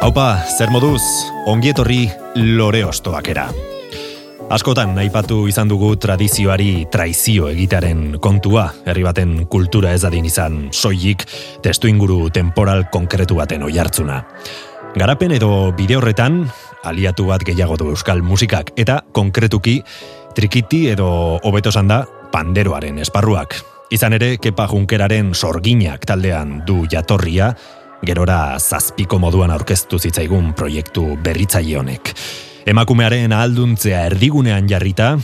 Haupa, 0.00 0.40
zer 0.56 0.70
moduz, 0.72 1.02
ongietorri 1.44 2.06
lore 2.56 2.78
ostoakera. 2.88 3.50
Askotan 4.48 4.94
aipatu 4.96 5.42
izan 5.44 5.68
dugu 5.68 5.90
tradizioari 6.00 6.86
traizio 6.88 7.50
egitearen 7.52 8.14
kontua, 8.16 8.64
herri 8.88 9.04
baten 9.04 9.34
kultura 9.52 9.92
ez 9.92 10.00
adin 10.08 10.24
izan 10.24 10.56
soilik 10.72 11.26
testu 11.60 11.90
inguru 11.92 12.30
temporal 12.32 12.86
konkretu 12.88 13.36
baten 13.36 13.66
oihartzuna. 13.68 14.22
Garapen 14.96 15.34
edo 15.36 15.68
bide 15.76 15.98
horretan, 16.00 16.46
aliatu 16.80 17.28
bat 17.28 17.44
gehiago 17.44 17.76
du 17.76 17.90
euskal 17.92 18.24
musikak, 18.24 18.72
eta 18.80 19.02
konkretuki 19.12 19.82
trikiti 20.34 20.86
edo 20.94 21.10
hobeto 21.44 21.76
da 21.84 22.06
panderoaren 22.32 23.04
esparruak. 23.04 23.60
Izan 23.90 24.14
ere, 24.14 24.38
kepa 24.38 24.66
junkeraren 24.70 25.34
sorginak 25.34 26.06
taldean 26.06 26.62
du 26.64 26.86
jatorria, 26.88 27.52
gerora 28.06 28.58
zazpiko 28.58 29.18
moduan 29.20 29.50
aurkeztu 29.52 29.98
zitzaigun 29.98 30.52
proiektu 30.56 31.16
berritzaile 31.24 31.78
honek. 31.80 32.12
Emakumearen 32.70 33.32
ahalduntzea 33.32 34.04
erdigunean 34.10 34.68
jarrita, 34.70 35.14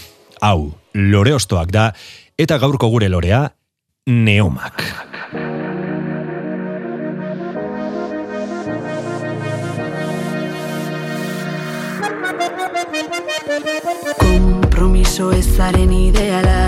hau, 0.41 0.73
lore 0.95 1.35
ostoak 1.37 1.73
da, 1.73 1.91
eta 2.39 2.59
gaurko 2.63 2.91
gure 2.93 3.09
lorea, 3.13 3.47
neomak. 4.07 4.83
Kompromiso 14.21 15.31
ezaren 15.33 15.93
ideala 15.93 16.59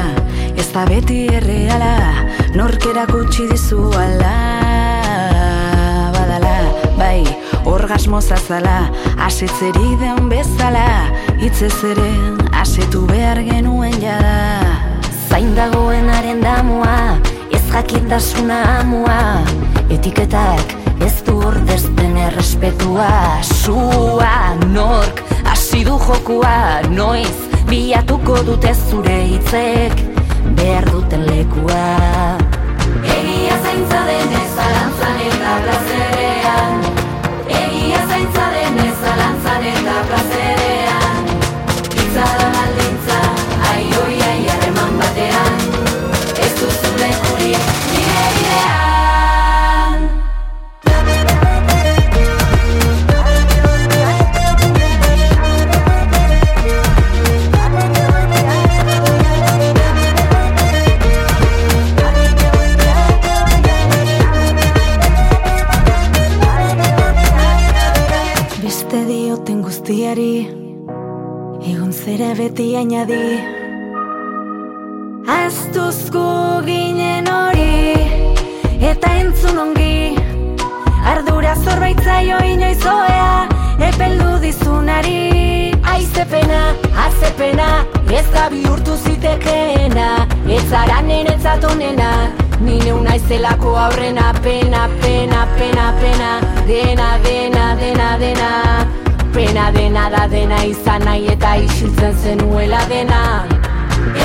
Ez 0.59 0.69
da 0.73 0.85
beti 0.89 1.27
erreala 1.39 1.93
Norkera 2.57 3.05
gutxi 3.11 3.47
dizu 3.53 3.85
ala 3.99 4.68
bai, 6.99 7.25
orgasmo 7.65 8.21
zazala 8.21 8.91
Asetzeri 9.27 9.97
den 10.01 10.29
bezala 10.29 11.09
Itzez 11.41 11.77
ere, 11.87 12.11
asetu 12.53 13.07
behar 13.07 13.41
genuen 13.47 13.95
jada. 14.03 14.67
Zain 15.29 15.55
dagoenaren 15.57 16.43
damua 16.43 17.19
Ez 17.55 17.65
jakindasuna 17.73 18.63
amua 18.81 19.21
Etiketak 19.89 20.79
ez 20.99 21.23
du 21.27 21.37
ordezten 21.47 22.17
errespetua. 22.17 23.39
Sua, 23.43 24.55
nork, 24.75 25.23
hasi 25.47 25.85
du 25.87 25.99
jokua 26.03 26.83
Noiz, 26.91 27.37
bilatuko 27.71 28.43
dute 28.49 28.75
zure 28.89 29.19
hitzek 29.33 29.95
behar 30.59 30.89
duten 30.91 31.27
lekua. 31.29 31.85
Egia 33.05 33.61
zaintza 33.63 34.03
denez 34.11 34.49
zalantzan 34.57 35.23
eta 35.29 35.57
plazerean 35.65 35.98
Beti 72.37 72.77
ainadi 72.77 73.41
Aztuzko 75.33 76.61
ginen 76.67 77.25
hori 77.25 77.97
Eta 78.85 79.13
entzun 79.23 79.57
ongi. 79.63 80.13
Ardura 81.09 81.55
zorbaitzaio 81.57 82.43
inoizoea 82.53 83.49
Epeldu 83.89 84.37
dizunari. 84.45 85.73
Aizepena, 85.95 86.61
azepena 87.07 87.71
Ez 88.13 88.27
da 88.37 88.51
bihurtu 88.53 89.01
zitekeena. 89.01 90.29
Ez 90.45 90.69
zara 90.69 91.01
nenetzat 91.09 91.65
onena 91.65 92.13
Nine 92.61 92.93
unaizelako 92.93 93.77
aurrena. 93.89 94.35
Pena, 94.45 94.85
pena, 95.01 95.47
pena, 95.57 95.93
pena 96.01 96.33
Dena, 96.69 97.13
dena, 97.25 97.75
dena, 97.81 98.17
dena 98.21 99.08
Pena 99.33 99.71
dena 99.73 100.09
da 100.11 100.27
dena 100.27 100.59
izan 100.65 101.05
nahi 101.05 101.27
eta 101.33 101.55
isiltzen 101.57 102.15
zenuela 102.23 102.81
dena. 102.89 103.21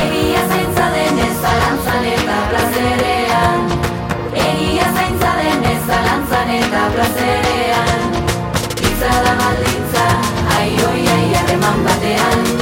Egia 0.01 0.43
zaintza 0.49 0.87
denez 0.95 1.35
zalantzan 1.41 2.07
eta 2.13 2.37
plazerean. 2.51 3.69
Egia 4.45 4.87
zaintza 4.95 5.35
denez 5.41 5.81
zalantzan 5.87 6.55
eta 6.57 6.87
plazerean. 6.95 8.17
Itzada 8.89 9.37
baldintza, 9.43 10.09
ai 10.57 10.71
oi 10.89 11.07
ai 11.17 11.23
harreman 11.41 11.87
batean 11.89 12.52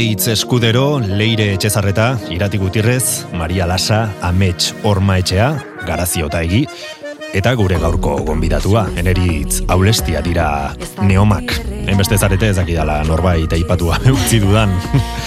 Alaitz 0.00 0.30
eskudero, 0.32 0.96
leire 0.96 1.50
etxezarreta, 1.52 2.14
irati 2.32 2.56
gutirrez, 2.56 3.26
Maria 3.36 3.66
Lasa, 3.68 3.98
Amets 4.24 4.70
Orma 4.88 5.18
etxea, 5.20 5.50
garaziota 5.84 6.40
egi, 6.40 6.62
eta 7.36 7.52
gure 7.58 7.76
gaurko 7.82 8.14
gonbidatua, 8.24 8.86
eneritz 8.96 9.60
aulestia 9.68 10.22
dira 10.24 10.46
neomak. 11.04 11.52
Hainbeste 11.84 12.16
zarete 12.16 12.48
ezakidala 12.54 13.02
norbait 13.04 13.52
aipatua 13.52 13.98
utzi 14.16 14.40
dudan. 14.40 14.72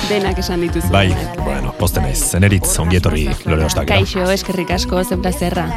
Denak 0.10 0.42
esan 0.42 0.66
dituzu. 0.66 0.90
bai, 0.90 1.06
bueno, 1.44 1.76
poste 1.78 2.02
naiz, 2.02 2.34
eneritz 2.34 2.74
ongietorri 2.82 3.28
lore 3.46 3.70
ostak. 3.70 3.86
Kaixo, 3.94 4.26
eskerrik 4.34 4.74
asko, 4.74 5.04
zen 5.06 5.22
plazerra. 5.22 5.68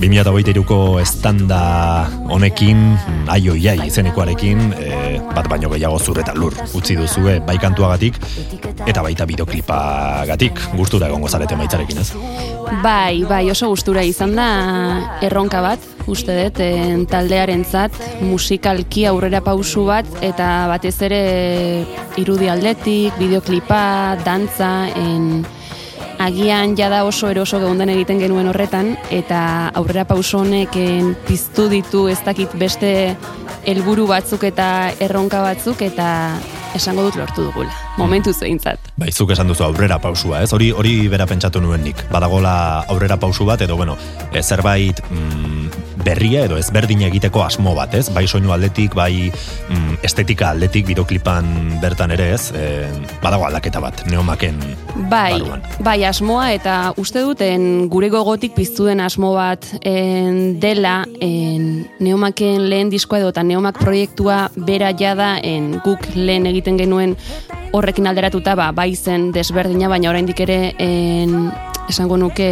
2008ko 0.00 0.80
estanda 1.02 2.08
honekin, 2.32 2.86
aio 3.28 3.52
iai 3.52 3.82
izenekoarekin, 3.84 4.72
e, 4.80 5.03
bat 5.34 5.48
baino 5.50 5.70
gehiago 5.72 5.98
zurreta 5.98 6.34
lur 6.36 6.54
utzi 6.74 6.96
duzue 6.98 7.38
bai 7.46 7.56
kantuagatik, 7.60 8.18
eta 8.86 9.02
baita 9.02 9.26
bideoklipagatik, 9.28 10.60
gustura 10.78 11.08
egongo 11.10 11.28
zarete 11.28 11.56
maitzarekin, 11.58 12.00
ez? 12.00 12.10
Bai, 12.82 13.24
bai, 13.28 13.44
oso 13.50 13.68
gustura 13.72 14.04
izan 14.06 14.34
da 14.38 14.48
erronka 15.24 15.60
bat, 15.64 15.90
uste 16.10 16.36
dut, 16.38 16.60
en, 16.64 17.04
taldearentzat 17.10 17.98
musikalki 18.24 19.06
aurrera 19.10 19.42
pausu 19.44 19.86
bat, 19.88 20.08
eta 20.24 20.68
batez 20.70 20.96
ere 21.08 21.20
irudi 22.20 22.50
aldetik, 22.52 23.18
bideoklipa, 23.20 23.82
dantza, 24.24 24.72
en, 24.96 25.44
agian 26.18 26.76
jada 26.78 27.02
oso 27.04 27.28
eroso 27.28 27.58
geundan 27.62 27.90
egiten 27.92 28.20
genuen 28.22 28.48
horretan, 28.48 28.94
eta 29.10 29.70
aurrera 29.74 30.04
pauso 30.08 30.40
honek 30.44 30.76
piztu 31.26 31.68
ditu 31.72 32.06
ez 32.08 32.20
dakit 32.24 32.54
beste 32.58 32.90
helburu 33.66 34.06
batzuk 34.10 34.44
eta 34.46 34.66
erronka 35.02 35.40
batzuk, 35.44 35.82
eta 35.86 36.06
esango 36.74 37.04
dut 37.06 37.16
lortu 37.20 37.46
dugula. 37.46 37.70
Momentu 37.98 38.34
zeintzat. 38.34 38.90
Bai, 38.98 39.10
zuk 39.12 39.30
esan 39.34 39.48
duzu 39.50 39.64
aurrera 39.66 40.00
pausua, 40.02 40.42
ez? 40.42 40.52
Hori 40.56 40.72
hori 40.74 40.96
bera 41.12 41.26
pentsatu 41.30 41.62
nuen 41.62 41.84
nik. 41.86 42.02
Badagola 42.12 42.54
aurrera 42.90 43.16
pausu 43.20 43.46
bat 43.46 43.62
edo 43.64 43.76
bueno, 43.78 43.96
e, 44.32 44.42
zerbait 44.42 45.00
mm, 45.10 45.63
berria 46.04 46.44
edo 46.46 46.58
ezberdin 46.60 47.02
egiteko 47.08 47.42
asmo 47.44 47.74
bat, 47.76 47.94
ez? 47.96 48.08
Bai 48.14 48.26
soinu 48.28 48.52
aldetik, 48.54 48.94
bai 48.96 49.30
mm, 49.30 49.98
estetika 50.06 50.50
aldetik 50.52 50.86
bidoklipan 50.90 51.78
bertan 51.82 52.14
ere, 52.14 52.30
ez? 52.36 52.50
E, 52.54 52.66
badago 53.22 53.46
aldaketa 53.48 53.80
bat, 53.82 54.04
neomaken 54.10 54.60
Bai, 55.10 55.38
baruan. 55.38 55.64
bai 55.84 55.98
asmoa 56.06 56.50
eta 56.54 56.76
uste 57.00 57.24
duten 57.24 57.88
gure 57.92 58.10
gogotik 58.12 58.54
piztu 58.54 58.86
den 58.88 59.00
asmo 59.04 59.32
bat 59.34 59.66
en, 59.82 60.60
dela 60.60 61.00
en, 61.24 61.84
neomaken 62.00 62.68
lehen 62.70 62.92
diskoa 62.92 63.22
edo 63.22 63.32
eta 63.34 63.42
neomak 63.46 63.80
proiektua 63.80 64.48
bera 64.56 64.92
jada 64.96 65.38
en, 65.42 65.74
guk 65.84 66.06
lehen 66.14 66.46
egiten 66.50 66.78
genuen 66.78 67.16
horrekin 67.74 68.06
alderatuta 68.06 68.54
ba, 68.54 68.70
bai 68.72 68.92
zen 68.94 69.32
desberdina, 69.34 69.88
baina 69.90 70.12
oraindik 70.12 70.44
ere 70.46 70.74
en, 70.78 71.50
esango 71.90 72.16
nuke 72.16 72.46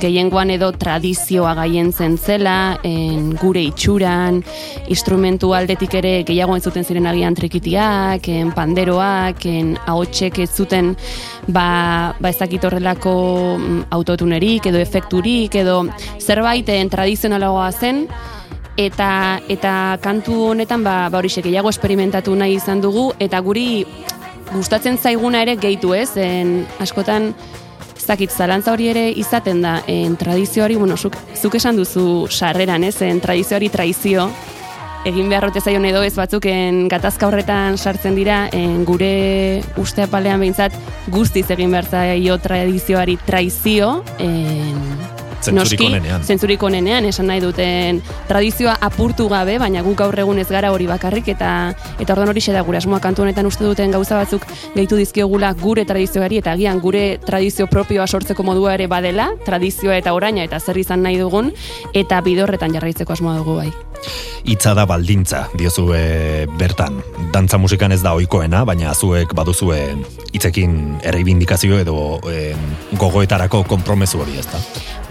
gehiengoan 0.00 0.50
edo 0.54 0.70
tradizioa 0.72 1.54
gaien 1.58 1.92
zen 1.92 2.16
zela, 2.18 2.78
en, 2.86 3.34
gure 3.40 3.62
itxuran, 3.68 4.40
instrumentu 4.88 5.52
aldetik 5.54 5.98
ere 6.00 6.12
gehiago 6.28 6.56
entzuten 6.56 6.86
ziren 6.86 7.06
agian 7.10 7.36
trikitiak, 7.38 8.28
en, 8.32 8.52
panderoak, 8.56 9.44
en, 9.50 9.76
ahotsek 9.86 10.42
ez 10.44 10.50
zuten 10.54 10.94
ba, 11.46 12.14
ba 12.20 12.32
ezakit 12.32 12.64
horrelako 12.64 13.14
mm, 13.58 13.84
autotunerik 13.98 14.70
edo 14.72 14.80
efekturik 14.82 15.54
edo 15.62 15.82
zerbait 16.18 16.68
en, 16.74 16.90
tradizionalagoa 16.90 17.70
zen, 17.72 18.06
eta 18.78 19.40
eta 19.50 19.98
kantu 20.00 20.52
honetan 20.52 20.84
ba 20.86 21.08
ba 21.10 21.18
horixe 21.18 21.42
gehiago 21.42 21.68
esperimentatu 21.68 22.36
nahi 22.38 22.54
izan 22.60 22.80
dugu 22.80 23.10
eta 23.18 23.40
guri 23.42 23.84
gustatzen 24.52 24.96
zaiguna 24.98 25.42
ere 25.42 25.56
gehitu 25.60 25.94
ez? 25.94 26.16
En 26.16 26.66
askotan 26.80 27.32
dakit 28.08 28.32
zalantza 28.32 28.72
hori 28.72 28.88
ere 28.90 29.08
izaten 29.20 29.62
da 29.62 29.78
en 29.86 30.16
tradizioari 30.16 30.76
bueno 30.80 30.96
zuk, 30.96 31.16
zuk 31.36 31.54
esan 31.54 31.76
duzu 31.76 32.26
sarreran 32.30 32.84
ez? 32.84 32.96
En 33.02 33.20
tradizioari 33.20 33.68
traizio. 33.68 34.30
Egin 35.06 35.28
beharrote 35.30 35.60
zaion 35.60 35.84
edo 35.86 36.02
ez 36.02 36.14
batzuken 36.16 36.88
gatazka 36.90 37.28
horretan 37.28 37.78
sartzen 37.78 38.16
dira 38.18 38.48
en 38.52 38.82
gure 38.88 39.62
uste 39.78 40.02
apalean 40.04 40.42
behintzat 40.42 40.74
guztiz 41.14 41.46
egin 41.54 41.70
behar 41.70 41.86
zaio 41.86 42.40
tradizioari 42.42 43.16
traizio 43.24 44.02
en, 44.18 44.82
Zentzurik 45.42 45.80
onenean. 45.86 46.24
zentzurik 46.24 46.62
onenean, 46.62 47.04
esan 47.08 47.28
nahi 47.30 47.40
duten 47.40 48.02
tradizioa 48.28 48.76
apurtu 48.80 49.28
gabe, 49.28 49.58
baina 49.58 49.82
guk 49.86 49.96
gaur 49.98 50.18
egun 50.18 50.38
ez 50.38 50.48
gara 50.48 50.72
hori 50.72 50.86
bakarrik, 50.86 51.28
eta 51.28 51.74
eta 51.98 52.12
orduan 52.12 52.28
hori 52.28 52.40
da 52.46 52.62
gure 52.62 52.78
asmoa 52.78 53.00
kantu 53.00 53.22
honetan 53.22 53.46
uste 53.46 53.64
duten 53.64 53.90
gauza 53.90 54.16
batzuk 54.16 54.46
gehitu 54.74 54.96
dizkiogula 54.96 55.52
gure 55.54 55.84
tradizioari, 55.84 56.38
eta 56.38 56.52
agian 56.52 56.80
gure 56.80 57.18
tradizio 57.24 57.66
propioa 57.66 58.06
sortzeko 58.06 58.42
modua 58.42 58.74
ere 58.74 58.86
badela, 58.86 59.30
tradizioa 59.44 59.96
eta 59.96 60.14
oraina 60.14 60.44
eta 60.44 60.60
zer 60.60 60.78
izan 60.78 61.02
nahi 61.02 61.18
dugun, 61.18 61.52
eta 61.94 62.20
bidorretan 62.20 62.74
jarraitzeko 62.74 63.12
asmoa 63.12 63.36
dugu 63.38 63.56
bai. 63.62 63.87
Hitza 64.48 64.74
da 64.74 64.86
baldintza, 64.88 65.46
diozue 65.58 66.46
bertan. 66.58 67.00
Dantza 67.32 67.58
musikan 67.60 67.92
ez 67.92 68.00
da 68.02 68.14
ohikoena, 68.16 68.64
baina 68.68 68.94
zuek 68.94 69.34
baduzue 69.36 69.80
hitzekin 70.32 70.78
erreibindikazio 71.08 71.80
edo 71.82 71.96
e, 72.30 72.54
gogoetarako 72.98 73.64
konpromesu 73.68 74.22
hori 74.22 74.38
ez 74.40 74.46
da. 74.48 74.62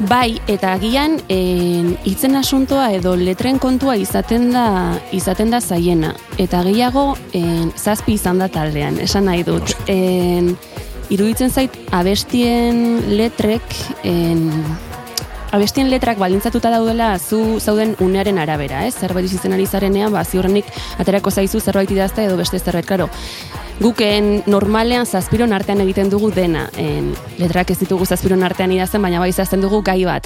Bai, 0.09 0.37
eta 0.49 0.75
agian 0.77 1.17
en, 1.33 1.95
hitzen 2.05 2.37
asuntoa 2.37 2.91
edo 2.97 3.15
letren 3.17 3.57
kontua 3.59 3.95
izaten 3.97 4.51
da 4.53 4.67
izaten 5.15 5.53
da 5.53 5.61
zaiena. 5.61 6.13
Eta 6.37 6.61
gehiago 6.67 7.09
en, 7.37 7.71
zazpi 7.77 8.17
izan 8.17 8.41
da 8.41 8.49
taldean, 8.53 8.99
esan 9.01 9.25
nahi 9.29 9.45
dut. 9.47 9.73
En, 9.89 10.53
iruditzen 11.13 11.53
zait 11.53 11.73
abestien 11.95 12.99
letrek 13.17 13.63
en, 14.03 14.51
abestien 15.51 15.89
letrak 15.89 16.19
baldintzatuta 16.19 16.71
daudela 16.73 17.17
zu 17.19 17.59
zauden 17.59 17.95
unearen 18.03 18.39
arabera, 18.41 18.85
ez? 18.87 18.95
Zerbait 18.95 19.25
izitzen 19.25 19.55
ari 19.55 19.65
zarenean, 19.65 20.11
ba, 20.11 20.23
ziurrenik 20.25 20.69
aterako 20.99 21.31
zaizu 21.31 21.61
zerbait 21.61 21.91
idazte 21.91 22.25
edo 22.27 22.37
beste 22.39 22.59
zerbait, 22.59 22.87
klaro. 22.87 23.09
Guken 23.77 24.41
normalean 24.49 25.05
zazpiron 25.05 25.51
artean 25.53 25.83
egiten 25.83 26.09
dugu 26.09 26.31
dena. 26.33 26.63
En, 26.81 27.11
letrak 27.37 27.69
ez 27.69 27.77
ditugu 27.77 28.07
zazpiron 28.09 28.41
artean 28.41 28.71
idazten, 28.73 29.03
baina 29.05 29.19
bai 29.21 29.29
izazten 29.29 29.61
dugu 29.61 29.83
gai 29.85 29.99
bat. 30.07 30.25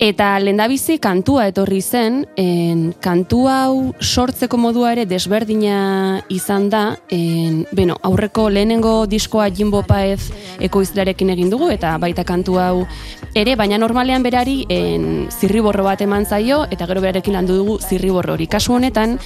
Eta 0.00 0.30
lendabizi 0.40 0.96
kantua 0.98 1.44
etorri 1.50 1.82
zen, 1.84 2.22
en, 2.40 2.86
kantu 3.04 3.42
hau 3.52 3.74
sortzeko 4.00 4.56
modua 4.56 4.94
ere 4.94 5.04
desberdina 5.04 6.22
izan 6.32 6.70
da, 6.72 6.84
en, 7.12 7.66
beno, 7.76 7.98
aurreko 8.00 8.46
lehenengo 8.48 9.04
diskoa 9.04 9.50
Jimbo 9.52 9.82
Paez 9.84 10.30
ekoizlearekin 10.64 11.34
egin 11.36 11.52
dugu, 11.52 11.68
eta 11.74 11.92
baita 12.00 12.24
kantu 12.24 12.56
hau 12.62 12.86
ere, 13.36 13.58
baina 13.60 13.76
normalean 13.76 14.24
berari 14.24 14.64
en, 14.72 15.28
zirriborro 15.28 15.84
bat 15.84 16.00
eman 16.00 16.24
zaio, 16.24 16.62
eta 16.72 16.88
gero 16.88 17.04
berarekin 17.04 17.36
landu 17.36 17.60
dugu 17.60 17.76
zirriborro 17.84 18.38
hori. 18.38 18.48
Kasu 18.48 18.78
honetan, 18.78 19.18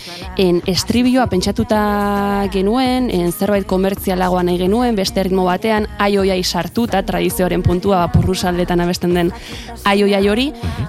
en, 0.42 0.58
estribioa 0.66 1.28
pentsatuta 1.30 2.48
genuen, 2.50 3.12
en, 3.14 3.30
zerbait 3.44 3.66
komertzialagoa 3.68 4.42
nahi 4.46 4.56
genuen, 4.58 4.96
beste 4.96 5.22
ritmo 5.26 5.44
batean, 5.44 5.86
aioiai 6.00 6.40
sartuta, 6.44 7.02
tradizioaren 7.04 7.62
puntua, 7.62 8.04
ba, 8.04 8.12
porrusaldetan 8.12 8.80
abesten 8.80 9.12
den 9.16 9.32
aioiai 9.84 10.22
hori, 10.32 10.46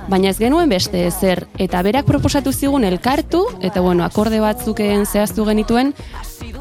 baina 0.07 0.31
ez 0.31 0.37
genuen 0.39 0.71
beste 0.71 1.03
zer, 1.11 1.45
eta 1.59 1.81
berak 1.83 2.07
proposatu 2.07 2.53
zigun 2.53 2.85
elkartu, 2.87 3.43
eta 3.59 3.83
bueno, 3.83 4.05
akorde 4.05 4.39
batzuken 4.39 5.03
zehaztu 5.05 5.45
genituen, 5.49 5.91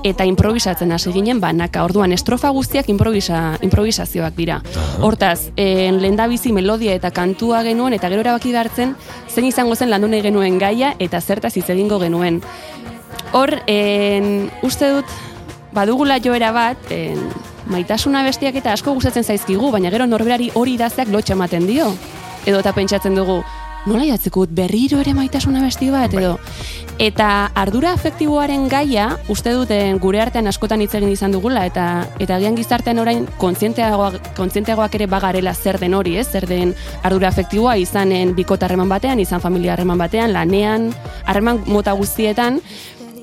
eta 0.05 0.27
improvisatzen 0.29 0.93
hasi 0.93 1.13
ginen 1.15 1.41
banaka. 1.41 1.85
Orduan 1.87 2.13
estrofa 2.13 2.51
guztiak 2.53 2.91
improvisa, 2.93 3.57
improvisazioak 3.65 4.35
dira. 4.37 4.59
Hortaz, 5.01 5.51
en 5.57 6.01
lehendabizi 6.03 6.53
melodia 6.53 6.93
eta 6.99 7.13
kantua 7.15 7.63
genuen 7.65 7.97
eta 7.97 8.11
gero 8.13 8.25
erabaki 8.27 8.53
hartzen 8.55 8.97
zein 9.31 9.47
izango 9.49 9.77
zen 9.77 9.91
landu 9.91 10.11
nahi 10.11 10.27
genuen 10.27 10.59
gaia 10.59 10.93
eta 10.99 11.21
zertaz 11.21 11.55
hitz 11.57 11.71
egingo 11.71 12.01
genuen. 12.03 12.43
Hor, 13.33 13.57
en, 13.67 14.51
uste 14.63 14.91
dut 14.93 15.17
badugula 15.75 16.21
joera 16.23 16.53
bat, 16.55 16.91
en, 16.95 17.21
maitasuna 17.71 18.23
bestiak 18.27 18.57
eta 18.61 18.75
asko 18.77 18.95
gustatzen 18.97 19.25
zaizkigu, 19.25 19.71
baina 19.73 19.93
gero 19.95 20.07
norberari 20.07 20.51
hori 20.55 20.79
idazteak 20.79 21.13
lotxa 21.13 21.37
ematen 21.37 21.67
dio. 21.67 21.91
Edo 22.45 22.61
eta 22.61 22.75
pentsatzen 22.77 23.15
dugu, 23.17 23.39
nola 23.87 24.07
jatzekut 24.09 24.53
berriro 24.57 25.01
ere 25.01 25.13
maitasuna 25.17 25.63
besti 25.65 25.91
bat, 25.93 26.13
edo. 26.17 26.37
Eta 27.03 27.51
ardura 27.59 27.93
afektiboaren 27.97 28.69
gaia, 28.71 29.09
uste 29.33 29.53
duten 29.53 29.99
gure 30.01 30.21
artean 30.23 30.47
askotan 30.49 30.85
hitz 30.85 30.93
egin 30.95 31.11
izan 31.13 31.35
dugula, 31.35 31.65
eta 31.67 32.07
eta 32.23 32.37
agian 32.39 32.57
gizartean 32.57 33.01
orain 33.03 33.25
kontzienteagoak, 33.41 34.31
kontzienteagoak 34.39 34.95
ere 35.01 35.09
bagarela 35.11 35.55
zer 35.55 35.81
den 35.83 35.97
hori, 35.99 36.17
ez? 36.21 36.29
Zer 36.31 36.47
den 36.49 36.75
ardura 37.03 37.33
afektiboa 37.33 37.77
izanen 37.83 38.35
bikota 38.37 38.69
harreman 38.69 38.93
batean, 38.93 39.21
izan 39.21 39.43
familia 39.43 39.75
harreman 39.75 40.01
batean, 40.01 40.33
lanean, 40.33 40.93
harreman 41.27 41.65
mota 41.67 41.93
guztietan, 41.99 42.61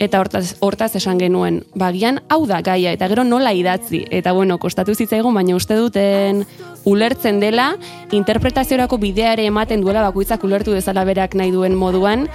eta 0.01 0.19
hortaz, 0.19 0.55
hortaz 0.65 0.95
esan 0.97 1.19
genuen, 1.21 1.61
bagian 1.77 2.19
hau 2.33 2.41
da 2.49 2.61
gaia, 2.65 2.93
eta 2.95 3.07
gero 3.11 3.23
nola 3.23 3.53
idatzi. 3.53 4.01
Eta 4.09 4.33
bueno, 4.33 4.57
kostatu 4.57 4.95
zitzaigun, 4.97 5.35
baina 5.37 5.55
uste 5.55 5.77
duten 5.77 6.45
ulertzen 6.89 7.39
dela, 7.39 7.75
interpretaziorako 8.17 8.97
bideare 8.97 9.45
ematen 9.45 9.85
duela 9.85 10.01
bakoitzak 10.07 10.43
ulertu 10.47 10.73
dezala 10.73 11.05
berak 11.05 11.37
nahi 11.37 11.53
duen 11.53 11.77
moduan, 11.77 12.25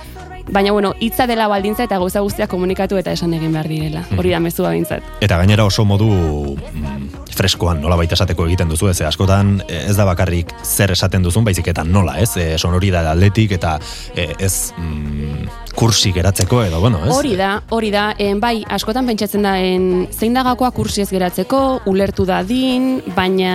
baina 0.47 0.71
bueno, 0.71 0.95
hitza 1.01 1.27
dela 1.27 1.49
baldintza 1.51 1.89
eta 1.89 1.99
gauza 1.99 2.23
guztiak 2.23 2.51
komunikatu 2.51 2.99
eta 3.01 3.11
esan 3.19 3.35
egin 3.35 3.53
behar 3.57 3.67
direla. 3.67 4.05
Hori 4.17 4.31
da 4.31 4.41
mezua 4.41 4.71
behintzat. 4.71 5.03
Eta 5.21 5.39
gainera 5.43 5.67
oso 5.67 5.85
modu 5.85 6.07
mm, 6.55 7.27
freskoan 7.35 7.83
nola 7.83 7.99
baita 7.99 8.15
esateko 8.15 8.47
egiten 8.47 8.71
duzu, 8.71 8.93
ez 8.93 9.01
askotan 9.09 9.57
eh, 9.67 9.89
ez 9.91 9.97
da 9.99 10.07
bakarrik 10.07 10.55
zer 10.63 10.95
esaten 10.95 11.27
duzun, 11.27 11.45
baizik 11.45 11.75
eta 11.75 11.85
nola, 11.85 12.21
ez? 12.23 12.37
E, 12.39 12.53
sonoridade 12.59 13.11
aldetik 13.11 13.59
eta 13.59 13.79
e, 14.15 14.31
ez 14.39 14.73
mm, 14.79 15.66
kursi 15.77 16.11
geratzeko 16.17 16.63
edo, 16.65 16.81
bueno, 16.81 17.03
ez? 17.05 17.13
Hori 17.13 17.35
da, 17.37 17.51
hori 17.71 17.91
da, 17.93 18.09
en, 18.19 18.41
bai, 18.41 18.63
askotan 18.77 19.07
pentsatzen 19.07 19.45
da, 19.45 19.57
en, 19.61 20.07
zein 20.11 20.37
da 20.37 20.43
gakoa 20.47 20.73
kursi 20.75 21.05
ez 21.05 21.11
geratzeko, 21.13 21.61
ulertu 21.93 22.25
dadin, 22.29 22.97
baina, 23.17 23.53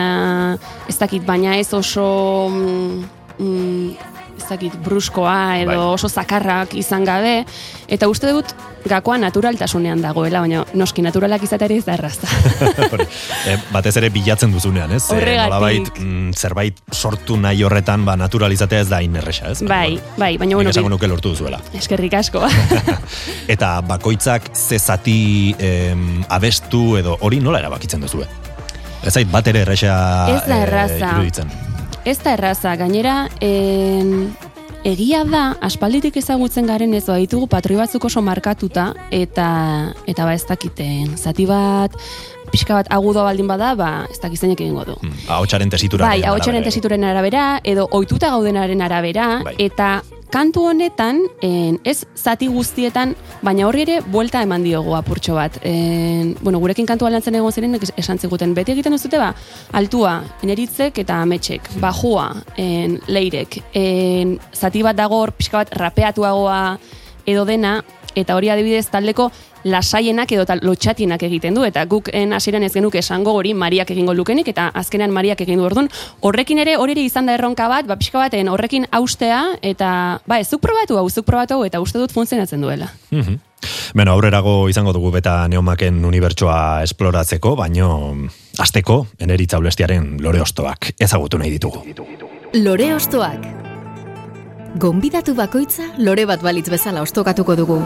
ez 0.87 0.97
dakit, 1.01 1.25
baina 1.25 1.57
ez 1.57 1.71
oso, 1.73 2.05
mm, 2.51 4.11
ezakit, 4.41 4.73
bruskoa 4.83 5.59
edo 5.61 5.71
Bai. 5.71 5.93
oso 5.95 6.09
zakarrak 6.09 6.73
izan 6.75 7.05
gabe, 7.07 7.45
eta 7.87 8.07
uste 8.11 8.31
dut 8.33 8.51
gakoa 8.85 9.17
naturaltasunean 9.21 10.01
dagoela, 10.01 10.39
baina 10.41 10.63
noski 10.73 11.03
naturalak 11.05 11.43
izatea 11.45 11.67
ere 11.69 11.77
ez 11.77 11.85
da 11.85 11.93
erraza. 11.93 12.27
E, 13.47 13.55
batez 13.73 13.95
ere 13.97 14.09
bilatzen 14.13 14.51
duzunean, 14.53 14.91
ez? 14.93 15.03
E, 15.09 15.15
Horregatik. 15.15 15.49
nolabait, 15.49 15.87
mm, 15.99 16.33
zerbait 16.37 16.77
sortu 16.93 17.37
nahi 17.41 17.63
horretan, 17.65 18.03
ba, 18.05 18.15
naturalizatea 18.17 18.81
ez 18.85 18.89
da 18.89 18.97
hain 19.01 19.15
erresa, 19.17 19.49
ez? 19.51 19.61
bai, 19.65 19.99
bai, 20.17 20.35
baina 20.37 20.51
Nik 20.51 20.55
bueno, 20.55 20.69
esango 20.69 20.89
bi- 20.89 20.93
nuke 20.95 21.07
lortu 21.07 21.29
duzuela. 21.33 21.59
eskerrik 21.73 22.13
asko. 22.13 22.43
Eta 23.53 23.81
bakoitzak 23.81 24.51
ze 24.55 24.79
zati 24.79 25.55
em, 25.59 26.23
abestu 26.29 26.97
edo 26.97 27.17
hori 27.21 27.39
nola 27.39 27.59
erabakitzen 27.59 28.01
duzue? 28.01 28.27
Ez 29.03 29.13
zait 29.13 29.29
bat 29.31 29.47
ere 29.49 29.61
erresa 29.65 29.95
Ez 30.29 30.43
da 30.47 30.57
eh, 30.59 30.63
erraza. 30.67 31.11
iruditzen. 31.15 31.49
Ez 32.03 32.17
da 32.23 32.33
erraza, 32.33 32.73
gainera, 32.79 33.27
en, 33.45 34.31
egia 34.87 35.21
da, 35.29 35.43
aspalditik 35.61 36.15
ezagutzen 36.17 36.65
garen 36.65 36.95
ez 36.97 37.03
ditugu 37.05 37.45
patroi 37.47 37.77
batzuk 37.77 38.07
oso 38.09 38.23
markatuta, 38.25 38.87
eta, 39.13 39.47
eta 40.09 40.25
ba 40.25 40.33
ez 40.33 40.41
dakiten, 40.49 41.13
zati 41.17 41.45
bat, 41.45 41.93
pixka 42.51 42.79
bat 42.79 42.89
agudo 42.89 43.21
baldin 43.27 43.47
bada, 43.47 43.75
ba 43.77 43.91
ez 44.09 44.17
dakizeinek 44.17 44.63
egingo 44.65 44.87
du. 44.89 44.95
Hmm, 45.03 45.13
Ahotsaren 45.37 45.69
tesitura. 45.69 46.09
Bai, 46.09 46.23
ahotsaren 46.25 46.65
tesituren 46.65 47.05
arabera, 47.05 47.59
edo 47.63 47.85
ohituta 47.91 48.33
gaudenaren 48.33 48.81
arabera, 48.81 49.27
Bai. 49.45 49.55
eta 49.59 50.01
kantu 50.31 50.63
honetan, 50.69 51.19
en, 51.43 51.77
ez 51.83 52.05
zati 52.15 52.47
guztietan, 52.47 53.13
baina 53.43 53.65
horri 53.67 53.83
ere 53.85 53.97
buelta 54.13 54.41
eman 54.45 54.63
diogu 54.63 54.95
apurtxo 54.95 55.35
bat. 55.35 55.57
En, 55.67 56.35
bueno, 56.41 56.59
gurekin 56.63 56.87
kantua 56.89 57.11
lantzen 57.11 57.35
egon 57.35 57.51
ziren 57.51 57.75
es- 57.75 57.91
esan 57.99 58.17
ziguten, 58.19 58.53
beti 58.55 58.71
egiten 58.71 58.95
duzute 58.95 59.19
ba, 59.19 59.33
altua, 59.73 60.21
eneritzek 60.43 60.97
eta 61.03 61.19
ametxek, 61.25 61.69
bajua, 61.83 62.29
en, 62.57 62.99
leirek, 63.07 63.59
en, 63.73 64.37
zati 64.53 64.81
bat 64.87 64.95
dago 64.95 65.19
hor 65.21 65.31
pixka 65.35 65.57
bat 65.65 65.75
rapeatuagoa 65.75 66.61
edo 67.25 67.45
dena, 67.45 67.81
eta 68.15 68.35
hori 68.35 68.49
adibidez 68.49 68.87
taldeko 68.91 69.29
lasaienak 69.63 70.31
edo 70.33 70.45
tal, 70.49 70.61
lotxatienak 70.65 71.21
egiten 71.27 71.55
du, 71.55 71.63
eta 71.67 71.83
guk 71.85 72.09
en 72.13 72.33
hasieran 72.33 72.63
ez 72.63 72.73
genuke 72.73 72.99
esango 72.99 73.33
hori 73.37 73.53
Mariak 73.53 73.91
egingo 73.93 74.13
lukenik, 74.17 74.47
eta 74.51 74.69
azkenean 74.73 75.13
Mariak 75.13 75.41
egin 75.45 75.61
du 75.61 75.67
orduan, 75.67 75.89
horrekin 76.21 76.59
ere 76.63 76.77
hori 76.77 76.95
ere 76.97 77.05
izan 77.05 77.29
da 77.29 77.35
erronka 77.37 77.67
bat, 77.71 77.87
ba, 77.87 77.97
pixka 77.99 78.19
baten 78.19 78.49
horrekin 78.49 78.87
austea, 78.91 79.43
eta 79.61 80.21
ba, 80.25 80.39
ez 80.39 80.49
zuk 80.49 80.61
probatu 80.61 80.97
hau, 80.97 81.07
zuk 81.09 81.25
probatu 81.25 81.59
hau, 81.59 81.65
eta 81.65 81.81
uste 81.83 82.01
dut 82.01 82.11
funtzionatzen 82.11 82.61
duela. 82.61 82.91
Mhm. 83.11 83.39
Beno, 83.93 84.15
aurrerago 84.15 84.67
izango 84.71 84.93
dugu 84.95 85.11
beta 85.13 85.47
neomaken 85.47 86.03
unibertsoa 86.05 86.81
esploratzeko, 86.87 87.55
baino 87.55 87.91
asteko 88.57 89.05
eneritza 89.19 89.61
ulestiaren 89.61 90.15
lore 90.23 90.41
ostoak 90.41 90.95
ezagutu 90.97 91.37
nahi 91.37 91.53
ditugu. 91.59 91.85
Lore 92.57 92.93
ostoak. 92.95 93.60
Gonbidatu 94.79 95.33
bakoitza 95.35 95.83
lore 95.99 96.23
bat 96.23 96.39
balitz 96.39 96.69
bezala 96.71 97.01
ostokatuko 97.03 97.55
dugu. 97.59 97.79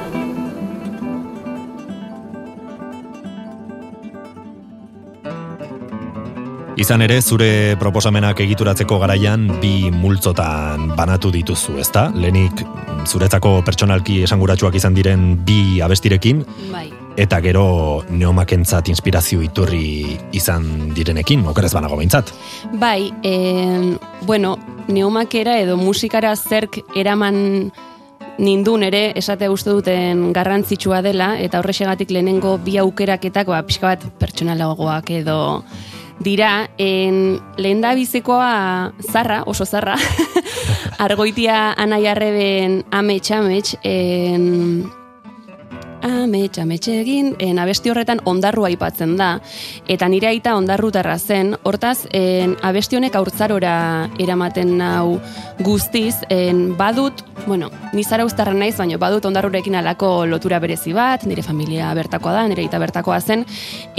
Izan 6.77 7.01
ere, 7.01 7.21
zure 7.23 7.77
proposamenak 7.79 8.41
egituratzeko 8.43 8.99
garaian 9.01 9.47
bi 9.63 9.89
multzotan 9.95 10.91
banatu 10.97 11.31
dituzu, 11.33 11.79
ezta? 11.81 12.09
Lehenik 12.13 12.61
zuretzako 13.07 13.61
pertsonalki 13.65 14.19
esanguratsuak 14.27 14.75
izan 14.75 14.93
diren 14.93 15.31
bi 15.47 15.79
abestirekin, 15.81 16.43
Bai. 16.69 16.89
Eta 17.17 17.39
gero 17.41 18.03
neomakentzat 18.09 18.89
inspirazio 18.91 19.41
iturri 19.43 20.17
izan 20.35 20.93
direnekin, 20.95 21.45
okerez 21.47 21.71
banago 21.73 21.97
behintzat. 21.99 22.31
Bai, 22.79 23.11
en, 23.23 23.97
bueno, 24.27 24.57
neumakera 24.87 25.59
edo 25.61 25.77
musikara 25.77 26.35
zerk 26.35 26.81
eraman 26.95 27.71
nindun 28.37 28.83
ere 28.83 29.13
esatea 29.15 29.51
uste 29.51 29.71
duten 29.71 30.31
garrantzitsua 30.35 31.01
dela 31.05 31.35
eta 31.39 31.61
horrexegatik 31.61 32.11
lehenengo 32.11 32.57
bi 32.59 32.77
aukeraketak 32.81 33.47
ba, 33.47 33.61
pixka 33.63 33.93
bat 33.93 34.03
pertsonalagoak 34.19 35.11
edo 35.21 35.37
dira 36.19 36.69
en, 36.77 37.39
lehen 37.57 37.81
da 37.83 37.93
bizikoa 37.95 38.91
zarra, 39.11 39.43
oso 39.47 39.65
zarra 39.65 39.95
argoitia 41.05 41.73
anai 41.79 42.05
arreben 42.11 42.83
amets 42.91 43.31
amets 43.31 43.77
en, 43.83 44.85
amets 46.05 46.59
amets 46.61 46.87
egin 46.91 47.33
en, 47.39 47.59
abesti 47.59 47.91
horretan 47.91 48.21
ondarru 48.29 48.65
aipatzen 48.69 49.15
da. 49.19 49.35
Eta 49.87 50.09
nire 50.11 50.29
aita 50.31 50.55
ondarrutarra 50.57 51.17
zen. 51.19 51.55
Hortaz 51.63 52.05
en, 52.13 52.55
abesti 52.63 52.99
honek 52.99 53.15
haurtzarora 53.15 53.75
eramaten 54.21 54.77
nau 54.79 55.19
guztiz 55.65 56.15
en, 56.29 56.67
badut 56.77 57.25
bueno, 57.45 57.69
ni 57.93 58.03
zarauztarra 58.03 58.53
naiz, 58.53 58.75
baina 58.77 58.97
badut 58.97 59.25
ondarrurekin 59.27 59.75
alako 59.77 60.25
lotura 60.25 60.59
berezi 60.59 60.93
bat, 60.95 61.25
nire 61.29 61.43
familia 61.45 61.91
bertakoa 61.97 62.33
da, 62.33 62.45
nire 62.49 62.63
aita 62.65 62.79
bertakoa 62.81 63.19
zen, 63.21 63.45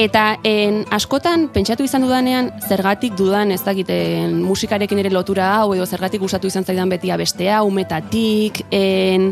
eta 0.00 0.24
en, 0.46 0.82
askotan 0.94 1.48
pentsatu 1.54 1.86
izan 1.86 2.06
dudanean 2.06 2.50
zergatik 2.66 3.14
dudan 3.18 3.52
ez 3.54 3.62
dakiten 3.64 4.40
musikarekin 4.42 5.04
ere 5.04 5.12
lotura 5.14 5.52
hau 5.60 5.74
edo 5.76 5.86
zergatik 5.86 6.24
gustatu 6.24 6.50
izan 6.50 6.66
zaidan 6.66 6.90
beti 6.90 7.12
abestea, 7.14 7.62
umetatik, 7.66 8.64
en, 8.70 9.30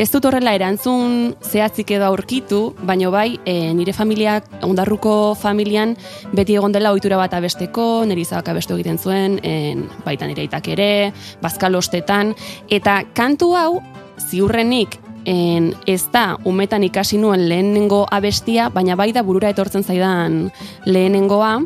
Ez 0.00 0.08
dut 0.08 0.24
horrela 0.24 0.54
erantzun 0.56 1.34
zehatzik 1.44 1.90
edo 1.92 2.06
aurkitu, 2.08 2.60
baino 2.88 3.10
bai, 3.12 3.36
e, 3.44 3.74
nire 3.76 3.92
familiak, 3.92 4.46
ondarruko 4.64 5.34
familian, 5.36 5.92
beti 6.32 6.56
egon 6.56 6.72
dela 6.72 6.94
ohitura 6.96 7.18
bat 7.20 7.34
abesteko, 7.36 8.06
nire 8.08 8.24
izabak 8.24 8.48
abestu 8.54 8.78
egiten 8.78 8.96
zuen, 8.98 9.36
en, 9.44 9.84
baita 10.06 10.28
nire 10.30 10.46
aitak 10.46 10.70
ere, 10.72 11.12
bazkalostetan, 11.44 12.32
eta 12.72 13.02
kantu 13.12 13.52
hau, 13.58 13.82
ziurrenik, 14.30 14.96
en, 15.28 15.74
ez 15.86 16.06
da 16.14 16.38
umetan 16.48 16.88
ikasi 16.88 17.20
nuen 17.20 17.44
lehenengo 17.50 18.06
abestia, 18.10 18.70
baina 18.72 18.96
bai 18.96 19.10
da 19.12 19.22
burura 19.22 19.52
etortzen 19.52 19.84
zaidan 19.84 20.46
lehenengoa, 20.88 21.58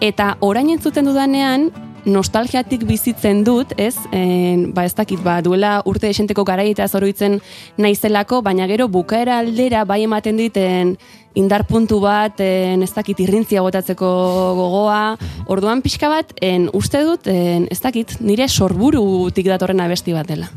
eta 0.00 0.36
orain 0.46 0.70
entzuten 0.70 1.10
dudanean, 1.10 1.72
nostalgiatik 2.04 2.84
bizitzen 2.86 3.42
dut, 3.44 3.74
ez? 3.80 3.96
En, 4.12 4.70
ba 4.74 4.84
ez 4.84 4.94
dakit, 4.94 5.20
ba, 5.24 5.40
duela 5.44 5.80
urte 5.88 6.10
esenteko 6.10 6.44
garai 6.44 6.70
eta 6.72 6.88
zoroitzen 6.88 7.40
naizelako, 7.80 8.42
baina 8.42 8.68
gero 8.70 8.88
bukaera 8.88 9.38
aldera 9.42 9.84
bai 9.84 10.02
ematen 10.04 10.40
diten 10.40 10.96
indar 11.34 11.64
puntu 11.66 11.98
bat, 12.00 12.38
en, 12.40 12.82
ez 12.82 12.92
dakit, 12.94 13.20
irrintzia 13.24 13.62
botatzeko 13.64 14.10
gogoa, 14.58 15.16
orduan 15.50 15.82
pixka 15.82 16.10
bat, 16.12 16.30
en, 16.40 16.68
uste 16.72 17.02
dut, 17.06 17.26
en, 17.26 17.66
ez 17.70 17.80
dakit, 17.82 18.20
nire 18.20 18.48
sorburutik 18.48 19.48
datorren 19.50 19.82
abesti 19.82 20.14
bat 20.14 20.30
dela. 20.30 20.50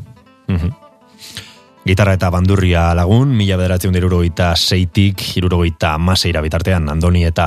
Mhm. 0.48 0.76
Gitarra 1.88 2.12
eta 2.18 2.28
bandurria 2.28 2.90
lagun, 2.92 3.30
mila 3.32 3.56
bederatzen 3.56 3.94
dirurogeita 3.96 4.50
seitik, 4.56 5.22
irurogeita 5.40 5.94
maseira 5.96 6.42
bitartean, 6.44 6.88
Andoni 6.92 7.22
eta 7.24 7.46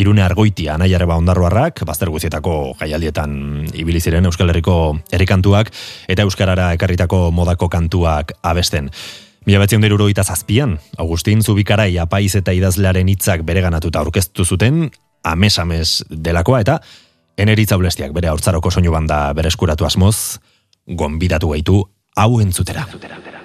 Irune 0.00 0.22
Argoitia, 0.24 0.78
nahi 0.80 0.94
arreba 0.96 1.18
ondarroarrak, 1.20 1.82
bazter 1.84 2.08
guzietako 2.08 2.74
jaialdietan 2.80 3.32
ibili 3.76 4.00
ziren 4.00 4.24
Euskal 4.24 4.48
Herriko 4.48 4.76
herrikantuak 5.12 5.68
eta 6.08 6.24
Euskarara 6.24 6.70
ekarritako 6.76 7.26
modako 7.36 7.68
kantuak 7.68 8.32
abesten. 8.40 8.88
Mila 9.44 9.60
betzen 9.60 9.84
dirurogeita 9.84 10.24
zazpian, 10.24 10.78
Agustin 11.00 11.44
Zubikarai 11.44 11.92
apaiz 12.00 12.32
eta 12.40 12.54
idazlearen 12.56 13.08
hitzak 13.12 13.44
bereganatuta 13.44 14.00
aurkeztu 14.00 14.44
zuten, 14.44 14.88
ames-ames 15.24 16.00
delakoa 16.10 16.62
eta 16.64 16.78
eneritza 17.40 17.76
ulestiak 17.80 18.16
bere 18.16 18.32
haurtzaroko 18.32 18.72
soinu 18.72 18.92
banda 18.96 19.26
bereskuratu 19.36 19.88
asmoz, 19.88 20.40
gonbidatu 20.86 21.52
gaitu 21.52 21.84
hau 22.16 22.32
entzutera. 22.40 22.86
Ames, 22.88 23.39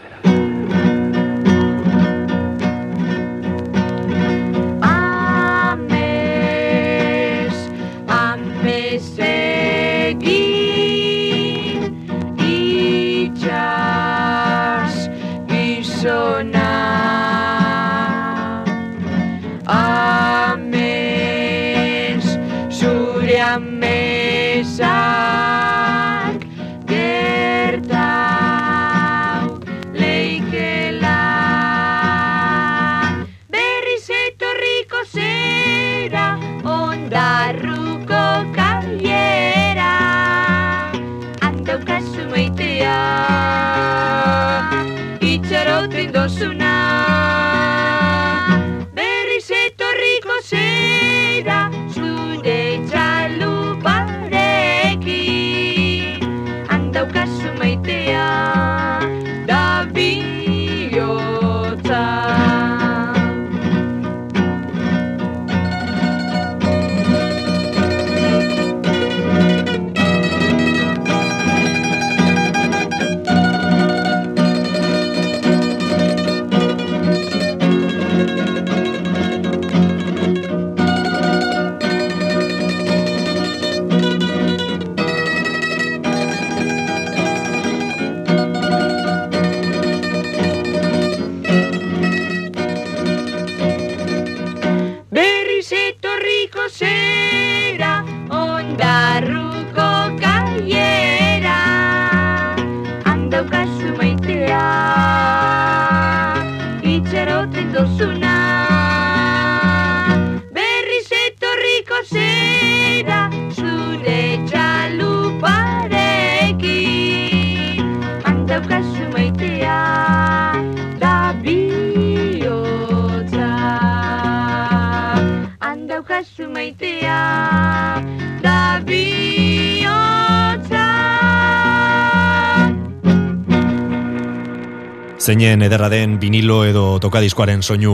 Zeinen 135.26 135.64
ederra 135.66 135.88
den 135.90 136.20
vinilo 136.22 136.60
edo 136.70 137.00
tokadiskoaren 137.02 137.64
soinu 137.66 137.94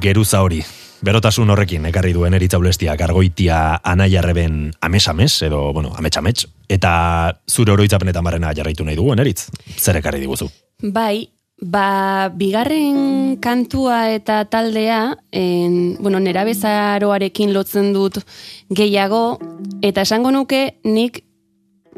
geruza 0.00 0.38
hori. 0.40 0.62
Berotasun 1.04 1.52
horrekin 1.52 1.84
ekarri 1.90 2.14
duen 2.16 2.32
eritza 2.38 2.56
ulestia 2.56 2.94
gargoitia 2.96 3.58
anaiarreben 3.84 4.70
ames-ames, 4.80 5.34
edo, 5.44 5.58
bueno, 5.76 5.90
amets-amets, 5.98 6.46
eta 6.72 6.92
zure 7.44 7.74
oroitzapenetan 7.74 8.24
barrena 8.24 8.54
jarraitu 8.56 8.86
nahi 8.88 8.96
dugu, 8.96 9.12
eritz? 9.12 9.50
Zer 9.76 10.00
ekarri 10.00 10.22
diguzu? 10.24 10.48
Bai, 10.80 11.28
ba, 11.60 12.30
bigarren 12.32 13.36
kantua 13.44 14.14
eta 14.16 14.46
taldea, 14.48 15.18
en, 15.36 15.98
bueno, 16.00 16.16
nera 16.16 16.46
bezaroarekin 16.48 17.52
lotzen 17.52 17.92
dut 17.92 18.22
gehiago, 18.72 19.36
eta 19.84 20.08
esango 20.08 20.32
nuke 20.32 20.78
nik 20.88 21.26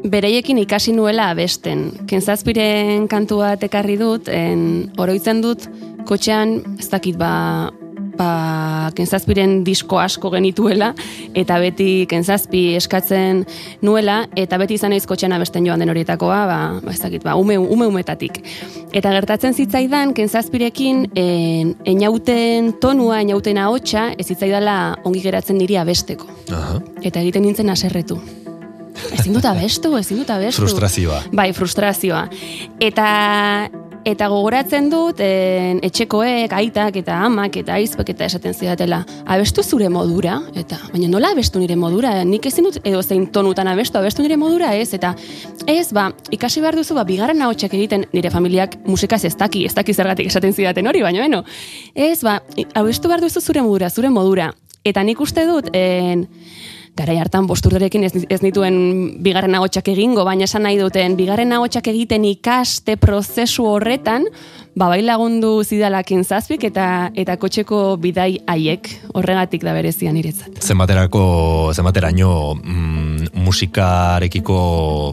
bereiekin 0.03 0.57
ikasi 0.61 0.93
nuela 0.93 1.31
abesten. 1.33 1.89
Kentzazpiren 2.09 3.07
kantua 3.07 3.55
ekarri 3.61 3.97
dut, 3.99 4.29
en, 4.29 4.91
oroitzen 4.97 5.41
dut, 5.41 5.67
kotxean, 6.07 6.59
ez 6.79 6.89
dakit 6.91 7.17
ba, 7.19 7.71
ba, 8.17 8.91
kentzazpiren 8.97 9.61
disko 9.65 9.99
asko 10.01 10.31
genituela, 10.33 10.91
eta 11.37 11.59
beti 11.61 12.05
kentzazpi 12.09 12.63
eskatzen 12.79 13.43
nuela, 13.85 14.23
eta 14.39 14.59
beti 14.61 14.77
izan 14.79 14.93
naiz 14.95 15.05
kotxean 15.09 15.35
abesten 15.35 15.67
joan 15.67 15.83
den 15.83 15.91
horietakoa, 15.93 16.39
ba, 16.49 16.59
ba 16.83 16.95
ez 16.95 17.01
dakit, 17.03 17.25
ba, 17.27 17.35
ume, 17.39 17.57
ume 17.57 17.89
umetatik. 17.91 18.41
Eta 18.95 19.13
gertatzen 19.17 19.53
zitzaidan, 19.53 20.15
kentzazpirekin, 20.17 21.07
en, 21.15 21.75
enauten 21.85 22.73
tonua, 22.81 23.21
enauten 23.25 23.61
ahotsa, 23.61 24.09
ez 24.17 24.27
zitzaidala 24.27 24.97
ongi 25.05 25.23
geratzen 25.25 25.59
niri 25.61 25.79
abesteko. 25.81 26.29
Aha. 26.51 26.81
Eta 27.03 27.23
egiten 27.25 27.45
nintzen 27.47 27.73
aserretu. 27.73 28.21
Ezin 29.17 29.35
dut 29.35 29.45
abestu, 29.45 29.95
ezin 29.99 30.21
dut 30.21 30.31
abestu. 30.33 30.63
Frustrazioa. 30.63 31.23
Bai, 31.35 31.51
frustrazioa. 31.55 32.25
Eta 32.83 33.11
eta 34.07 34.27
gogoratzen 34.31 34.87
dut 34.91 35.19
en, 35.23 35.81
etxekoek, 35.83 36.53
aitak 36.55 36.95
eta 37.01 37.17
amak 37.25 37.57
eta 37.59 37.75
aizpek 37.75 38.13
eta 38.13 38.27
esaten 38.29 38.55
zidatela 38.55 39.01
abestu 39.27 39.63
zure 39.63 39.89
modura, 39.91 40.37
eta 40.55 40.79
baina 40.93 41.09
nola 41.11 41.33
abestu 41.35 41.59
nire 41.59 41.75
modura, 41.79 42.13
nik 42.27 42.47
ezin 42.47 42.69
dut 42.69 42.79
edo 42.87 43.01
zein 43.03 43.27
tonutan 43.35 43.67
abestu, 43.67 43.99
abestu 43.99 44.23
nire 44.23 44.37
modura 44.39 44.73
ez, 44.79 44.93
eta 44.95 45.13
ez, 45.67 45.89
ba, 45.95 46.07
ikasi 46.31 46.63
behar 46.63 46.79
duzu, 46.79 46.95
ba, 46.95 47.03
bigarren 47.07 47.43
ahotsak 47.43 47.75
egiten 47.75 48.07
nire 48.13 48.31
familiak 48.31 48.79
musikaz 48.87 49.23
ez 49.27 49.35
daki, 49.35 49.65
ez 49.67 49.75
daki 49.75 49.95
zergatik 49.95 50.31
esaten 50.31 50.55
zidaten 50.55 50.87
hori, 50.87 51.03
baina 51.03 51.25
beno, 51.25 51.43
ez, 51.93 52.21
ba, 52.23 52.39
abestu 52.79 53.11
behar 53.11 53.25
duzu 53.25 53.43
zure 53.43 53.65
modura, 53.65 53.91
zure 53.91 54.13
modura, 54.13 54.53
eta 54.87 55.03
nik 55.03 55.19
uste 55.19 55.43
dut, 55.49 55.73
en, 55.75 56.27
garai 56.97 57.17
hartan 57.21 57.47
bosturderekin 57.47 58.07
ez, 58.07 58.13
ez 58.29 58.39
nituen 58.43 58.77
bigarren 59.23 59.55
agotxak 59.57 59.91
egingo, 59.93 60.25
baina 60.27 60.47
esan 60.47 60.65
nahi 60.65 60.79
duten 60.79 61.17
bigarren 61.19 61.53
agotxak 61.55 61.91
egiten 61.93 62.25
ikaste 62.27 62.97
prozesu 63.01 63.67
horretan, 63.69 64.25
ba 64.77 64.89
bai 64.91 65.01
lagundu 65.05 65.63
zidalakin 65.63 66.23
zazpik 66.25 66.67
eta 66.69 66.87
eta 67.17 67.37
kotxeko 67.41 67.97
bidai 68.01 68.31
haiek. 68.49 68.89
Horregatik 69.17 69.63
da 69.65 69.73
berezia 69.77 70.13
niretzat. 70.13 70.61
Zenbaterako, 70.61 71.23
zenbateraino 71.73 72.31
mm, 72.57 73.31
musikarekiko 73.45 74.59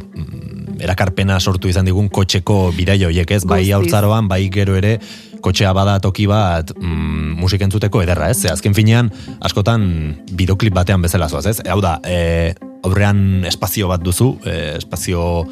mm, 0.00 0.80
erakarpena 0.84 1.38
sortu 1.40 1.70
izan 1.72 1.88
digun 1.88 2.10
kotxeko 2.12 2.58
bidai 2.76 2.98
horiek 3.06 3.36
ez, 3.36 3.44
bai 3.48 3.62
haurtzaroan, 3.72 4.28
bai 4.28 4.42
gero 4.52 4.76
ere, 4.80 4.98
kotxea 5.44 5.72
bada 5.76 5.98
toki 6.02 6.26
bat 6.30 6.72
mm, 6.76 7.36
musik 7.40 7.64
entzuteko 7.66 8.02
ederra, 8.04 8.30
ez? 8.32 8.40
Ze 8.42 8.52
azken 8.52 8.76
finean, 8.76 9.10
askotan 9.44 9.84
bideoklip 10.32 10.74
batean 10.76 11.04
bezala 11.04 11.28
zoaz, 11.28 11.46
ez? 11.52 11.58
Hau 11.68 11.80
da, 11.84 11.98
e, 12.04 12.54
aurrean 12.84 13.44
espazio 13.48 13.90
bat 13.92 14.02
duzu, 14.04 14.34
e, 14.44 14.76
espazio 14.80 15.44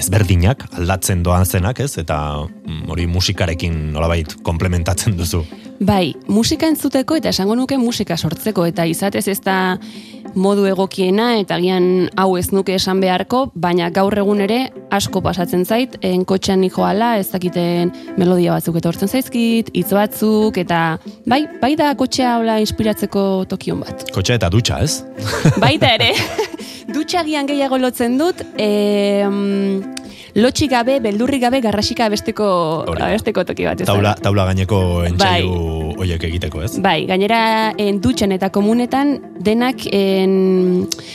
ezberdinak, 0.00 0.64
aldatzen 0.78 1.22
doan 1.22 1.44
zenak, 1.44 1.82
ez? 1.84 1.92
Eta 2.00 2.18
mm, 2.46 2.86
hori 2.94 3.06
musikarekin 3.10 3.76
nolabait 3.94 4.38
komplementatzen 4.46 5.18
duzu. 5.18 5.44
Bai, 5.84 6.14
musika 6.30 6.68
entzuteko 6.70 7.18
eta 7.18 7.32
esango 7.34 7.56
nuke 7.58 7.76
musika 7.80 8.16
sortzeko 8.16 8.68
eta 8.70 8.86
izatez 8.86 9.26
ez 9.28 9.40
da 9.42 9.76
modu 10.34 10.66
egokiena 10.68 11.34
eta 11.40 11.58
gian 11.62 12.08
hau 12.20 12.36
ez 12.38 12.50
nuke 12.52 12.74
esan 12.76 13.00
beharko, 13.02 13.46
baina 13.54 13.90
gaur 13.94 14.16
egun 14.18 14.42
ere 14.44 14.60
asko 14.94 15.22
pasatzen 15.24 15.64
zait, 15.64 15.96
en 16.02 16.24
kotxean 16.28 16.60
nijoala, 16.62 17.14
ez 17.18 17.28
dakiten 17.32 17.92
melodia 18.18 18.54
batzuk 18.56 18.78
etortzen 18.80 19.10
zaizkit, 19.10 19.70
hitz 19.74 19.90
batzuk, 19.94 20.58
eta 20.60 20.98
bai, 21.30 21.44
bai 21.62 21.74
da 21.80 21.92
kotxea 21.98 22.36
hola 22.40 22.58
inspiratzeko 22.62 23.44
tokion 23.50 23.82
bat. 23.84 24.06
Kotxea 24.14 24.40
eta 24.40 24.50
dutxa, 24.52 24.82
ez? 24.84 25.02
Baita 25.64 25.94
ere, 25.98 26.12
dutxagian 26.96 27.50
gehiago 27.50 27.78
lotzen 27.82 28.18
dut, 28.20 28.42
e, 28.58 28.70
lotxik 30.34 30.70
gabe, 30.70 30.98
beldurrik 31.00 31.42
gabe, 31.42 31.60
garrasika 31.62 32.08
da. 32.08 32.16
abesteko 33.06 33.44
toki 33.44 33.64
bat. 33.64 33.80
ez? 33.80 33.86
Taula, 33.86 34.14
taula 34.20 34.46
gaineko 34.50 35.04
entzailu 35.06 35.94
hoiek 35.98 36.24
egiteko, 36.28 36.62
ez? 36.66 36.72
Bai, 36.82 37.06
gainera 37.06 37.72
en 37.78 38.00
dutxan 38.02 38.34
eta 38.34 38.50
komunetan 38.54 39.18
denak 39.46 39.86
en 39.92 40.23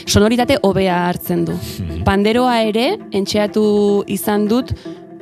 sonoritate 0.06 0.58
hobea 0.62 1.02
hartzen 1.08 1.44
du. 1.48 1.56
Panderoa 2.04 2.60
ere 2.68 2.94
entxeatu 3.12 3.64
izan 4.08 4.48
dut 4.50 4.72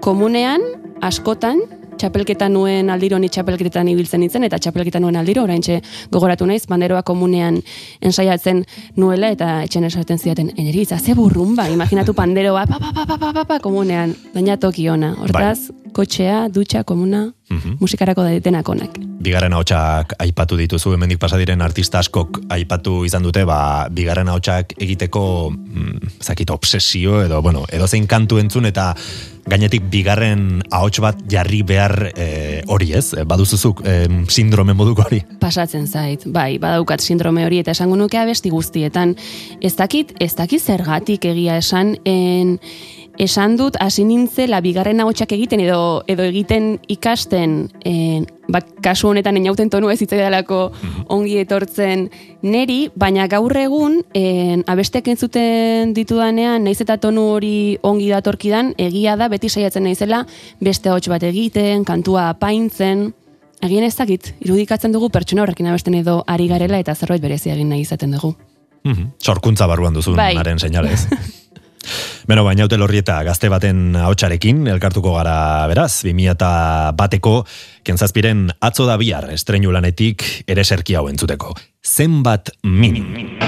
komunean 0.05 0.62
askotan 1.03 1.61
txapelketa 1.98 2.48
nuen 2.53 2.90
aldiro 2.94 3.18
ni 3.18 3.29
txapelketan 3.33 3.90
ibiltzen 3.90 4.22
nintzen 4.22 4.46
eta 4.46 4.61
txapelketa 4.62 5.01
nuen 5.03 5.18
aldiro 5.18 5.42
oraintxe 5.46 5.81
gogoratu 6.14 6.46
naiz 6.46 6.62
panderoa 6.70 7.03
komunean 7.07 7.59
ensaiatzen 8.01 8.62
nuela 8.96 9.33
eta 9.35 9.62
etxen 9.66 9.88
esaten 9.88 10.22
zidaten 10.22 10.53
eneritza 10.57 10.98
ze 10.98 11.14
burrumba 11.18 11.68
imaginatu 11.74 12.14
panderoa 12.14 12.66
pa 12.66 12.79
pa 12.79 12.92
pa 12.94 13.07
pa 13.07 13.18
pa, 13.18 13.33
pa, 13.33 13.44
pa 13.44 13.59
komunean. 13.59 14.14
Baina 14.35 14.57
toki 14.57 14.88
ona. 14.88 15.14
Hortaz 15.18 15.70
kotxea 15.92 16.46
dutxa 16.48 16.85
komuna 16.85 17.27
Mhm. 17.50 17.76
musikarako 17.80 18.22
da 18.22 18.40
denak 18.40 18.68
onak 18.68 18.98
Bigarren 19.18 19.52
ahotsak 19.52 20.12
aipatu 20.22 20.56
dituzu, 20.56 20.92
hemendik 20.94 21.18
pasa 21.18 21.38
diren 21.40 21.62
artista 21.64 21.98
askok 21.98 22.38
aipatu 22.54 23.00
izan 23.04 23.24
dute, 23.26 23.42
ba, 23.48 23.88
bigarren 23.90 24.28
ahotsak 24.30 24.76
egiteko, 24.78 25.50
mm, 25.50 26.12
zakit, 26.22 26.50
obsesio 26.54 27.24
edo, 27.24 27.42
bueno, 27.42 27.64
edo 27.72 27.88
zein 27.88 28.06
kantu 28.06 28.38
entzun 28.38 28.70
eta 28.70 28.92
gainetik 29.48 29.88
bigarren 29.90 30.62
ahots 30.70 31.00
bat 31.02 31.18
jarri 31.30 31.64
behar 31.66 32.12
e, 32.14 32.62
hori 32.68 32.92
ez, 32.94 33.08
E, 33.18 33.24
baduzuzuk 33.24 33.82
e, 33.84 33.96
sindrome 34.28 34.74
moduko 34.74 35.02
hori. 35.02 35.22
pasatzen 35.40 35.87
zait, 35.87 36.22
bai, 36.26 36.58
badaukat 36.58 37.00
sindrome 37.00 37.44
hori 37.46 37.58
eta 37.58 37.72
esango 37.72 37.96
nuke 37.96 38.18
abesti 38.18 38.50
guztietan. 38.50 39.16
Ez 39.61 39.74
dakit, 39.76 40.12
ez 40.20 40.34
dakit 40.37 40.62
zergatik 40.62 41.24
egia 41.24 41.56
esan, 41.56 41.96
en, 42.04 42.58
esan 43.18 43.57
dut 43.59 43.76
hasi 43.81 44.04
nintzela 44.07 44.61
bigarren 44.62 45.00
ahotsak 45.02 45.33
egiten 45.35 45.61
edo 45.61 46.04
edo 46.07 46.22
egiten 46.22 46.78
ikasten 46.88 47.57
en, 47.85 48.26
ba, 48.48 48.62
kasu 48.83 49.11
honetan 49.11 49.37
inauten 49.37 49.70
tonu 49.70 49.90
ez 49.90 49.98
hitzaidalako 50.02 50.61
ongi 51.14 51.37
etortzen 51.42 52.09
neri, 52.42 52.90
baina 52.94 53.26
gaur 53.28 53.57
egun 53.59 54.00
en, 54.14 54.64
abestek 54.66 55.11
entzuten 55.12 55.94
ditudanean, 55.94 56.64
naiz 56.64 56.81
eta 56.81 56.98
tonu 57.02 57.28
hori 57.35 57.78
ongi 57.83 58.09
datorkidan, 58.14 58.74
egia 58.78 59.16
da 59.18 59.28
beti 59.28 59.50
saiatzen 59.50 59.85
naizela 59.85 60.24
beste 60.61 60.88
ahots 60.88 61.09
bat 61.11 61.26
egiten, 61.26 61.85
kantua 61.85 62.31
apaintzen, 62.31 63.11
Agien 63.59 63.83
ez 63.83 63.96
dakit, 63.98 64.35
irudikatzen 64.44 64.92
dugu 64.94 65.09
pertsona 65.11 65.42
horrekin 65.42 65.66
abesten 65.66 65.96
edo 65.98 66.20
ari 66.31 66.46
garela 66.46 66.78
eta 66.78 66.94
zerbait 66.94 67.22
berezia 67.22 67.57
egin 67.57 67.72
nahi 67.72 67.83
izaten 67.83 68.12
dugu. 68.14 68.37
Mhm, 68.87 69.09
Sorkuntza 69.18 69.66
barruan 69.66 69.94
duzun 69.94 70.14
Bai. 70.16 70.37
seinalez. 70.59 71.09
Beno, 72.29 72.44
baina 72.44 72.66
haute 72.66 72.79
lorrieta 72.81 73.20
gazte 73.27 73.51
baten 73.53 73.96
ahotsarekin 73.96 74.66
elkartuko 74.74 75.14
gara 75.16 75.66
beraz, 75.70 76.05
2000 76.05 76.92
bateko 76.98 77.42
kentzazpiren 77.87 78.48
atzo 78.61 78.88
da 78.88 78.98
bihar 79.01 79.31
estreinu 79.35 79.72
lanetik 79.74 80.27
ere 80.46 80.64
serki 80.64 80.98
hau 80.98 81.09
entzuteko. 81.09 81.55
Zenbat 81.85 82.53
minim. 82.62 83.38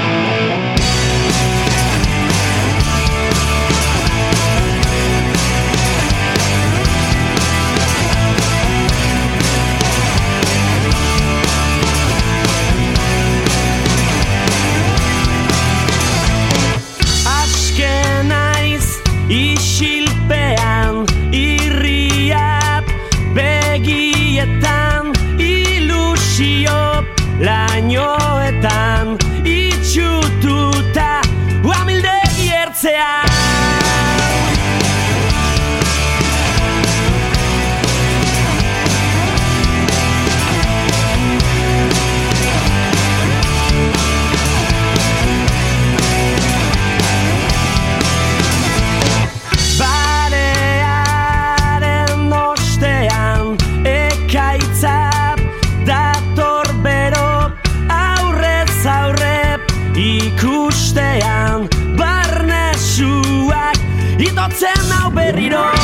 Berriro 65.15 65.80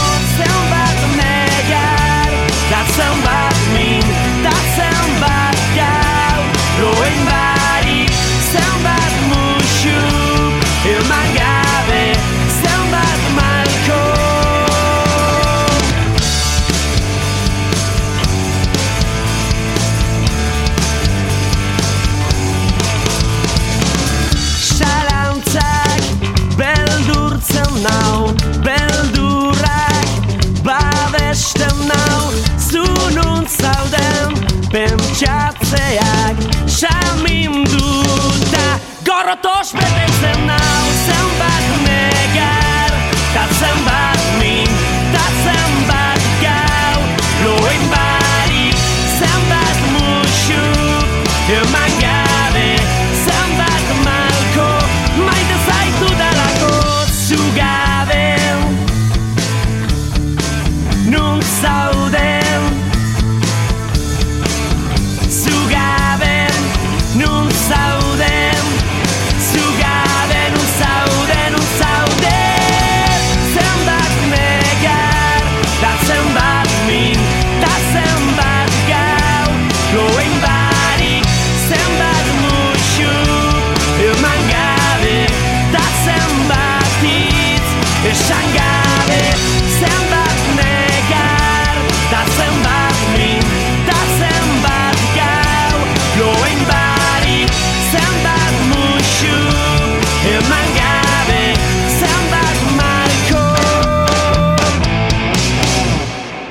pentsatzeak 35.17 36.37
Saminduta 36.69 38.67
gorrotos 39.05 39.73
betetzen 39.73 40.47
nau 40.47 40.86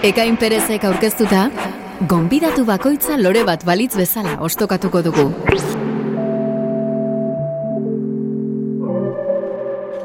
Ekain 0.05 0.35
Perezek 0.37 0.83
aurkeztuta, 0.85 1.47
gonbidatu 2.05 2.61
bakoitza 2.67 3.15
lore 3.17 3.41
bat 3.47 3.63
balitz 3.65 3.95
bezala 3.97 4.35
ostokatuko 4.45 5.01
dugu. 5.07 5.23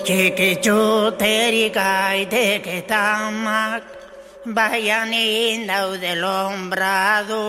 Txikitxuterik 0.00 1.76
aiteke-tamak 1.84 3.84
Baian 4.56 5.12
indaude 5.12 6.16
lombradu 6.16 7.44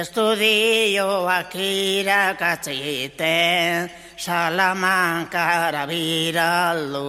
Estudioak 0.00 1.52
irakatziten 1.60 3.92
Salamankara 4.16 5.84
biraldu 5.92 7.04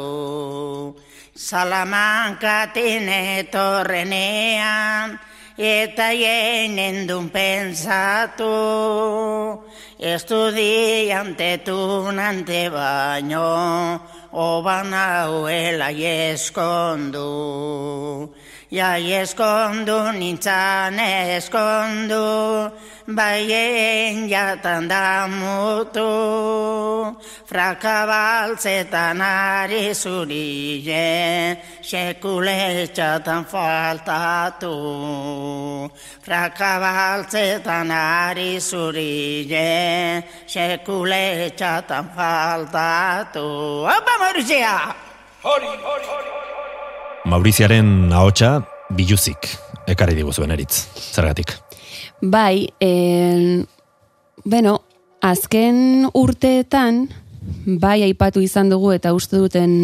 Salamankatin 1.37 3.09
etorrenean 3.09 5.19
Eta 5.57 6.13
jenen 6.13 7.07
dun 7.09 7.29
pensatu. 7.29 8.45
Estudiante 9.97 11.57
tunante 11.65 12.69
baino 12.69 14.01
Oban 14.33 14.93
hauela 14.93 15.89
eskondu 15.89 17.25
Ja 18.69 18.97
eskondu 18.97 20.11
nintzan 20.11 20.99
eskondu 20.99 22.19
Baien 23.07 24.27
jatan 24.27 24.89
da 24.89 25.27
mutu. 25.31 27.15
Frakabaltzetan 27.47 29.21
ari 29.21 29.95
zurien 29.95 31.55
Sekuletxatan 31.79 33.45
faltatu. 33.47 34.75
Frakabaltzetan 36.19 37.91
ari 37.91 38.59
zurien 38.59 40.23
Sekuletxatan 40.45 42.11
faltatu. 42.11 43.47
Opa, 43.87 44.13
Mauritzia! 44.19 44.75
Mauriziaren 47.27 48.13
ahotsa 48.15 48.61
biluzik 48.95 49.49
ekarri 49.91 50.15
diguzuen 50.15 50.53
eritz. 50.55 50.85
Zergatik. 51.11 51.51
Bai, 52.23 52.69
en, 52.79 53.65
bueno, 54.45 54.77
azken 55.19 56.07
urteetan, 56.15 57.01
bai 57.83 57.99
aipatu 58.07 58.39
izan 58.39 58.71
dugu 58.71 58.93
eta 58.95 59.11
uste 59.11 59.41
duten 59.43 59.75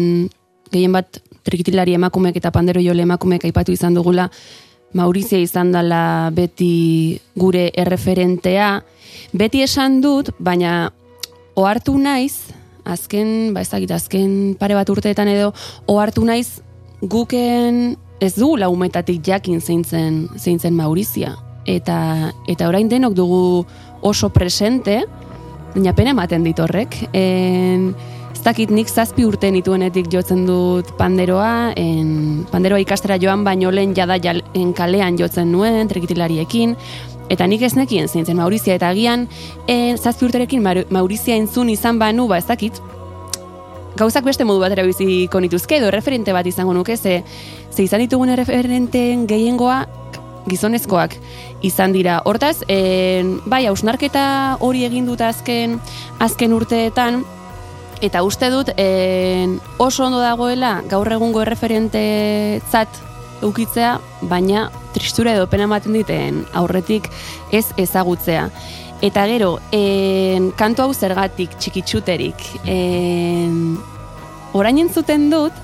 gehien 0.72 0.96
bat 0.96 1.20
trikitilari 1.44 1.92
emakumeek 2.00 2.40
eta 2.40 2.52
pandero 2.54 2.80
jole 2.80 3.04
emakumeek 3.04 3.44
aipatu 3.50 3.76
izan 3.76 3.94
dugula, 4.00 4.30
Maurizia 4.94 5.40
izan 5.42 5.72
dela 5.74 6.30
beti 6.32 7.18
gure 7.36 7.66
erreferentea. 7.74 8.68
Beti 9.34 9.64
esan 9.66 9.98
dut, 10.00 10.30
baina 10.38 10.92
ohartu 11.58 11.98
naiz, 11.98 12.54
azken, 12.88 13.52
ba 13.52 13.64
ezagit, 13.66 13.90
azken 13.90 14.54
pare 14.56 14.78
bat 14.78 14.88
urteetan 14.88 15.28
edo, 15.28 15.50
ohartu 15.90 16.24
naiz 16.24 16.63
guken 17.08 17.96
ez 18.20 18.34
dugu 18.36 18.58
laumetatik 18.62 19.22
jakin 19.26 19.60
zeintzen, 19.60 20.28
zeintzen 20.38 20.74
Maurizia. 20.76 21.34
Eta, 21.66 22.32
eta 22.48 22.68
orain 22.68 22.88
denok 22.88 23.14
dugu 23.16 23.44
oso 24.04 24.28
presente, 24.32 25.02
baina 25.74 25.94
pena 25.96 26.12
ematen 26.12 26.44
dit 26.44 26.60
horrek. 26.60 26.96
En, 27.16 27.88
ez 28.34 28.42
dakit 28.44 28.70
nik 28.74 28.90
zazpi 28.90 29.24
urte 29.24 29.50
nituenetik 29.50 30.10
jotzen 30.12 30.44
dut 30.48 30.92
panderoa, 30.98 31.72
en, 31.80 32.44
panderoa 32.52 32.82
ikastera 32.82 33.18
joan 33.20 33.44
baino 33.46 33.72
lehen 33.72 33.94
jada 33.96 34.18
jalen 34.20 34.72
kalean 34.76 35.18
jotzen 35.20 35.52
nuen, 35.52 35.88
trekitilariekin, 35.88 36.76
Eta 37.32 37.46
nik 37.48 37.62
ez 37.64 37.72
nekien 37.72 38.04
zintzen 38.04 38.36
Maurizia, 38.36 38.74
eta 38.76 38.90
agian 38.92 39.22
en, 39.64 39.96
zazpi 39.96 40.26
urterekin 40.26 40.60
Maurizia 40.92 41.38
entzun 41.40 41.70
izan 41.72 41.96
banu, 41.96 42.26
ba 42.28 42.36
ez 42.36 42.44
dakit, 42.44 42.76
gauzak 43.96 44.24
beste 44.26 44.44
modu 44.44 44.60
batera 44.62 44.84
biziko 44.86 45.40
nituzke 45.40 45.78
edo 45.78 45.90
referente 45.94 46.32
bat 46.34 46.46
izango 46.46 46.74
nuke 46.74 46.96
ze, 46.96 47.22
ze 47.70 47.82
izan 47.82 48.02
ditugun 48.02 48.34
referenteen 48.36 49.26
gehiengoa 49.30 49.84
gizonezkoak 50.46 51.16
izan 51.64 51.94
dira. 51.94 52.18
Hortaz, 52.24 52.58
en, 52.68 53.38
bai, 53.48 53.64
hausnarketa 53.70 54.58
hori 54.60 54.84
egin 54.84 55.06
dut 55.08 55.22
azken 55.24 55.78
azken 56.20 56.52
urteetan 56.52 57.22
eta 58.04 58.22
uste 58.26 58.50
dut 58.52 58.74
en, 58.76 59.58
oso 59.78 60.04
ondo 60.04 60.20
dagoela 60.20 60.76
gaur 60.90 61.08
egungo 61.14 61.44
erreferentetzat 61.44 63.00
eukitzea, 63.44 63.98
baina 64.30 64.68
tristura 64.94 65.34
edo 65.34 65.46
pena 65.50 65.66
ematen 65.68 65.96
diten 65.96 66.44
aurretik 66.56 67.08
ez 67.52 67.66
ezagutzea. 67.80 68.48
Eta 69.04 69.26
gero, 69.28 69.58
en, 69.68 70.46
kantu 70.56 70.86
hau 70.86 70.92
zergatik 70.96 71.58
txikitsuterik. 71.60 72.40
En, 72.64 73.74
orain 74.56 74.78
entzuten 74.80 75.26
dut, 75.28 75.58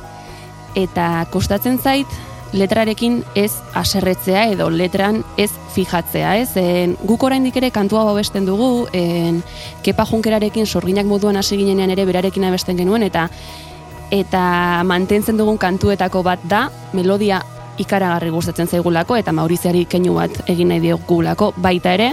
eta 0.77 1.25
kostatzen 1.33 1.79
zait 1.81 2.19
letrarekin 2.53 3.23
ez 3.39 3.55
aserretzea 3.79 4.43
edo 4.53 4.67
letran 4.75 5.23
ez 5.41 5.49
fijatzea, 5.73 6.35
ez? 6.43 6.51
En, 6.61 6.99
guk 7.09 7.25
oraindik 7.31 7.57
ere 7.57 7.71
kantu 7.73 7.97
hau 7.97 8.11
abesten 8.11 8.45
dugu, 8.45 8.85
en, 8.93 9.41
kepa 9.87 10.05
junkerarekin 10.11 10.69
sorginak 10.69 11.09
moduan 11.09 11.41
hasi 11.41 11.57
ginenean 11.57 11.97
ere 11.97 12.05
berarekin 12.11 12.45
abesten 12.45 12.77
genuen, 12.77 13.09
eta 13.09 13.31
eta 14.13 14.43
mantentzen 14.85 15.41
dugun 15.41 15.57
kantuetako 15.57 16.25
bat 16.27 16.45
da, 16.51 16.67
melodia 16.93 17.41
ikaragarri 17.79 18.31
gustatzen 18.31 18.69
zaigulako 18.69 19.17
eta 19.17 19.33
Mauriziari 19.33 19.85
keinu 19.91 20.15
bat 20.19 20.43
egin 20.51 20.69
nahi 20.73 20.81
diogulako 20.81 21.53
baita 21.57 21.95
ere. 21.95 22.13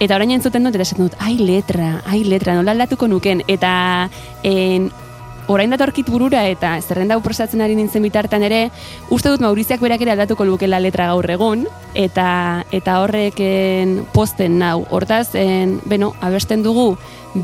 Eta 0.00 0.16
orain 0.16 0.34
entzuten 0.34 0.64
dut 0.64 0.74
eta 0.74 0.86
esaten 0.86 1.08
dut 1.08 1.18
ai 1.20 1.36
letra, 1.38 2.02
ai 2.06 2.24
letra, 2.24 2.54
nola 2.58 2.74
aldatuko 2.76 3.08
nuken? 3.08 3.42
Eta 3.48 3.72
en, 4.42 4.90
orain 5.48 5.70
datorkit 5.70 6.08
burura 6.10 6.42
eta 6.50 6.74
zerrenda 6.82 7.16
hau 7.16 7.22
prosatzen 7.22 7.62
ari 7.62 7.76
nintzen 7.78 8.02
bitartan 8.02 8.42
ere, 8.46 8.70
uste 9.14 9.30
dut 9.30 9.42
Mauriziak 9.44 9.80
berak 9.82 10.02
ere 10.02 10.14
aldatuko 10.16 10.44
lukela 10.44 10.80
letra 10.82 11.08
gaur 11.12 11.30
egun, 11.30 11.66
eta 11.94 12.64
eta 12.74 13.00
horreken 13.02 14.00
posten 14.14 14.58
nau. 14.58 14.84
Hortaz, 14.90 15.34
en, 15.38 15.78
beno, 15.86 16.14
abesten 16.20 16.64
dugu, 16.66 16.96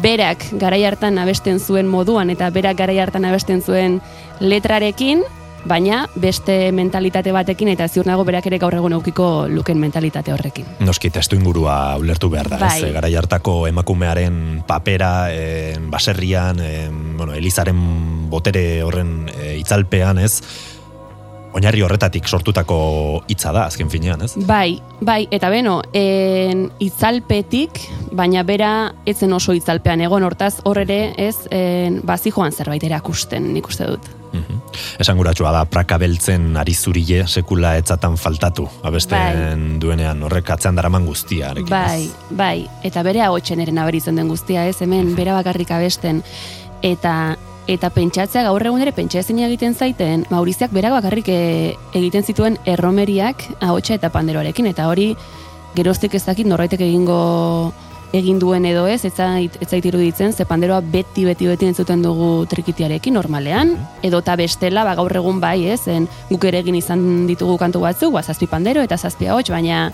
berak 0.03 0.49
garai 0.59 0.83
hartan 0.89 1.19
abesten 1.23 1.61
zuen 1.61 1.89
moduan, 1.89 2.31
eta 2.31 2.51
berak 2.51 2.77
garai 2.79 2.99
hartan 2.99 3.25
abesten 3.29 3.63
zuen 3.63 4.01
letrarekin, 4.41 5.23
baina 5.69 6.07
beste 6.15 6.73
mentalitate 6.75 7.33
batekin 7.33 7.71
eta 7.73 7.87
ziur 7.89 8.07
nago 8.09 8.25
berak 8.27 8.47
ere 8.51 8.59
gaur 8.63 8.75
egun 8.75 8.97
eukiko 8.99 9.47
luken 9.49 9.81
mentalitate 9.81 10.33
horrekin. 10.35 10.67
Noski 10.81 11.11
testu 11.11 11.39
ingurua 11.39 11.97
ulertu 12.01 12.31
behar 12.33 12.51
da, 12.53 12.59
Bai. 12.63 12.79
ez? 12.83 12.93
Garai 12.95 13.15
hartako 13.17 13.67
emakumearen 13.71 14.63
papera, 14.67 15.31
eh, 15.33 15.77
baserrian, 15.79 16.61
eh, 16.61 16.89
bueno, 16.91 17.35
Elizaren 17.35 18.31
botere 18.31 18.83
horren 18.83 19.31
eh, 19.35 19.57
itzalpean, 19.61 20.19
ez? 20.19 20.41
Oinarri 21.53 21.83
horretatik 21.85 22.25
sortutako 22.27 22.77
hitza 23.29 23.51
da, 23.53 23.67
azken 23.69 23.91
finean, 23.93 24.23
ez? 24.25 24.33
Bai, 24.49 24.81
bai, 25.05 25.27
eta 25.31 25.51
beno, 25.53 25.83
en, 25.93 26.71
itzalpetik, 26.81 27.77
baina 28.17 28.41
bera 28.43 28.73
etzen 29.05 29.37
oso 29.37 29.53
itzalpean 29.53 30.01
egon, 30.01 30.25
hortaz 30.25 30.63
hor 30.65 30.81
ere 30.81 31.13
ez, 31.21 31.37
en, 31.53 32.01
bazi 32.09 32.33
joan 32.33 32.57
zerbait 32.57 32.89
erakusten, 32.89 33.53
nik 33.53 33.69
uste 33.69 33.91
dut. 33.93 34.22
Mhm. 34.33 34.61
Esanguratsua 35.03 35.53
da, 35.53 35.65
praka 35.69 35.99
beltzen 36.01 36.57
ari 36.57 36.75
zurile 36.75 37.27
sekula 37.29 37.77
etzatan 37.81 38.17
faltatu, 38.17 38.67
abesten 38.83 39.79
duenean 39.81 40.23
horrek 40.23 40.51
atzean 40.55 40.77
daraman 40.79 41.07
guztiarekin. 41.07 41.69
Bai, 41.69 42.11
bai, 42.31 42.67
eta 42.83 43.03
bere 43.03 43.23
agotxen 43.23 43.61
eren 43.61 43.79
aberitzen 43.79 44.17
den 44.17 44.29
guztia, 44.33 44.67
ez, 44.67 44.81
hemen, 44.81 45.15
bera 45.19 45.37
bakarrik 45.39 45.71
abesten, 45.71 46.23
eta 46.83 47.37
eta 47.71 47.93
pentsatzea 47.95 48.43
gaur 48.43 48.65
egun 48.67 48.83
ere 48.83 48.91
pentsa 48.91 49.21
ezin 49.21 49.39
egiten 49.47 49.75
zaiten, 49.75 50.25
Mauriziak 50.31 50.73
berak 50.75 50.97
bakarrik 50.97 51.29
e, 51.31 51.75
egiten 51.95 52.25
zituen 52.27 52.59
erromeriak 52.67 53.45
ahotsa 53.61 53.95
eta 53.95 54.11
panderoarekin, 54.11 54.67
eta 54.73 54.89
hori 54.91 55.13
geroztik 55.77 56.17
ez 56.19 56.25
dakit 56.27 56.49
norbaitek 56.49 56.83
egingo 56.89 57.73
egin 58.13 58.39
duen 58.39 58.67
edo 58.69 58.87
ez, 58.87 59.05
ez 59.05 59.15
zait, 59.17 59.57
ez 59.61 59.69
zait 59.69 59.85
iruditzen, 59.89 60.33
ze 60.33 60.45
panderoa 60.45 60.81
beti, 60.85 61.25
beti, 61.25 61.47
beti 61.49 61.67
entzuten 61.71 62.03
dugu 62.05 62.45
trikitiarekin 62.51 63.15
normalean, 63.17 63.75
edo 64.03 64.21
eta 64.21 64.37
bestela, 64.37 64.85
ba, 64.85 64.95
gaur 64.99 65.17
egun 65.17 65.41
bai, 65.41 65.65
ez, 65.73 65.81
en, 65.89 66.09
guk 66.29 66.45
ere 66.45 66.61
egin 66.61 66.77
izan 66.77 67.27
ditugu 67.27 67.57
kantu 67.59 67.81
batzuk, 67.81 68.13
ba, 68.13 68.23
zazpi 68.23 68.47
pandero 68.47 68.83
eta 68.85 68.99
zazpi 68.99 69.31
ahots, 69.33 69.49
baina 69.51 69.91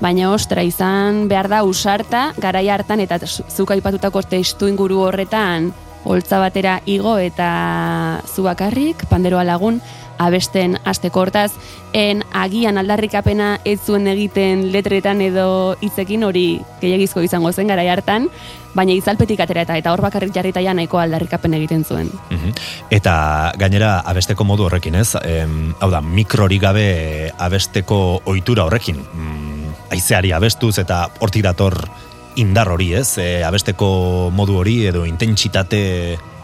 baina 0.00 0.30
ostra 0.32 0.62
izan 0.64 1.26
behar 1.28 1.48
da 1.50 1.62
usarta 1.66 2.30
garai 2.40 2.68
hartan 2.72 3.00
eta 3.02 3.18
zu- 3.26 3.44
zuk 3.50 3.72
aipatutako 3.74 4.22
testu 4.22 4.68
inguru 4.70 5.02
horretan 5.04 5.72
holtza 6.08 6.38
batera 6.40 6.78
igo 6.86 7.18
eta 7.20 8.22
zu 8.24 8.46
bakarrik 8.46 9.04
panderoa 9.10 9.44
lagun 9.44 9.82
abesten 10.20 10.76
hasteko 10.84 11.24
hortaz 11.24 11.50
en 11.96 12.22
agian 12.36 12.78
aldarrikapena 12.78 13.58
ez 13.64 13.78
zuen 13.86 14.06
egiten 14.12 14.68
letretan 14.74 15.20
edo 15.24 15.76
hitzekin 15.80 16.24
hori 16.28 16.60
gehiagizko 16.82 17.24
izango 17.24 17.52
zen 17.52 17.72
garai 17.72 17.88
hartan 17.88 18.28
baina 18.74 18.94
izalpetik 18.94 19.40
atera 19.40 19.64
eta 19.80 19.90
hor 19.92 20.02
bakarrik 20.04 20.34
jarrita 20.34 20.62
ja 20.62 20.74
nahiko 20.76 21.00
aldarrikapen 21.02 21.54
egiten 21.58 21.84
zuen 21.84 22.10
Mhm. 22.30 22.52
Eta 22.90 23.52
gainera 23.58 24.00
abesteko 24.00 24.44
modu 24.44 24.64
horrekin, 24.66 24.94
ez? 24.94 25.14
Em, 25.24 25.74
hau 25.80 25.90
da, 25.90 26.00
mikrori 26.00 26.58
gabe 26.58 27.32
abesteko 27.38 28.22
ohitura 28.24 28.64
horrekin. 28.64 28.96
Mm, 28.96 29.74
aizeari 29.90 30.32
abestuz 30.32 30.78
eta 30.78 31.08
hortik 31.20 31.42
dator 31.42 31.88
indar 32.36 32.68
hori, 32.68 32.92
ez? 32.94 33.16
E, 33.18 33.42
abesteko 33.44 34.30
modu 34.34 34.58
hori 34.60 34.84
edo 34.86 35.04
intentsitate 35.08 35.80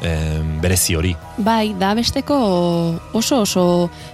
em, 0.02 0.56
berezi 0.60 0.96
hori. 0.96 1.12
Bai, 1.38 1.74
da 1.78 1.92
besteko 1.94 2.36
oso 3.16 3.40
oso 3.44 3.66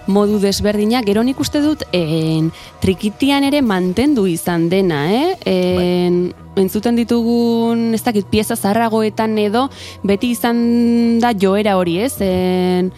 modu 0.07 0.39
desberdinak, 0.43 1.07
gero 1.07 1.23
nik 1.23 1.41
uste 1.41 1.63
dut 1.65 1.85
en, 1.93 2.51
trikitian 2.83 3.47
ere 3.49 3.63
mantendu 3.63 4.27
izan 4.31 4.69
dena, 4.73 5.05
eh? 5.13 5.37
En, 5.49 6.23
entzuten 6.57 6.99
ditugun, 6.99 7.93
ez 7.97 8.03
dakit, 8.05 8.29
pieza 8.29 8.57
zarragoetan 8.57 9.39
edo, 9.41 9.69
beti 10.05 10.35
izan 10.37 11.19
da 11.23 11.33
joera 11.33 11.79
hori, 11.81 11.99
ez? 12.05 12.15
En, 12.21 12.93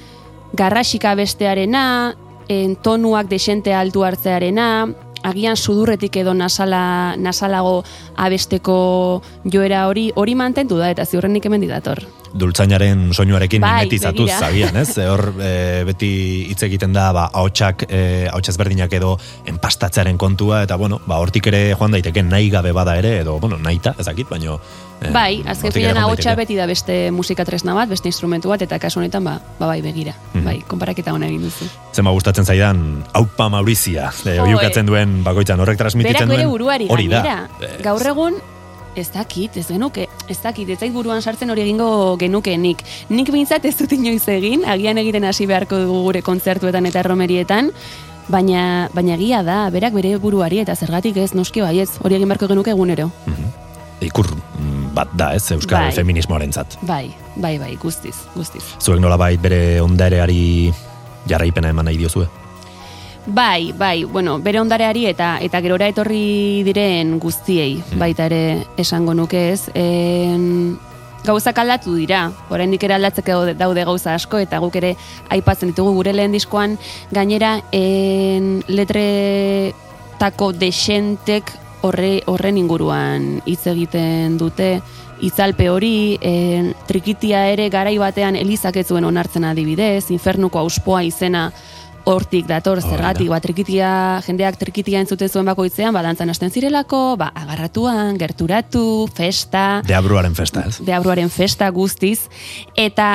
garrasika 0.55 1.15
bestearena, 1.19 2.15
en, 2.49 2.77
tonuak 2.77 3.31
desente 3.31 3.75
altu 3.75 4.05
hartzearena, 4.05 4.89
agian 5.25 5.57
sudurretik 5.57 6.17
edo 6.21 6.35
nasala, 6.37 7.17
nasalago 7.17 7.83
abesteko 8.17 9.23
joera 9.45 9.89
hori, 9.89 10.11
hori 10.15 10.37
mantendu 10.39 10.79
da, 10.79 10.93
eta 10.93 11.09
ziurrenik 11.09 11.49
hemen 11.49 11.67
dator. 11.69 12.05
Dultzainaren 12.35 13.13
soinuarekin 13.15 13.63
Bai, 13.63 13.85
mimetizatuz 13.85 14.29
zabian, 14.35 14.77
ez? 14.81 14.97
Hor 14.99 15.29
e, 15.39 15.51
beti 15.87 16.11
hitz 16.51 16.61
egiten 16.67 16.95
da, 16.95 17.09
ba, 17.15 17.29
ahotsak, 17.33 17.87
e, 17.87 18.27
ezberdinak 18.55 18.93
edo 18.99 19.15
enpastatzearen 19.51 20.19
kontua, 20.19 20.65
eta 20.67 20.77
bueno, 20.81 21.01
ba, 21.07 21.21
hortik 21.23 21.47
ere 21.53 21.63
joan 21.79 21.95
daiteke 21.95 22.25
nahi 22.27 22.51
gabe 22.51 22.73
bada 22.75 22.97
ere, 22.99 23.21
edo, 23.23 23.39
bueno, 23.39 23.59
nahita, 23.63 23.95
ezakit, 24.03 24.29
baino... 24.31 24.59
e, 25.01 25.13
Bai, 25.15 25.43
azken 25.47 25.73
finean 25.75 26.01
ahotsa 26.03 26.35
beti 26.39 26.57
da 26.59 26.67
beste 26.67 27.11
musika 27.15 27.47
tresna 27.47 27.77
bat, 27.77 27.89
beste 27.89 28.11
instrumentu 28.11 28.51
bat, 28.51 28.65
eta 28.67 28.81
kasu 28.83 28.99
honetan, 28.99 29.25
ba, 29.25 29.37
ba 29.61 29.71
bai, 29.71 29.79
begira. 29.85 30.17
Mhm. 30.33 30.45
Bai, 30.45 30.57
konparaketa 30.67 31.15
hona 31.15 31.31
egin 31.31 31.47
duzu. 31.47 31.69
Zema 31.95 32.11
gustatzen 32.17 32.49
zaidan, 32.51 32.83
aupa 33.15 33.49
Maurizia, 33.53 34.11
e, 34.27 34.41
oiukatzen 34.43 34.91
duen 34.91 35.21
bakoitzan, 35.23 35.63
horrek 35.63 35.79
transmititzen 35.79 36.27
Berak 36.27 36.35
bere 36.35 36.49
duen, 36.49 36.57
buruari 36.57 36.91
hori 36.91 37.09
da. 37.13 37.47
Gaur 37.85 38.11
egun, 38.11 38.43
ez 38.97 39.11
dakit, 39.13 39.57
ez 39.57 39.67
genuke, 39.69 40.07
ez 40.29 40.39
dakit, 40.43 40.69
ez 40.71 40.79
zait 40.79 40.93
buruan 40.93 41.23
sartzen 41.23 41.51
hori 41.51 41.65
egingo 41.65 42.17
genuke 42.21 42.57
nik. 42.57 42.85
Nik 43.11 43.31
behintzat 43.33 43.65
ez 43.65 43.75
dut 43.79 43.93
inoiz 43.97 44.27
egin, 44.31 44.65
agian 44.69 44.99
egiten 44.99 45.25
hasi 45.25 45.47
beharko 45.51 45.79
dugu 45.83 46.03
gure 46.09 46.23
kontzertuetan 46.23 46.87
eta 46.91 47.03
erromerietan, 47.03 47.73
baina, 48.29 48.89
baina 48.95 49.19
egia 49.19 49.43
da, 49.47 49.65
berak 49.75 49.97
bere 49.97 50.17
buruari 50.19 50.63
eta 50.63 50.77
zergatik 50.77 51.19
ez, 51.21 51.33
noski 51.35 51.65
baiez, 51.65 51.91
hori 52.03 52.19
egin 52.19 52.31
beharko 52.31 52.51
genuke 52.51 52.75
egunero. 52.75 53.11
ikur 54.05 54.27
mm, 54.29 54.93
bat 54.95 55.09
da, 55.17 55.33
ez, 55.35 55.47
euskal 55.55 55.89
Bai. 55.89 55.93
feminismoarentzat. 55.97 56.79
Bai, 56.83 57.15
bai, 57.37 57.59
bai, 57.59 57.75
guztiz, 57.81 58.17
guztiz. 58.35 58.65
Zuek 58.81 59.01
nolabait 59.01 59.41
bere 59.41 59.81
ondareari 59.81 60.73
jarraipena 61.27 61.71
eman 61.73 61.89
nahi 61.89 61.97
diozue? 61.97 62.29
Bai, 63.27 63.73
bai, 63.73 64.05
bueno, 64.05 64.39
bere 64.39 64.61
ondareari 64.61 65.07
eta 65.09 65.39
eta 65.41 65.61
gerora 65.65 65.87
etorri 65.89 66.61
diren 66.67 67.17
guztiei, 67.19 67.79
baita 67.97 68.27
ere 68.29 68.67
esango 68.77 69.15
nuke 69.17 69.47
ez. 69.55 69.71
En, 69.73 70.77
gauzak 71.25 71.57
aldatu 71.63 71.95
dira, 71.97 72.27
oraindik 72.53 72.85
ere 72.85 72.99
aldatzeko 72.99 73.33
daude- 73.33 73.57
daude 73.57 73.85
gauza 73.89 74.13
asko, 74.15 74.37
eta 74.45 74.59
guk 74.61 74.77
ere 74.77 74.95
aipatzen 75.33 75.73
ditugu 75.73 75.95
gure 75.97 76.13
lehen 76.13 76.37
diskoan, 76.37 76.77
gainera 77.17 77.63
en, 77.73 78.63
letretako 78.69 80.53
desentek 80.53 81.49
horre, 81.81 82.23
horren 82.27 82.59
inguruan 82.61 83.41
hitz 83.47 83.67
egiten 83.73 84.37
dute, 84.37 84.83
itzalpe 85.25 85.71
hori, 85.71 86.19
en, 86.21 86.75
trikitia 86.87 87.49
ere 87.49 87.71
garai 87.73 87.97
batean 87.97 88.37
elizak 88.37 88.77
ez 88.77 88.87
zuen 88.89 89.05
onartzen 89.09 89.45
adibidez, 89.49 90.11
infernuko 90.11 90.59
auspoa 90.59 91.03
izena 91.09 91.53
hortik 92.05 92.47
dator 92.47 92.81
zergatik, 92.83 93.29
ba, 93.33 93.41
trikitia, 93.41 93.91
jendeak 94.27 94.59
trikitia 94.61 95.01
entzuten 95.01 95.31
zuen 95.31 95.49
bakoitzean, 95.49 95.95
ba, 95.97 96.03
dantzan 96.05 96.31
hasten 96.31 96.53
zirelako, 96.53 97.17
ba, 97.21 97.31
agarratuan, 97.35 98.19
gerturatu, 98.21 99.09
festa, 99.15 99.83
Deabruaren 99.89 100.37
festa, 100.37 100.67
ez? 100.69 100.79
deabruaren 100.85 101.33
festa 101.33 101.71
guztiz, 101.75 102.29
eta 102.77 103.09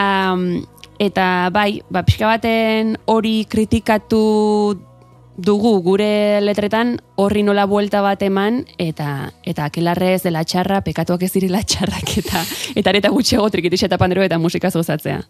eta 0.99 1.25
bai, 1.55 1.81
ba, 1.89 2.03
pixka 2.03 2.27
baten 2.33 2.97
hori 3.07 3.43
kritikatu 3.49 4.23
dugu 5.39 5.77
gure 5.83 6.41
letretan 6.43 6.97
horri 7.15 7.45
nola 7.47 7.63
buelta 7.69 8.01
bat 8.03 8.21
eman 8.25 8.65
eta 8.77 9.31
eta 9.47 9.69
akelarre 9.69 10.13
ez 10.17 10.23
dela 10.25 10.43
txarra, 10.43 10.81
pekatuak 10.83 11.23
ez 11.23 11.31
direla 11.37 11.63
txarrak 11.63 12.17
eta 12.19 12.43
eta 12.75 12.91
areta 12.91 13.13
gutxiago 13.13 13.47
trikitixa 13.53 13.87
eta 13.87 14.01
pandero 14.01 14.25
eta 14.25 14.39
musika 14.41 14.73
gozatzea. 14.73 15.21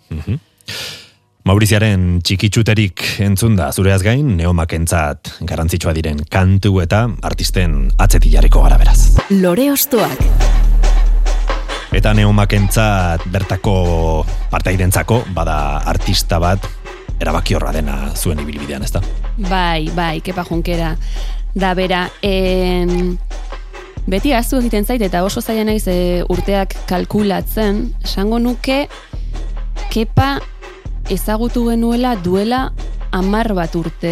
Mauriziaren 1.48 2.20
txikitsuterik 2.20 3.02
entzun 3.24 3.54
da 3.56 3.70
zureaz 3.72 4.02
gain, 4.04 4.34
neomakentzat 4.36 5.32
garrantzitsua 5.48 5.94
diren 5.96 6.20
kantu 6.28 6.82
eta 6.84 7.06
artisten 7.24 7.86
atzetik 7.96 8.34
jarriko 8.34 8.64
gara 8.66 8.76
beraz. 8.82 9.16
Lore 9.32 9.70
Ostoak. 9.72 10.20
Eta 11.96 12.12
neomakentzat 12.14 13.24
bertako 13.32 13.78
partaidentzako, 14.52 15.22
bada 15.34 15.80
artista 15.88 16.42
bat, 16.44 16.68
erabaki 17.24 17.56
horra 17.56 17.72
dena 17.74 18.12
zuen 18.16 18.44
ibilbidean, 18.44 18.84
ezta? 18.84 19.02
Bai, 19.48 19.88
bai, 19.96 20.20
kepa 20.22 20.44
junkera. 20.44 20.92
Da 21.56 21.72
bera, 21.74 22.04
en, 22.22 23.16
beti 24.12 24.36
azu 24.36 24.60
egiten 24.60 24.86
zait 24.86 25.08
eta 25.08 25.24
oso 25.24 25.42
zaila 25.42 25.64
naiz 25.72 25.88
e, 25.88 26.22
urteak 26.30 26.76
kalkulatzen, 26.92 27.86
esango 28.04 28.44
nuke 28.44 28.84
kepa 29.90 30.36
ezagutu 31.10 31.66
genuela 31.70 32.16
duela 32.16 32.72
amar 33.12 33.54
bat 33.58 33.74
urte 33.76 34.12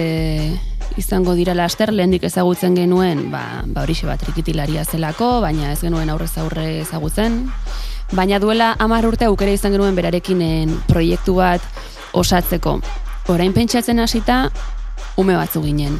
izango 0.97 1.35
dira 1.37 1.53
laster, 1.53 1.91
lehendik 1.93 2.23
ezagutzen 2.25 2.73
genuen, 2.75 3.27
ba, 3.31 3.61
ba 3.65 3.83
horixe 3.85 4.07
bat 4.09 4.21
trikitilaria 4.23 4.83
zelako, 4.85 5.37
baina 5.45 5.71
ez 5.71 5.81
genuen 5.83 6.09
aurrez 6.09 6.33
aurre 6.41 6.79
ezagutzen. 6.81 7.45
baina 8.11 8.39
duela 8.39 8.75
hamar 8.79 9.05
urte 9.05 9.25
aukera 9.25 9.51
izan 9.51 9.73
genuen 9.75 9.95
berarekin 9.95 10.41
en, 10.41 10.73
proiektu 10.87 11.35
bat 11.35 11.61
osatzeko. 12.13 12.79
Orain 13.27 13.53
pentsatzen 13.53 13.99
hasita, 13.99 14.49
ume 15.17 15.35
batzu 15.35 15.61
ginen. 15.61 15.99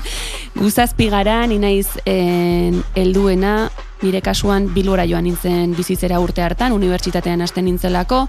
Guzazpi 0.60 1.10
gara, 1.10 1.46
ni 1.46 1.58
naiz 1.58 1.88
en, 2.06 2.82
helduena, 2.94 3.70
nire 4.02 4.20
kasuan 4.24 4.70
bilbora 4.74 5.04
joan 5.08 5.24
nintzen 5.28 5.74
bizitzera 5.76 6.20
urte 6.20 6.42
hartan, 6.42 6.72
unibertsitatean 6.72 7.42
hasten 7.44 7.66
nintzelako, 7.68 8.26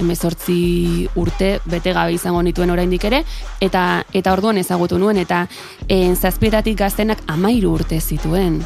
emezortzi 0.00 1.06
urte 1.20 1.58
bete 1.70 1.92
gabe 1.94 2.14
izango 2.16 2.42
nituen 2.42 2.72
oraindik 2.74 3.04
ere, 3.10 3.22
eta 3.62 4.04
eta 4.12 4.32
orduan 4.32 4.58
ezagutu 4.58 4.98
nuen, 4.98 5.20
eta 5.22 5.46
en, 5.88 6.16
zazpietatik 6.16 6.78
gaztenak 6.78 7.22
amairu 7.30 7.74
urte 7.78 8.00
zituen. 8.00 8.60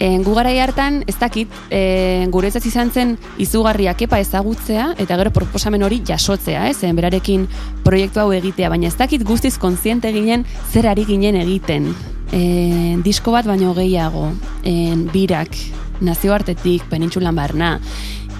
En, 0.00 0.22
gu 0.24 0.32
garai 0.32 0.54
hartan, 0.62 1.02
ez 1.10 1.16
dakit, 1.20 1.50
e, 1.68 2.24
guretzat 2.32 2.64
izan 2.64 2.88
zen 2.88 3.18
izugarria 3.42 3.92
kepa 4.00 4.16
ezagutzea, 4.22 4.94
eta 4.96 5.18
gero 5.20 5.32
proposamen 5.36 5.84
hori 5.84 6.00
jasotzea, 6.08 6.70
ez, 6.70 6.78
en, 6.88 6.96
berarekin 6.96 7.44
proiektu 7.84 8.22
hau 8.22 8.30
egitea, 8.32 8.70
baina 8.72 8.88
ez 8.88 8.96
dakit 8.96 9.26
guztiz 9.28 9.58
kontziente 9.60 10.08
ginen 10.16 10.46
zer 10.72 10.88
ari 10.88 11.04
ginen 11.04 11.36
egiten. 11.42 11.92
E, 12.32 12.96
disko 13.04 13.34
bat 13.36 13.44
baino 13.44 13.74
gehiago, 13.76 14.30
en, 14.64 15.04
birak, 15.12 15.58
nazioartetik, 16.00 16.86
penintxulan 16.90 17.36
barna, 17.36 17.78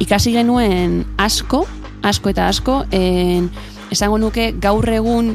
ikasi 0.01 0.33
genuen 0.33 1.05
asko, 1.18 1.66
asko 2.03 2.33
eta 2.33 2.49
asko, 2.49 2.85
en, 2.90 3.51
esango 3.90 4.18
nuke 4.18 4.53
gaur 4.61 4.88
egun 4.88 5.35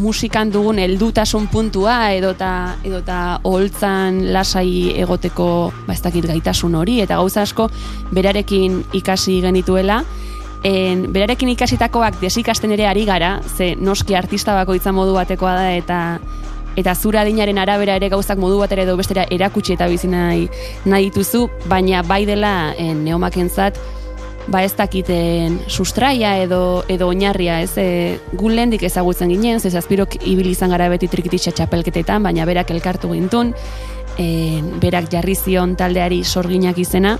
musikan 0.00 0.48
dugun 0.52 0.78
heldutasun 0.80 1.46
puntua 1.52 2.12
edota 2.16 2.76
edota 2.84 3.40
oholtzan 3.44 4.22
lasai 4.32 4.94
egoteko 5.02 5.48
ba 5.86 5.92
ez 5.92 6.00
dakit 6.00 6.24
gaitasun 6.30 6.74
hori 6.78 7.00
eta 7.04 7.18
gauza 7.20 7.42
asko 7.44 7.68
berarekin 8.14 8.80
ikasi 8.96 9.40
genituela. 9.44 10.02
En, 10.64 11.06
berarekin 11.12 11.48
ikasitakoak 11.54 12.18
desikasten 12.20 12.72
ere 12.76 12.84
ari 12.88 13.06
gara, 13.08 13.38
ze 13.56 13.74
noski 13.80 14.14
artista 14.14 14.52
bakoitza 14.54 14.92
modu 14.92 15.14
batekoa 15.16 15.54
da 15.56 15.70
eta 15.72 16.00
eta 16.76 16.94
zura 16.94 17.22
adinaren 17.22 17.58
arabera 17.58 17.96
ere 17.98 18.08
gauzak 18.08 18.38
modu 18.38 18.58
batera 18.60 18.84
edo 18.86 18.96
bestera 18.96 19.26
erakutsi 19.30 19.74
eta 19.74 19.88
bizi 19.88 20.08
nahi, 20.08 20.48
nahi 20.84 21.10
dituzu, 21.10 21.48
baina 21.68 22.02
bai 22.02 22.24
dela 22.26 22.74
en, 22.78 23.04
neomakentzat 23.04 23.80
ba 24.50 24.62
ez 24.64 24.72
dakiten 24.74 25.60
sustraia 25.68 26.34
edo 26.42 26.82
edo 26.88 27.10
oinarria, 27.12 27.60
ez? 27.62 27.76
E, 27.78 28.18
gu 28.32 28.50
lehendik 28.50 28.82
ezagutzen 28.88 29.30
ginen, 29.30 29.60
ze 29.60 29.70
zazpirok 29.70 30.16
ibili 30.24 30.54
izan 30.56 30.72
gara 30.74 30.88
beti 30.90 31.08
trikititxa 31.08 31.52
txapelketetan, 31.52 32.22
baina 32.22 32.46
berak 32.48 32.72
elkartu 32.74 33.12
gintun, 33.12 33.52
e, 34.18 34.60
berak 34.82 35.10
jarri 35.12 35.36
zion 35.36 35.76
taldeari 35.76 36.24
sorginak 36.24 36.78
izena, 36.78 37.18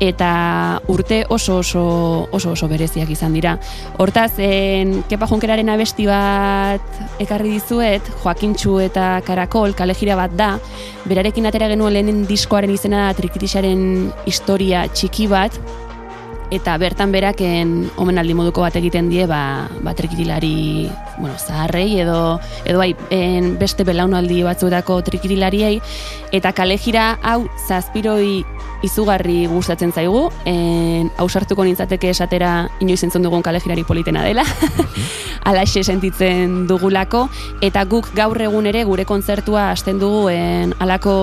eta 0.00 0.80
urte 0.88 1.24
oso 1.28 1.58
oso 1.58 1.84
oso 2.32 2.52
oso 2.52 2.68
bereziak 2.68 3.10
izan 3.10 3.34
dira. 3.36 3.56
Hortaz, 3.98 4.32
en, 4.38 5.02
Kepa 5.08 5.28
Junkeraren 5.30 5.70
abesti 5.70 6.06
bat 6.08 7.20
ekarri 7.22 7.54
dizuet, 7.56 8.10
Joakintxu 8.22 8.78
eta 8.84 9.20
Karakol, 9.26 9.74
kalejira 9.78 10.16
bat 10.18 10.34
da, 10.36 10.54
berarekin 11.06 11.46
atera 11.46 11.68
genuen 11.72 11.94
lehenen 11.94 12.24
diskoaren 12.28 12.72
izena 12.74 13.06
da 13.06 13.16
Trikitixaren 13.18 14.12
historia 14.26 14.86
txiki 14.92 15.28
bat, 15.30 15.56
eta 16.52 16.76
bertan 16.78 17.12
beraken 17.14 17.90
omenaldi 18.00 18.34
moduko 18.36 18.64
bat 18.64 18.76
egiten 18.76 19.08
die 19.08 19.26
ba, 19.26 19.68
ba 19.82 19.94
trikitilari 19.96 20.90
bueno, 21.18 21.34
zaharrei 21.38 22.00
edo 22.00 22.40
edo 22.64 22.78
bai 22.78 22.92
en, 23.14 23.54
beste 23.58 23.84
belaunaldi 23.84 24.42
batzuetako 24.44 25.00
trikitilariei 25.08 25.80
eta 26.32 26.52
kalejira 26.52 27.14
hau 27.22 27.44
zazpiroi 27.68 28.44
izugarri 28.84 29.46
gustatzen 29.48 29.92
zaigu. 29.92 30.28
En, 30.48 31.10
ausartuko 31.20 31.64
nintzateke 31.64 32.10
esatera 32.12 32.68
inoiz 32.84 33.00
entzun 33.06 33.24
dugun 33.24 33.42
kalejirari 33.44 33.84
politena 33.88 34.24
dela. 34.24 34.44
Alaxe 35.48 35.84
sentitzen 35.84 36.64
dugulako. 36.68 37.26
Eta 37.64 37.84
guk 37.88 38.10
gaur 38.16 38.40
egun 38.44 38.68
ere 38.70 38.84
gure 38.88 39.06
kontzertua 39.08 39.70
hasten 39.72 40.00
dugu 40.02 40.28
en, 40.32 40.74
alako 40.84 41.14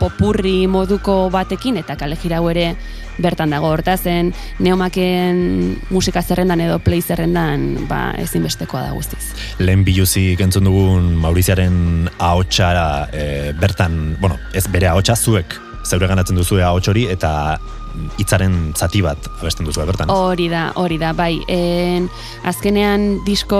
popurri 0.00 0.64
moduko 0.70 1.24
batekin 1.34 1.82
eta 1.82 1.98
kalejira 2.00 2.38
hau 2.38 2.50
ere 2.52 2.74
bertan 3.18 3.54
dago 3.54 3.70
hortazen 3.72 4.32
neomaken 4.58 5.42
musika 5.90 6.22
zerrendan 6.22 6.60
edo 6.64 6.78
play 6.78 7.02
zerrendan 7.02 7.86
ba, 7.88 8.14
ezinbestekoa 8.18 8.86
da 8.88 8.94
guztiz. 8.96 9.22
Lehen 9.58 9.84
biluzik 9.84 10.40
entzun 10.40 10.64
dugun 10.70 11.12
Mauriziaren 11.22 12.08
ahotsa 12.18 12.72
e, 13.12 13.52
bertan, 13.60 14.16
bueno, 14.20 14.38
ez 14.54 14.66
bere 14.72 14.90
ahotsa 14.90 15.16
zuek 15.16 15.58
zeure 15.84 16.08
ganatzen 16.08 16.36
duzu 16.38 16.60
ahots 16.64 16.88
hori 16.88 17.06
eta 17.12 17.58
hitzaren 18.18 18.72
zati 18.76 19.00
bat 19.02 19.18
abesten 19.40 19.66
duzu 19.66 19.84
bertan. 19.86 20.10
Hori 20.10 20.48
da, 20.48 20.72
hori 20.80 20.98
da, 20.98 21.12
bai. 21.12 21.40
En, 21.48 22.08
azkenean 22.44 23.24
disko 23.26 23.58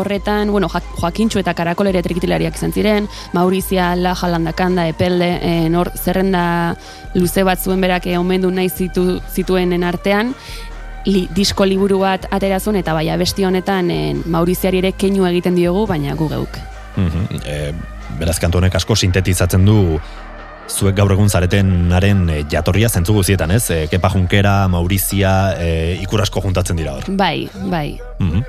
horretan, 0.00 0.50
bueno, 0.50 0.68
Jo- 0.72 0.82
Joakintxu 1.00 1.38
eta 1.40 1.54
Karakol 1.54 1.86
ere 1.92 2.02
trikitilariak 2.02 2.56
izan 2.56 2.72
ziren, 2.72 3.08
Maurizia, 3.32 3.94
La, 3.96 4.14
Jalandakanda, 4.14 4.86
Epelde, 4.88 5.38
en, 5.42 5.74
hor 5.76 5.90
zerrenda 5.96 6.76
luze 7.14 7.42
bat 7.44 7.60
zuen 7.62 7.80
berak 7.80 8.06
eh, 8.06 8.18
omendu 8.18 8.50
nahi 8.50 8.68
zitu, 8.68 9.20
zituenen 9.32 9.84
artean, 9.84 10.34
li, 11.06 11.28
disko 11.34 11.64
liburu 11.64 12.00
bat 12.02 12.26
atera 12.30 12.58
zuen, 12.60 12.76
eta 12.82 12.94
bai, 12.96 13.08
abesti 13.10 13.44
honetan 13.44 13.90
en, 13.90 14.22
Mauriziari 14.26 14.78
ere 14.82 14.92
keinu 14.92 15.26
egiten 15.28 15.54
diogu, 15.54 15.86
baina 15.86 16.14
gu 16.14 16.28
geuk. 16.32 16.58
Mhm, 16.96 17.42
e, 17.44 17.72
beraz 18.18 18.38
kantu 18.40 18.58
honek 18.58 18.74
asko 18.78 18.96
sintetizatzen 18.96 19.64
du 19.66 19.98
zuek 20.70 20.96
gaur 20.96 21.12
egun 21.14 21.30
zaretenaren 21.30 22.26
e, 22.30 22.40
jatorria 22.50 22.88
zentzu 22.88 23.14
guztietan, 23.16 23.54
ez? 23.54 23.64
E, 23.70 23.86
Kepa 23.90 24.10
Junkera, 24.12 24.58
Maurizia, 24.72 25.54
e, 25.58 25.70
ikur 26.02 26.22
asko 26.24 26.42
juntatzen 26.44 26.78
dira 26.78 26.96
hor. 26.96 27.08
Bai, 27.16 27.48
bai. 27.70 27.88
Mhm. 28.18 28.44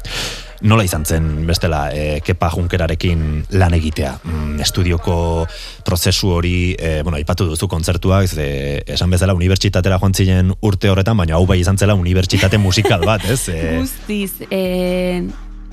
Nola 0.65 0.81
izan 0.81 1.03
zen 1.05 1.45
bestela 1.45 1.83
e, 1.93 2.19
Kepa 2.25 2.49
Junkerarekin 2.49 3.19
lan 3.61 3.75
egitea? 3.77 4.15
Mm, 4.23 4.55
estudioko 4.65 5.45
prozesu 5.85 6.31
hori, 6.33 6.73
e, 6.73 7.03
bueno, 7.05 7.19
aipatu 7.19 7.45
duzu 7.45 7.69
kontzertuak, 7.69 8.25
ze, 8.25 8.47
esan 8.89 9.13
bezala 9.13 9.37
unibertsitatera 9.37 9.99
joan 10.01 10.17
ziren 10.17 10.55
urte 10.65 10.89
horretan, 10.89 11.17
baina 11.21 11.37
hau 11.37 11.45
bai 11.45 11.59
izan 11.61 11.77
zela 11.77 11.93
unibertsitate 11.93 12.57
musikal 12.57 13.05
bat, 13.05 13.25
ez? 13.29 13.43
E, 13.57 13.77
Guztiz, 13.77 14.47
e, 14.49 15.21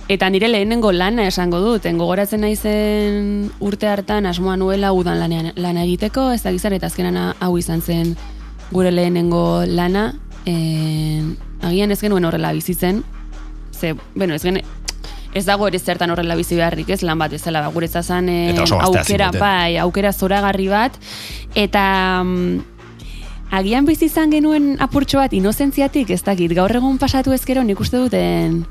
eta 0.08 0.28
nire 0.30 0.48
lehenengo 0.48 0.92
lana 0.92 1.26
esango 1.26 1.60
dut, 1.60 1.86
en 1.86 1.98
gogoratzen 1.98 2.42
naizen 2.44 3.50
urte 3.64 3.88
hartan 3.88 4.26
asmoa 4.26 4.56
nuela 4.60 4.92
udan 4.92 5.18
lanean, 5.20 5.52
lana 5.56 5.84
egiteko, 5.84 6.30
ez 6.34 6.42
da 6.44 6.52
gizar, 6.52 6.76
eta 6.76 6.90
azkenan 6.90 7.34
hau 7.40 7.56
izan 7.58 7.80
zen 7.80 8.14
gure 8.70 8.92
lehenengo 8.92 9.64
lana, 9.66 10.12
en, 10.44 11.36
agian 11.64 11.92
ez 11.94 12.00
genuen 12.02 12.24
horrela 12.24 12.52
bizitzen, 12.52 13.02
ze, 13.72 13.94
bueno, 14.14 14.34
ez 14.34 14.42
gen, 14.42 14.60
ez 15.34 15.44
dago 15.46 15.66
ere 15.68 15.80
zertan 15.80 16.12
horrela 16.12 16.36
bizi 16.36 16.58
beharrik, 16.58 16.92
ez 16.92 17.02
lan 17.02 17.18
bat 17.18 17.32
bezala, 17.32 17.64
ba, 17.64 17.72
gure 17.72 17.88
zazan 17.88 18.28
Eta 18.28 18.62
oso 18.68 18.76
gaztea 18.78 19.00
aukera, 19.00 19.32
zineten. 19.32 19.40
bai, 19.40 19.76
aukera 19.82 20.12
zoragarri 20.12 20.68
bat, 20.68 21.00
eta 21.54 22.22
mm, 22.22 22.60
agian 23.56 23.88
bizi 23.88 24.10
izan 24.12 24.30
genuen 24.30 24.74
apurtxo 24.84 25.18
bat 25.24 25.32
inozentziatik, 25.32 26.12
ez 26.12 26.22
dakit, 26.22 26.52
gaur 26.52 26.76
egun 26.76 27.00
pasatu 27.00 27.32
ezkero 27.32 27.64
nik 27.64 27.80
uste 27.80 28.04
duten 28.04 28.66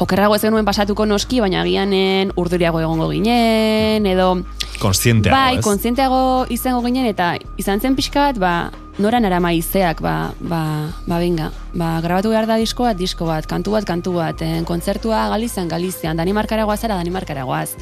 okerrago 0.00 0.34
ez 0.34 0.42
genuen 0.42 0.64
pasatuko 0.64 1.04
noski, 1.06 1.42
baina 1.44 1.60
agianen 1.62 2.32
urduriago 2.40 2.80
egongo 2.80 3.10
ginen, 3.12 4.06
edo 4.08 4.32
konstienteago, 4.80 5.36
bai, 5.36 5.58
ez? 5.58 5.64
kontzienteago 5.64 6.20
izango 6.50 6.80
ginen, 6.86 7.06
eta 7.10 7.34
izan 7.60 7.82
zen 7.84 7.96
pixka 7.98 8.30
bat, 8.30 8.40
ba, 8.40 8.54
noran 9.00 9.28
arama 9.28 9.52
izeak, 9.56 10.00
ba, 10.04 10.32
ba, 10.40 10.62
ba, 11.06 11.18
binga, 11.20 11.50
ba, 11.74 11.98
grabatu 12.04 12.32
behar 12.32 12.48
da 12.48 12.56
disko 12.60 12.88
bat, 12.88 12.96
disko 12.96 13.28
bat, 13.28 13.48
kantu 13.50 13.76
bat, 13.76 13.88
kantu 13.88 14.16
bat, 14.16 14.40
en, 14.44 14.64
kontzertua 14.68 15.26
Galizian, 15.34 15.68
Galizian, 15.68 16.16
Danimarkaragoaz 16.20 16.80
ara, 16.88 16.96
Danimarkaragoaz. 17.00 17.76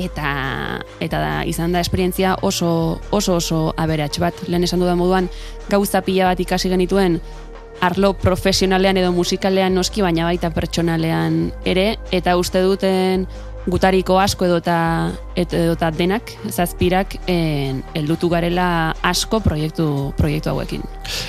Eta, 0.00 0.80
eta 1.02 1.18
da, 1.20 1.32
izan 1.44 1.74
da 1.74 1.80
esperientzia 1.82 2.36
oso, 2.46 3.00
oso, 3.10 3.34
oso 3.36 3.58
aberats 3.76 4.20
bat. 4.22 4.38
Lehen 4.48 4.64
esan 4.64 4.80
dudan 4.80 4.96
moduan, 4.96 5.28
gauza 5.68 6.00
pila 6.06 6.30
bat 6.30 6.40
ikasi 6.40 6.70
genituen, 6.72 7.18
arlo 7.80 8.14
profesionalean 8.14 9.00
edo 9.00 9.12
musikalean 9.12 9.74
noski, 9.74 10.02
baina 10.04 10.26
baita 10.28 10.50
pertsonalean 10.54 11.46
ere, 11.64 11.94
eta 12.12 12.36
uste 12.40 12.62
duten 12.62 13.26
gutariko 13.68 14.16
asko 14.20 14.46
edota 14.46 14.76
edota 15.36 15.90
denak 15.92 16.32
zazpirak 16.48 17.16
en, 17.28 17.82
heldutu 17.94 18.30
garela 18.32 18.94
asko 19.04 19.40
proiektu 19.44 19.86
proiektu 20.16 20.52
hauekin. 20.52 20.84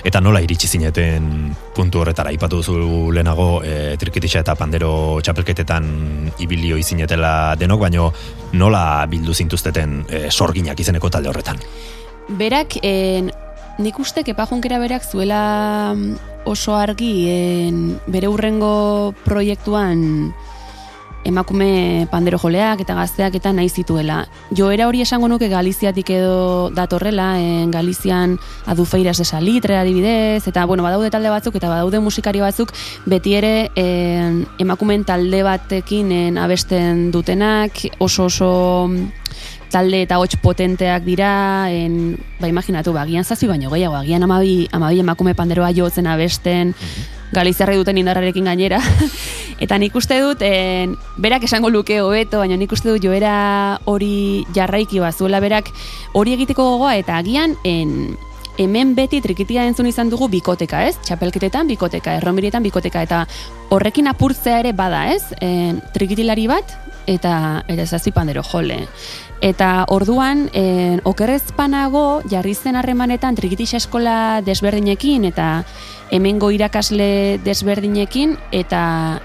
Eta 0.08 0.22
nola 0.24 0.40
iritsi 0.44 0.70
zineten 0.72 1.52
puntu 1.76 2.02
horretara, 2.02 2.32
ipatu 2.32 2.62
duzu 2.62 3.12
lehenago 3.12 3.62
e, 3.68 3.98
trikitixa 4.00 4.46
eta 4.46 4.56
pandero 4.56 5.20
txapelketetan 5.24 5.86
ibilio 6.44 6.80
izinetela 6.80 7.56
denok, 7.60 7.84
baino 7.88 8.12
nola 8.54 9.06
bildu 9.12 9.36
zintuzteten 9.36 10.02
e, 10.08 10.26
sorginak 10.32 10.80
izeneko 10.80 11.12
talde 11.12 11.32
horretan? 11.32 11.60
Berak, 12.40 12.78
en, 12.84 13.32
nik 13.78 14.00
uste 14.00 14.24
Kepa 14.24 14.46
Junkera 14.50 14.80
berak 14.80 15.04
zuela 15.04 15.94
mm, 15.96 16.46
oso 16.46 16.76
argi 16.76 17.30
en, 17.30 18.00
bere 18.08 18.28
urrengo 18.28 19.14
proiektuan 19.26 20.34
emakume 21.24 22.08
pandero 22.10 22.40
joleak 22.42 22.82
eta 22.82 22.96
gazteak 22.98 23.36
eta 23.38 23.52
nahi 23.54 23.70
zituela. 23.70 24.24
Joera 24.58 24.88
hori 24.90 25.04
esango 25.06 25.28
nuke 25.30 25.50
Galiziatik 25.52 26.10
edo 26.16 26.70
datorrela, 26.74 27.36
en 27.40 27.72
Galizian 27.72 28.38
adufeiras 28.66 29.18
de 29.18 29.26
salitre 29.26 29.78
adibidez, 29.78 30.48
eta 30.48 30.66
bueno, 30.66 30.84
badaude 30.84 31.12
talde 31.14 31.30
batzuk 31.30 31.56
eta 31.56 31.70
badaude 31.70 32.02
musikari 32.02 32.42
batzuk 32.42 32.74
beti 33.06 33.36
ere 33.38 33.70
en, 33.76 34.46
emakumeen 34.60 35.06
talde 35.06 35.44
batekin 35.46 36.12
en, 36.12 36.38
abesten 36.42 37.12
dutenak, 37.12 37.86
oso 38.00 38.26
oso 38.26 38.52
talde 39.72 40.04
eta 40.04 40.20
hots 40.20 40.36
potenteak 40.44 41.06
dira, 41.08 41.32
en, 41.72 42.18
ba 42.40 42.52
imaginatu, 42.52 42.94
ba, 42.94 43.06
agian 43.08 43.24
zazpi 43.24 43.48
baino 43.48 43.72
gehiago, 43.72 43.96
agian 43.96 44.24
amabi, 44.24 44.68
amabi 44.72 45.02
emakume 45.02 45.34
panderoa 45.36 45.72
jotzen 45.74 46.08
abesten, 46.12 46.76
Galiziarri 47.32 47.78
duten 47.80 47.96
indarrarekin 47.96 48.50
gainera. 48.50 48.82
eta 49.64 49.78
nik 49.80 49.96
uste 49.96 50.18
dut, 50.20 50.42
en, 50.44 50.98
berak 51.22 51.46
esango 51.48 51.70
luke 51.72 52.02
hobeto, 52.04 52.42
baina 52.44 52.58
nik 52.60 52.74
uste 52.76 52.92
dut 52.92 53.04
joera 53.04 53.80
hori 53.88 54.44
jarraiki 54.56 55.00
bazuela 55.00 55.40
berak 55.40 55.72
hori 56.12 56.36
egiteko 56.36 56.74
gogoa, 56.74 56.98
eta 57.00 57.16
agian 57.22 57.56
en, 57.64 58.18
hemen 58.60 58.96
beti 58.98 59.22
trikitia 59.24 59.64
entzun 59.70 59.88
izan 59.88 60.12
dugu 60.12 60.28
bikoteka, 60.32 60.84
ez? 60.90 60.98
Txapelketetan 61.08 61.72
bikoteka, 61.72 62.18
erromirietan 62.20 62.68
bikoteka, 62.68 63.06
eta 63.08 63.24
horrekin 63.72 64.12
apurtzea 64.12 64.60
ere 64.66 64.76
bada, 64.76 65.06
ez? 65.16 65.24
En, 65.40 65.80
trikitilari 65.96 66.50
bat, 66.52 66.76
eta 67.08 67.64
ere 67.68 67.86
zazpi 67.86 68.12
pandero 68.12 68.44
jole. 68.44 68.86
Eta 69.42 69.86
orduan, 69.90 70.50
en, 70.54 71.02
okerrezpanago 71.04 72.22
jarri 72.30 72.54
zen 72.54 72.78
harremanetan 72.78 73.36
trikitixa 73.36 73.80
eskola 73.82 74.42
desberdinekin 74.46 75.26
eta 75.26 75.64
hemengo 76.12 76.52
irakasle 76.52 77.40
desberdinekin 77.42 78.36
eta 78.52 78.84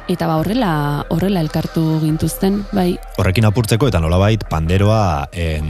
eta 0.08 0.28
ba 0.30 0.38
horrela 0.40 0.72
horrela 1.10 1.42
elkartu 1.44 1.98
gintuzten, 2.00 2.62
bai. 2.72 2.94
Horrekin 3.18 3.44
apurtzeko 3.44 3.90
eta 3.90 4.00
nolabait 4.00 4.46
panderoa 4.48 5.28
en, 5.32 5.68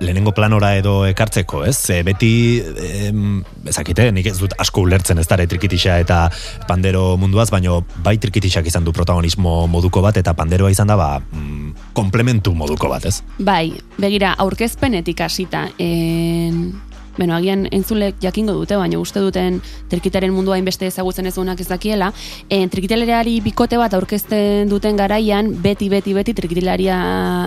lehenengo 0.00 0.32
planora 0.34 0.74
edo 0.76 1.04
ekartzeko, 1.06 1.64
ez? 1.64 1.78
E, 1.90 2.02
beti, 2.06 2.62
em, 3.08 3.42
ezakite, 3.68 4.10
nik 4.12 4.26
ez 4.30 4.36
dut 4.40 4.54
asko 4.58 4.84
ulertzen 4.84 5.18
ez 5.22 5.26
dara 5.30 5.46
trikitixa 5.46 5.98
eta 6.02 6.24
pandero 6.68 7.16
munduaz, 7.20 7.50
baino 7.54 7.82
bai 8.04 8.16
trikitixak 8.18 8.66
izan 8.70 8.84
du 8.84 8.92
protagonismo 8.92 9.66
moduko 9.70 10.02
bat 10.04 10.18
eta 10.20 10.34
panderoa 10.34 10.72
izan 10.74 10.90
da, 10.90 10.96
ba, 11.00 11.10
mm, 11.20 11.92
komplementu 11.94 12.54
moduko 12.54 12.90
bat, 12.90 13.06
ez? 13.06 13.22
Bai, 13.38 13.72
begira, 13.98 14.34
aurkezpenetik 14.38 15.20
hasita. 15.20 15.68
En, 15.78 16.74
bueno, 17.16 17.36
agian 17.36 17.68
entzulek 17.70 18.18
jakingo 18.22 18.54
dute, 18.56 18.76
baina 18.76 18.98
uste 18.98 19.22
duten 19.22 19.60
trikitaren 19.90 20.34
mundua 20.34 20.56
hainbeste 20.58 20.88
ezagutzen 20.90 21.30
ez 21.30 21.34
duenak 21.36 21.60
ez 21.60 21.68
dakiela. 21.70 22.10
En, 22.50 22.68
trikitileari 22.70 23.38
bikote 23.44 23.78
bat 23.78 23.94
aurkezten 23.94 24.68
duten 24.68 24.98
garaian, 24.98 25.52
beti, 25.62 25.88
beti, 25.88 26.14
beti 26.16 26.34
trikitilaria 26.34 26.98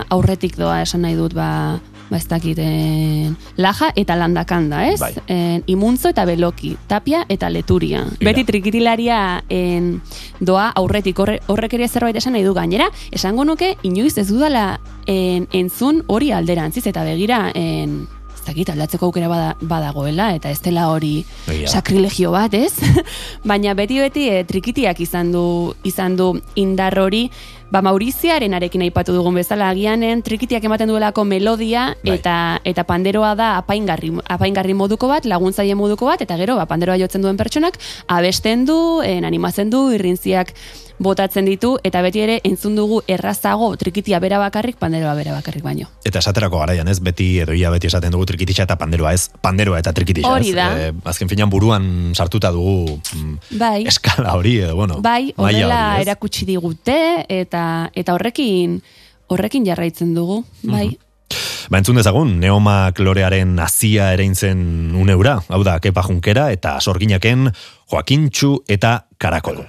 aurretik 0.08 0.56
doa 0.56 0.80
esan 0.86 1.04
nahi 1.04 1.18
dut, 1.18 1.36
ba, 1.36 1.78
ba 2.08 2.16
ez 2.16 2.26
dakit, 2.28 2.58
en, 2.58 3.36
laja 3.56 3.90
eta 3.96 4.16
landakanda, 4.16 4.84
ez? 4.88 4.98
Bai. 5.00 5.12
En, 5.28 5.62
imuntzo 5.66 6.12
eta 6.12 6.24
beloki, 6.28 6.74
tapia 6.88 7.24
eta 7.28 7.50
leturia. 7.52 8.04
Mira. 8.18 8.30
Beti 8.30 8.44
trikitilaria 8.48 9.20
en, 9.52 9.98
doa 10.40 10.70
aurretik, 10.80 11.18
horre, 11.18 11.38
horrek 11.46 11.78
ere 11.78 11.88
zerbait 11.88 12.16
esan 12.16 12.36
nahi 12.36 12.46
du 12.46 12.54
gainera, 12.56 12.90
esango 13.12 13.44
nuke, 13.44 13.74
inoiz 13.82 14.16
ez 14.18 14.28
dudala 14.30 14.78
en, 15.06 15.48
entzun 15.52 16.02
hori 16.06 16.32
alderantziz, 16.32 16.86
eta 16.88 17.04
begira, 17.04 17.48
en, 17.54 18.00
ez 18.38 18.44
dakit, 18.46 18.72
aldatzeko 18.72 19.10
aukera 19.10 19.28
bada, 19.28 19.52
badagoela, 19.60 20.32
eta 20.38 20.50
ez 20.50 20.60
dela 20.64 20.88
hori 20.92 21.20
da. 21.46 21.66
sakrilegio 21.68 22.32
bat, 22.32 22.54
ez? 22.54 22.72
Baina 23.48 23.74
beti-beti 23.76 24.28
e, 24.32 24.42
trikitiak 24.48 25.00
izan 25.04 25.32
du, 25.34 25.44
izan 25.88 26.16
du 26.16 26.32
indar 26.56 26.96
hori, 26.98 27.26
ba 27.70 27.82
Mauriziaren 27.84 28.54
arekin 28.56 28.82
aipatu 28.86 29.12
dugun 29.12 29.36
bezala 29.36 29.68
agianen 29.68 30.22
trikitiak 30.24 30.64
ematen 30.64 30.88
duelako 30.88 31.24
melodia 31.28 31.94
Bai. 32.02 32.16
eta 32.16 32.36
eta 32.64 32.84
panderoa 32.88 33.34
da 33.36 33.50
apaingarri 33.60 34.12
apaingarri 34.24 34.74
moduko 34.74 35.08
bat, 35.08 35.28
laguntzaile 35.28 35.76
moduko 35.76 36.08
bat 36.08 36.22
eta 36.24 36.36
gero 36.40 36.56
ba 36.56 36.66
panderoa 36.66 36.96
jotzen 36.96 37.22
duen 37.22 37.36
pertsonak 37.36 37.78
abesten 38.08 38.64
du, 38.64 39.00
en, 39.04 39.24
animatzen 39.28 39.70
du, 39.70 39.90
irrintziak 39.92 40.54
botatzen 40.98 41.46
ditu 41.46 41.76
eta 41.86 42.00
beti 42.02 42.22
ere 42.24 42.36
entzun 42.48 42.74
dugu 42.74 43.00
errazago 43.06 43.68
trikitia 43.78 44.18
bera 44.18 44.40
bakarrik, 44.42 44.78
panderoa 44.80 45.12
bera 45.14 45.32
bakarrik 45.36 45.62
baino. 45.62 45.86
Eta 46.04 46.18
esaterako 46.18 46.58
garaian, 46.58 46.88
ez? 46.90 46.98
Beti 47.04 47.28
edo 47.44 47.54
ia 47.54 47.70
beti 47.70 47.86
esaten 47.86 48.10
dugu 48.10 48.26
trikitixa 48.26 48.66
eta 48.66 48.74
panderoa, 48.80 49.12
ez? 49.14 49.28
Panderoa 49.44 49.78
eta 49.78 49.92
trikitixa, 49.94 50.32
Hori 50.32 50.50
ez? 50.50 50.56
da. 50.58 50.66
E, 50.74 50.88
azken 51.12 51.30
finean 51.30 51.50
buruan 51.52 51.86
sartuta 52.18 52.50
dugu 52.50 52.98
mm, 53.14 53.36
Bai. 53.60 53.84
eskala 53.86 54.34
hori, 54.34 54.56
edo, 54.64 54.74
bueno, 54.80 54.98
Bai, 55.04 55.32
horrela 55.36 56.00
erakutsi 56.02 56.48
digute 56.48 56.98
eta 57.28 57.57
eta 57.94 58.16
horrekin 58.16 58.80
horrekin 59.28 59.66
jarraitzen 59.68 60.14
dugu, 60.16 60.42
bai. 60.64 60.88
Ba, 61.68 61.82
entzun 61.82 61.98
dezagun, 62.00 62.38
neomak 62.40 63.00
lorearen 63.04 63.58
azia 63.60 64.12
ereintzen 64.16 64.96
uneura, 64.96 65.36
hau 65.52 65.60
da, 65.66 65.76
kepa 65.84 66.06
junkera 66.06 66.48
eta 66.54 66.78
sorginaken 66.80 67.50
Joakintxu 67.92 68.54
eta 68.78 69.02
Karakol. 69.20 69.60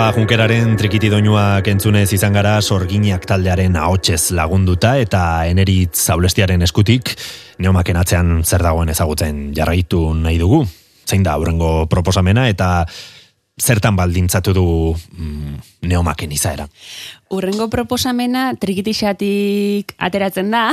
Kepa 0.00 0.16
Junkeraren 0.16 0.78
trikitidoinuak 0.80 1.66
entzunez 1.68 2.06
izan 2.16 2.32
gara 2.32 2.54
sorginak 2.64 3.26
taldearen 3.28 3.74
ahotsez 3.76 4.30
lagunduta 4.32 4.94
eta 4.96 5.44
eneritz 5.44 6.06
zaulestiaren 6.06 6.64
eskutik 6.64 7.10
neomaken 7.60 7.98
atzean 8.00 8.30
zer 8.40 8.64
dagoen 8.64 8.88
ezagutzen 8.94 9.50
jarraitu 9.52 10.00
nahi 10.16 10.38
dugu. 10.40 10.62
Zein 11.04 11.20
da 11.20 11.34
aurrengo 11.36 11.84
proposamena 11.92 12.46
eta 12.48 12.86
zertan 13.60 14.00
baldintzatu 14.00 14.56
du 14.56 14.64
mm, 14.96 15.60
neomaken 15.92 16.32
izaera. 16.32 16.64
Urrengo 17.36 17.68
proposamena 17.68 18.54
trikitixatik 18.56 19.98
ateratzen 20.00 20.48
da, 20.56 20.70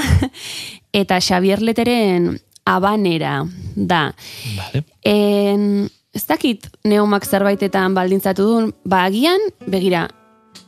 eta 1.04 1.20
Xavier 1.20 1.68
Leteren 1.68 2.32
abanera 2.64 3.42
da. 3.76 4.06
Vale. 4.56 4.86
En, 5.04 5.90
ez 6.18 6.26
dakit 6.26 6.66
neomak 6.88 7.26
zerbaitetan 7.26 7.94
baldintzatu 7.94 8.46
duen, 8.48 8.72
ba 8.84 9.04
agian, 9.06 9.42
begira, 9.70 10.08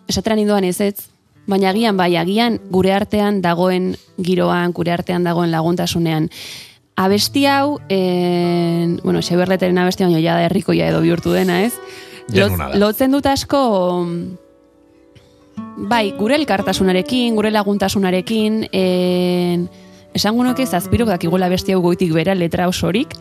esatera 0.09 0.37
ninduan 0.37 0.67
ez 0.67 0.77
ez, 0.85 1.09
baina 1.49 1.71
agian 1.71 1.97
bai, 1.97 2.13
agian 2.21 2.59
gure 2.69 2.93
artean 2.93 3.41
dagoen 3.41 3.95
giroan, 4.21 4.75
gure 4.77 4.93
artean 4.93 5.25
dagoen 5.25 5.49
laguntasunean. 5.51 6.29
Abesti 6.99 7.45
hau, 7.47 7.79
en, 7.89 8.99
bueno, 9.03 9.23
Xavier 9.23 9.49
Leteren 9.49 9.79
abesti 9.81 10.05
baino 10.05 10.19
ja 10.21 10.35
da 10.37 10.45
herrikoia 10.45 10.91
edo 10.91 11.01
bihurtu 11.01 11.33
dena, 11.33 11.63
ez? 11.65 11.73
Da. 12.29 12.45
lotzen 12.77 13.09
dut 13.09 13.25
asko 13.25 13.59
bai, 15.89 16.11
gure 16.19 16.35
elkartasunarekin, 16.37 17.33
gure 17.39 17.49
laguntasunarekin, 17.55 18.67
en, 18.69 19.69
esango 20.13 20.43
nuke 20.43 20.65
zazpiro 20.65 21.05
dakigula 21.05 21.49
besti 21.49 21.73
hau 21.73 21.81
goitik 21.81 22.13
bera 22.13 22.35
letra 22.35 22.67
osorik, 22.69 23.13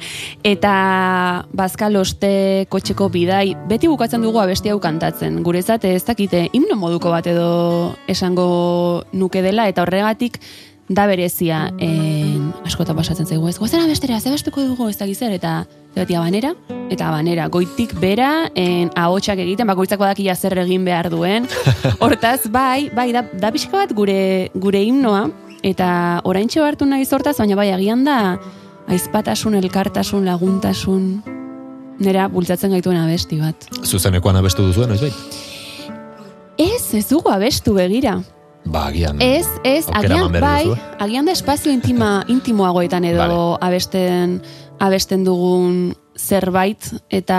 eta 0.47 1.45
bazkal 1.53 1.97
oste 2.01 2.67
kotxeko 2.73 3.11
bidai, 3.13 3.55
beti 3.69 3.91
bukatzen 3.91 4.25
dugu 4.25 4.41
abesti 4.43 4.73
hau 4.73 4.81
kantatzen. 4.81 5.43
Gurezat 5.47 5.85
ez 5.89 6.05
dakite 6.05 6.49
himno 6.53 6.79
moduko 6.81 7.13
bat 7.15 7.27
edo 7.27 7.95
esango 8.09 9.05
nuke 9.13 9.43
dela, 9.45 9.69
eta 9.69 9.85
horregatik 9.85 10.41
da 10.89 11.05
berezia 11.07 11.67
en, 11.85 12.49
askotan 12.65 12.97
pasatzen 12.97 13.27
zaigu 13.29 13.51
ez. 13.51 13.59
Goazena 13.61 13.87
bestera, 13.87 14.21
ze 14.21 14.33
bestuko 14.33 14.65
dugu 14.65 14.89
ez 14.89 14.97
dakiz 14.97 15.19
zer, 15.19 15.35
eta 15.37 15.67
beti 15.95 16.17
abanera, 16.17 16.55
eta 16.89 17.11
abanera, 17.11 17.49
goitik 17.53 17.93
bera, 18.01 18.49
en, 18.57 18.89
ahotsak 18.97 19.43
egiten, 19.45 19.69
bakoitzak 19.69 20.01
badakia 20.01 20.37
zer 20.37 20.57
egin 20.65 20.87
behar 20.89 21.11
duen. 21.13 21.49
Hortaz, 22.05 22.49
bai, 22.49 22.89
bai, 22.97 23.11
da, 23.13 23.27
da 23.37 23.53
pixka 23.53 23.77
bat 23.77 23.93
gure, 23.93 24.49
gure 24.57 24.81
himnoa, 24.81 25.27
eta 25.63 26.21
oraintxe 26.25 26.61
hartu 26.63 26.87
nahi 26.87 27.05
zortaz, 27.05 27.37
baina 27.39 27.57
bai, 27.57 27.71
agian 27.73 28.05
da, 28.05 28.39
aizpatasun, 28.89 29.55
elkartasun, 29.59 30.25
laguntasun, 30.25 31.05
nera 31.99 32.29
bultzatzen 32.33 32.73
gaituen 32.77 32.99
abesti 33.01 33.41
bat. 33.41 33.69
Zuzenekoan 33.85 34.37
abestu 34.39 34.67
duzuen, 34.69 34.95
ez 34.95 35.01
bai? 35.03 35.13
Ez, 36.59 36.83
ez 36.95 37.07
dugu 37.11 37.31
abestu 37.31 37.75
begira. 37.75 38.19
Ba, 38.69 38.89
agian. 38.89 39.21
Ez, 39.23 39.47
ez, 39.65 39.87
agian 39.95 40.33
bai, 40.35 40.65
duzue. 40.67 40.81
agian 41.01 41.29
da 41.29 41.33
espazio 41.33 41.73
intima, 41.73 42.23
intimoagoetan 42.35 43.07
edo 43.09 43.23
Vale. 43.23 43.41
abesten, 43.69 44.41
abesten 44.79 45.25
dugun 45.25 45.95
zerbait, 46.19 46.91
eta 47.15 47.39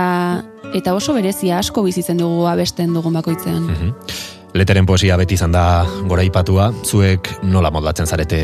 eta 0.73 0.93
oso 0.93 1.13
berezia 1.15 1.57
asko 1.59 1.83
bizitzen 1.83 2.19
dugu 2.21 2.45
abesten 2.47 2.93
dugun 2.93 3.13
bakoitzean. 3.19 3.63
Mhm. 3.63 3.93
Leteren 4.57 4.87
poesia 4.89 5.13
beti 5.19 5.35
izan 5.37 5.53
da 5.53 5.85
goraipatua, 6.09 6.71
zuek 6.81 7.27
nola 7.45 7.69
moldatzen 7.69 8.09
zarete 8.09 8.39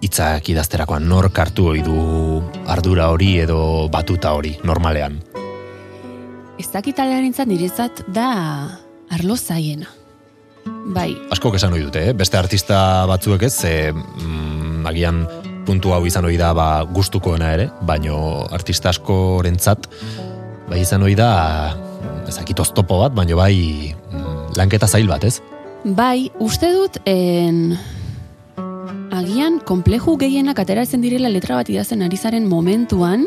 hitzak 0.00 0.52
idazterakoan, 0.52 1.08
nor 1.10 1.32
kartu 1.34 1.66
ohi 1.72 1.82
du 1.82 1.96
ardura 2.70 3.08
hori 3.10 3.32
edo 3.42 3.88
batuta 3.90 4.36
hori, 4.38 4.54
normalean. 4.62 5.18
Ez 6.60 6.68
dakitalearentzat 6.70 7.50
niretzat 7.50 8.04
da 8.14 8.28
arlo 9.10 9.36
zaiena. 9.36 9.90
Bai, 10.94 11.10
Asko 11.34 11.50
esan 11.56 11.74
ohi 11.74 11.82
dute, 11.82 12.04
eh? 12.10 12.14
beste 12.14 12.38
artista 12.38 12.78
batzuek 13.10 13.42
ez, 13.48 13.54
ze, 13.64 13.74
mm, 13.92 14.86
agian 14.86 15.24
puntu 15.66 15.94
hau 15.96 16.04
izan 16.06 16.28
ohi 16.28 16.38
da 16.38 16.52
ba, 16.54 16.84
gustukoena 16.86 17.50
ere, 17.56 17.70
baino 17.82 18.46
artista 18.54 18.92
askorentzat 18.94 19.90
bai 20.70 20.80
izan 20.84 21.02
ohi 21.02 21.16
da 21.18 21.30
ezakit 22.30 22.62
oztopo 22.62 23.00
bat, 23.02 23.16
baino 23.16 23.40
bai 23.40 23.56
mm, 23.90 24.29
lanketa 24.56 24.86
zail 24.88 25.08
bat, 25.08 25.24
ez? 25.24 25.40
bai, 25.84 26.30
uste 26.38 26.68
dut 26.76 26.98
en, 27.08 27.78
agian 29.16 29.58
kompleju 29.64 30.16
gehienak 30.20 30.58
ateratzen 30.60 31.00
direla 31.00 31.30
letra 31.32 31.56
bat 31.56 31.70
idazten 31.72 32.02
ari 32.04 32.18
zaren 32.20 32.44
momentuan, 32.48 33.24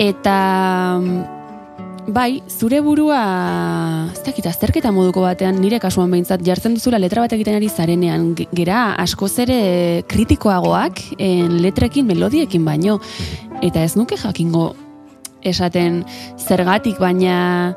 eta 0.00 0.36
bai, 2.06 2.42
zure 2.48 2.80
burua, 2.84 3.20
ez 4.12 4.22
dakit, 4.26 4.46
azterketa 4.48 4.90
moduko 4.92 5.22
batean, 5.24 5.56
nire 5.60 5.78
kasuan 5.80 6.10
behintzat, 6.12 6.42
jartzen 6.44 6.74
duzula 6.76 6.98
letra 7.00 7.24
bat 7.24 7.32
egiten 7.36 7.56
ari 7.56 7.68
zarenean, 7.68 8.34
ge- 8.36 8.48
gera 8.52 8.94
askoz 9.00 9.32
ere 9.44 10.02
kritikoagoak 10.08 11.00
en 11.18 11.58
letrekin, 11.64 12.06
melodiekin 12.08 12.64
baino, 12.64 12.98
eta 13.62 13.84
ez 13.84 13.94
nuke 13.96 14.16
jakingo 14.20 14.74
esaten 15.44 16.04
zergatik, 16.40 16.96
baina 17.00 17.74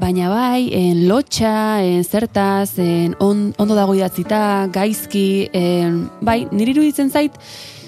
baina 0.00 0.28
bai, 0.28 0.68
en 0.74 1.06
lotxa, 1.08 1.82
en 1.84 2.04
zertaz, 2.04 2.78
en 2.78 3.14
on, 3.22 3.52
ondo 3.58 3.74
dago 3.74 3.94
idatzita, 3.94 4.66
gaizki, 4.74 5.48
en, 5.54 6.04
bai, 6.24 6.44
niri 6.52 6.74
iruditzen 6.74 7.10
zait, 7.10 7.36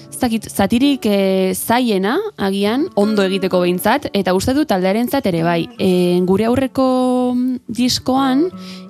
ez 0.07 0.19
dakit, 0.21 0.47
zatirik 0.49 1.05
e, 1.05 1.53
zaiena, 1.53 2.15
agian, 2.41 2.87
ondo 2.97 3.25
egiteko 3.27 3.61
behintzat, 3.61 4.09
eta 4.17 4.33
uste 4.33 4.55
dut 4.57 4.69
taldearentzat 4.71 5.27
ere 5.29 5.43
bai. 5.45 5.67
En, 5.77 6.25
gure 6.25 6.47
aurreko 6.47 6.87
mm, 7.35 7.59
diskoan, 7.67 8.47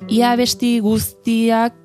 ia 0.07 0.31
besti 0.39 0.77
guztiak 0.79 1.75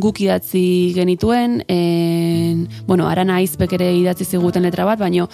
guk 0.00 0.20
idatzi 0.22 0.94
genituen, 0.96 1.58
en, 1.68 2.66
bueno, 2.86 3.08
arana 3.10 3.40
aizpek 3.42 3.74
ere 3.76 3.90
idatzi 3.98 4.24
ziguten 4.24 4.64
letra 4.64 4.86
bat, 4.88 5.02
baino 5.02 5.26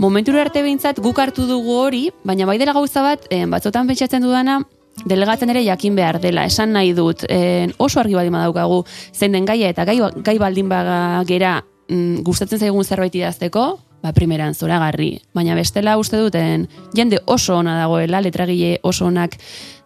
momentura 0.00 0.40
arte 0.46 0.62
behintzat 0.62 1.02
guk 1.02 1.18
hartu 1.18 1.48
dugu 1.50 1.74
hori, 1.82 2.06
baina 2.24 2.46
bai 2.46 2.56
dela 2.62 2.72
gauza 2.76 3.02
bat, 3.04 3.26
en, 3.34 3.50
batzotan 3.52 3.90
pentsatzen 3.90 4.24
dudana, 4.24 4.62
delegatzen 5.08 5.50
ere 5.50 5.64
jakin 5.64 5.96
behar 5.96 6.20
dela, 6.20 6.44
esan 6.46 6.72
nahi 6.76 6.92
dut, 6.96 7.24
en, 7.28 7.72
oso 7.78 8.00
argi 8.00 8.14
baldin 8.14 8.36
badaukagu 8.36 8.82
zein 9.12 9.32
den 9.32 9.46
gaia 9.48 9.70
eta 9.72 9.86
gai, 9.88 9.98
gai 10.22 10.36
baldin 10.38 10.68
bagera 10.70 11.60
mm, 11.88 12.22
gustatzen 12.26 12.60
zaigun 12.60 12.84
zerbait 12.84 13.14
idazteko, 13.14 13.66
ba, 14.02 14.12
primeran 14.12 14.54
zoragarri. 14.54 15.16
Baina 15.34 15.56
bestela 15.58 15.96
uste 16.00 16.20
duten 16.20 16.68
jende 16.96 17.22
oso 17.26 17.56
ona 17.58 17.78
dagoela, 17.80 18.20
letragile 18.20 18.78
oso 18.82 19.06
onak 19.08 19.38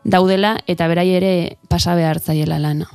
daudela 0.05 0.57
eta 0.67 0.89
berai 0.89 1.09
ere 1.19 1.33
pasa 1.69 1.95
behar 1.99 2.21
zaiela 2.21 2.59
lana. 2.63 2.89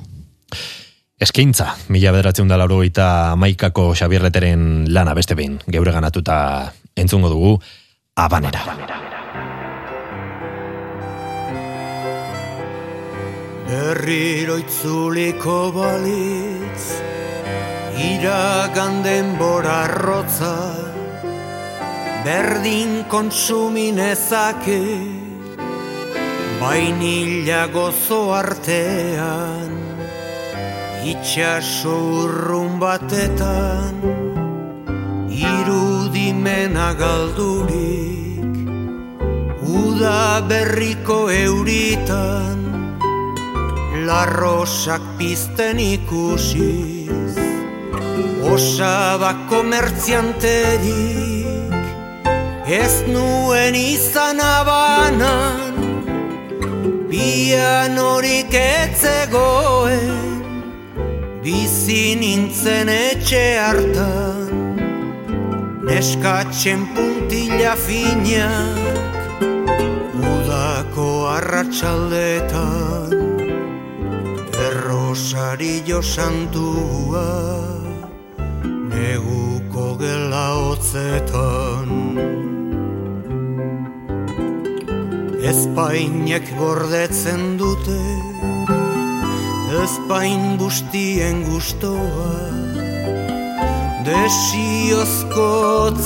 Eskaintza, 1.22 1.76
mila 1.94 2.10
bederatzen 2.10 2.50
da 2.50 2.58
lauro 2.58 2.80
eta 2.82 3.36
maikako 3.38 3.92
Xabierleteren 3.94 4.88
lana 4.90 5.14
beste 5.14 5.38
behin, 5.38 5.60
geure 5.70 5.94
ganatuta 5.94 6.72
entzungo 6.98 7.30
dugu, 7.30 7.56
abanera. 8.16 9.11
Berriro 13.72 14.58
itzuliko 14.60 15.72
balitz 15.72 16.82
Iragan 17.96 18.98
denbora 19.00 19.88
rotza 19.88 20.56
Berdin 22.26 23.08
kontsuminezake 23.08 24.82
Bainila 26.60 27.62
gozo 27.72 28.20
artean 28.36 29.72
Itxaso 31.14 31.96
urrun 32.26 32.76
batetan 32.82 33.96
Irudimena 35.32 36.92
galdurik 37.00 38.52
Uda 39.64 40.44
berriko 40.44 41.22
euritan 41.32 42.71
Larrosak 44.02 45.02
pizten 45.18 45.78
ikusiz 45.78 47.36
Osaba 48.42 49.32
komertzianterik. 49.48 51.42
Ez 52.66 53.02
nuen 53.06 53.74
izan 53.74 54.40
abanan 54.40 55.74
Pianorik 57.10 58.54
etzegoen 58.54 60.42
Bizi 61.42 62.14
nintzen 62.20 62.88
etxe 62.88 63.42
hartan 63.58 64.50
Neskatzen 65.86 66.86
puntila 66.94 67.74
finak 67.76 69.42
Udako 70.22 71.10
arratsaldetan 71.34 73.31
Errosario 74.72 76.00
santua 76.00 77.28
Neguko 78.88 79.98
gela 80.00 80.46
hotzetan. 80.56 81.90
Espainek 85.50 86.48
gordetzen 86.56 87.58
dute 87.60 87.98
Espain 89.82 90.56
bustien 90.62 91.44
gustoa. 91.50 92.32
Desiozko 94.08 95.50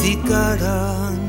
zikaran 0.01 1.23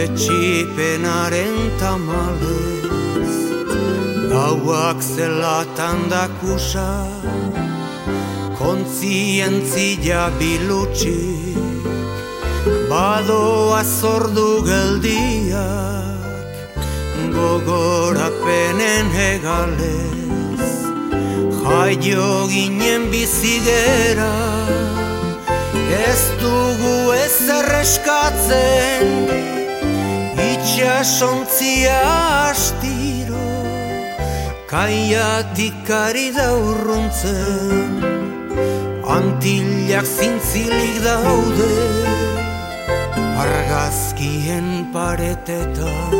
Etxipenaren 0.00 1.60
tamalez 1.82 2.75
Gauak 4.36 5.00
zelatan 5.00 6.12
dakusa 6.12 7.08
Kontzientzia 8.58 10.28
bilutxik 10.36 11.56
Badoa 12.90 13.80
zordu 13.80 14.60
geldiak 14.68 16.20
Gogorapenen 17.36 19.08
hegalez 19.16 20.68
Jaio 21.62 22.28
ginen 22.52 23.08
bizigera 23.08 24.36
Ez 26.02 26.22
dugu 26.44 26.96
ez 27.24 27.40
erreskatzen 27.56 29.00
Itxasontzia 30.50 31.98
astiro 32.52 33.05
Kaiatik 34.66 35.86
ari 35.86 36.34
da 36.34 36.50
urruntzen 36.58 38.02
Antillak 39.06 40.02
zintzilik 40.02 40.98
daude 41.04 41.70
Argazkien 43.44 44.90
paretetan 44.90 46.18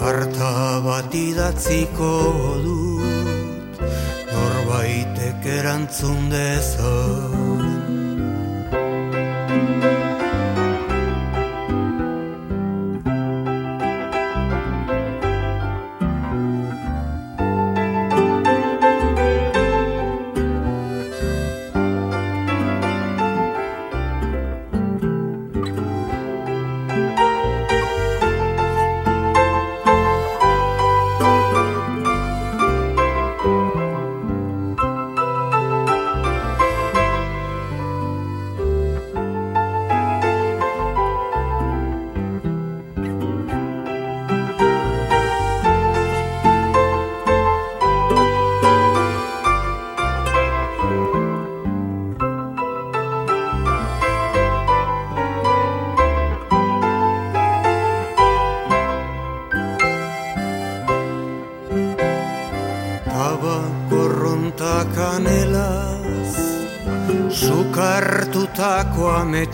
Karta 0.00 0.80
bat 0.80 1.12
idatziko 1.12 2.14
dut 2.64 3.84
Norbaitek 4.32 5.44
erantzun 5.60 6.32
dezan 6.32 7.77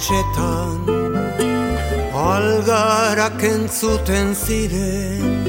Ametxetan 0.05 0.85
Algarak 2.13 3.41
entzuten 3.43 4.35
ziren 4.35 5.49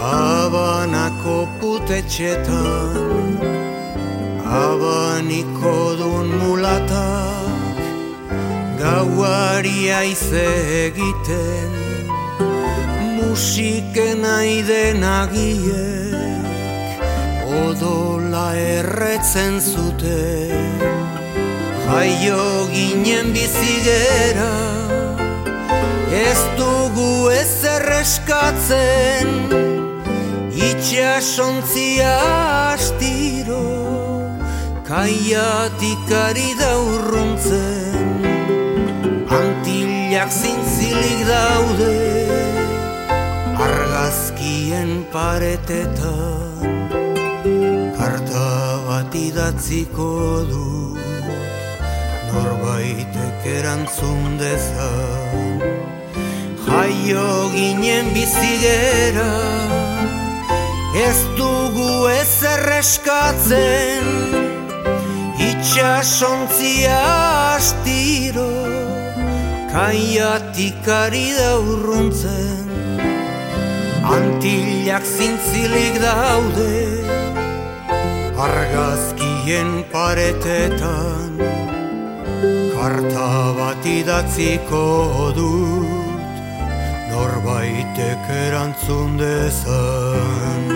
Abanako 0.00 1.46
putetxetan 1.60 3.36
Abaniko 4.48 5.76
dun 6.00 6.28
mulatak 6.40 7.76
Gauari 8.80 9.92
aize 9.92 10.48
egiten 10.88 11.70
Musiken 13.16 14.24
aiden 14.24 15.04
agiek 15.04 16.48
Odola 17.60 18.48
erretzen 18.56 19.60
zuten 19.60 20.89
Jaio 21.90 22.70
ginen 22.70 23.32
bizigera 23.34 24.52
Ez 26.14 26.38
dugu 26.54 27.30
ez 27.34 27.64
erreskatzen 27.66 29.26
Itxasontzia 30.54 32.12
astiro 32.70 33.64
Kaiatik 34.86 36.10
ari 36.18 36.50
da 36.58 36.70
urruntzen. 36.78 38.22
Antillak 39.40 40.30
zintzilik 40.30 41.26
daude 41.26 41.98
Argazkien 43.66 44.94
paretetan 45.10 46.70
Karta 47.98 48.48
bat 48.86 49.14
idatziko 49.26 50.10
du 50.54 50.70
Norbaitek 52.32 53.46
erantzun 53.58 54.38
dezan. 54.38 55.60
Jaio 56.70 57.50
ginen 57.54 58.12
bizigera 58.14 59.30
Ez 60.94 61.18
dugu 61.38 62.06
ez 62.10 62.42
erreskatzen 62.52 64.06
Itxasontzia 65.48 66.98
astiro 67.56 68.50
Kaiatik 69.72 70.86
ari 70.90 71.28
da 71.38 71.50
urruntzen. 71.62 72.70
Antillak 74.14 75.06
zintzilik 75.06 75.98
daude 76.02 76.70
Argazkien 78.46 79.84
paretetan 79.92 81.29
Karta 82.80 83.52
bat 83.52 83.84
idatziko 83.84 84.84
dut 85.36 86.38
Norbaitek 87.10 88.30
erantzun 88.32 89.18
dezan 89.20 90.70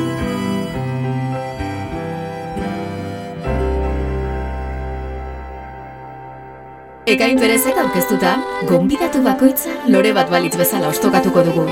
Ekain 7.08 7.40
berezek 7.40 7.80
aurkeztuta, 7.80 8.34
gonbidatu 8.68 9.22
bakoitza 9.24 9.72
lore 9.88 10.12
bat 10.18 10.28
balitz 10.32 10.58
bezala 10.60 10.90
ostokatuko 10.92 11.44
dugu. 11.48 11.64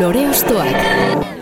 Lore 0.00 0.24
ostoak. 0.30 1.39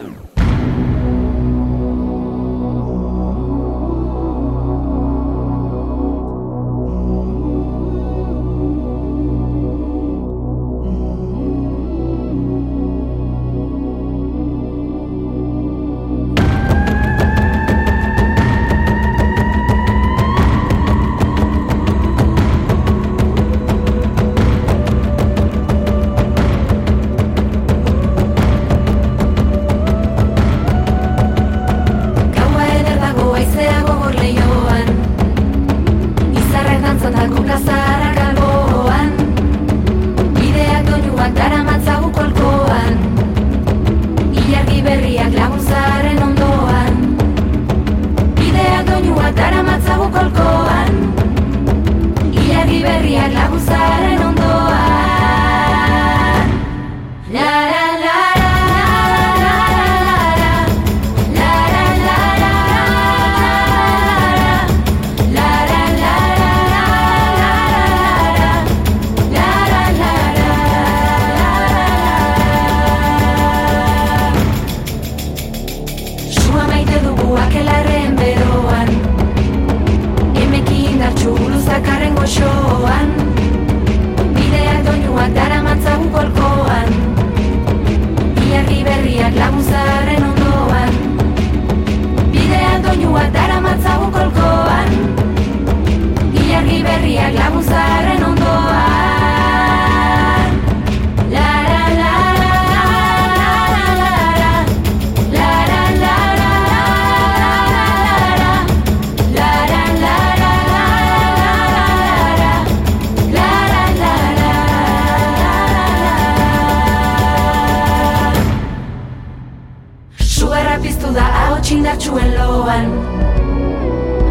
Indartsuen 121.98 122.30
loan 122.38 122.86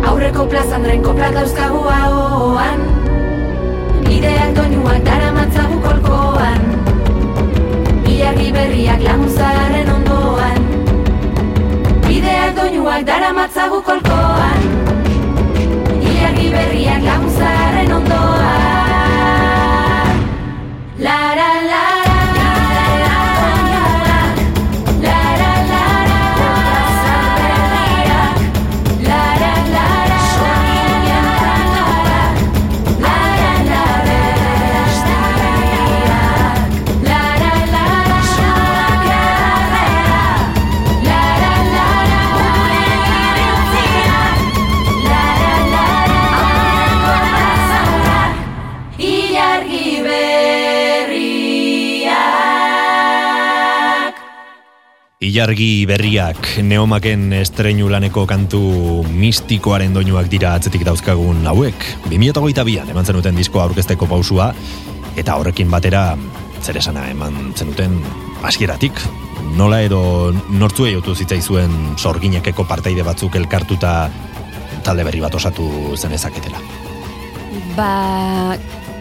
Aurreko 0.08 0.48
plazan 0.48 0.84
dren 0.84 1.02
koprak 1.04 1.34
dauzkagu 1.36 1.82
ahoan. 1.84 2.80
Bideak 4.08 4.56
doinuak 4.56 5.04
dara 5.04 5.32
matzagu 5.36 5.82
kolkoan. 5.84 6.62
Ilargi 8.08 8.52
berriak 8.56 9.04
lagunzaren 9.04 9.90
ondoan. 9.96 10.62
Bideak 12.08 12.56
doinuak 12.56 13.04
dara 13.04 13.34
matzagu 13.36 13.82
kolkoan. 13.84 14.62
Ilargi 16.00 16.48
berriak 16.56 17.04
lagunzaren 17.04 17.92
ondoan. 18.00 18.48
La 21.04 21.20
la 21.36 21.52
la 21.68 21.87
Ilargi 55.38 55.86
berriak 55.86 56.48
neomaken 56.66 57.28
estreinu 57.38 57.92
laneko 57.94 58.24
kantu 58.26 58.60
mistikoaren 59.06 59.94
doinuak 59.94 60.32
dira 60.32 60.56
atzetik 60.58 60.82
dauzkagun 60.82 61.44
hauek. 61.46 61.84
2008an 62.10 62.90
eman 62.90 63.06
zenuten 63.06 63.38
diskoa 63.38 63.68
aurkezteko 63.68 64.08
pausua, 64.10 64.48
eta 65.14 65.36
horrekin 65.38 65.70
batera 65.70 66.16
zer 66.64 66.80
esana 66.82 67.04
eman 67.12 67.52
zenuten 67.54 68.00
hasieratik. 68.42 68.98
Nola 69.62 69.84
edo 69.86 70.02
nortzuei 70.58 70.96
otu 70.98 71.14
zitzaizuen 71.14 71.78
sorginekeko 72.02 72.66
parteide 72.66 73.06
batzuk 73.06 73.38
elkartuta 73.38 73.94
talde 74.82 75.06
berri 75.06 75.22
bat 75.22 75.38
osatu 75.38 75.70
zenezaketela. 76.02 76.66
Ba, 77.78 78.58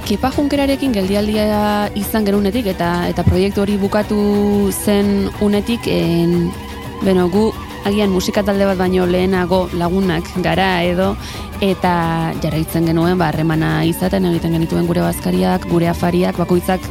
Kepa 0.07 0.31
Junkerarekin 0.31 0.93
geldialdia 0.95 1.91
izan 1.99 2.23
gerunetik 2.23 2.69
eta 2.71 3.09
eta 3.11 3.25
proiektu 3.27 3.65
hori 3.65 3.75
bukatu 3.75 4.19
zen 4.71 5.27
unetik 5.43 5.89
en, 5.91 6.53
beno, 7.03 7.25
gu 7.27 7.49
agian 7.91 8.15
musika 8.15 8.45
talde 8.47 8.69
bat 8.69 8.79
baino 8.79 9.03
lehenago 9.11 9.65
lagunak 9.75 10.31
gara 10.47 10.69
edo 10.87 11.17
eta 11.59 11.97
jarraitzen 12.39 12.87
genuen 12.87 13.19
ba 13.19 13.33
harremana 13.33 13.83
izaten 13.83 14.31
egiten 14.31 14.55
genituen 14.55 14.87
gure 14.87 15.03
bazkariak, 15.03 15.67
gure 15.75 15.91
afariak, 15.91 16.39
bakoitzak 16.39 16.87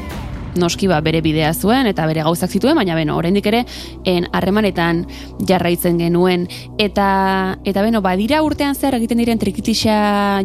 noski 0.59 0.87
ba 0.87 0.99
bere 1.05 1.21
bidea 1.21 1.53
zuen 1.53 1.87
eta 1.89 2.05
bere 2.09 2.23
gauzak 2.25 2.51
zituen, 2.51 2.75
baina 2.77 2.95
beno, 2.95 3.17
oraindik 3.17 3.45
ere 3.51 3.63
harremanetan 4.05 5.03
jarraitzen 5.47 5.99
genuen 5.99 6.47
eta 6.81 7.07
eta 7.65 7.83
beno, 7.85 8.01
badira 8.05 8.41
urtean 8.45 8.75
zer 8.75 8.97
egiten 8.99 9.21
diren 9.21 9.41
trikitixa 9.41 9.97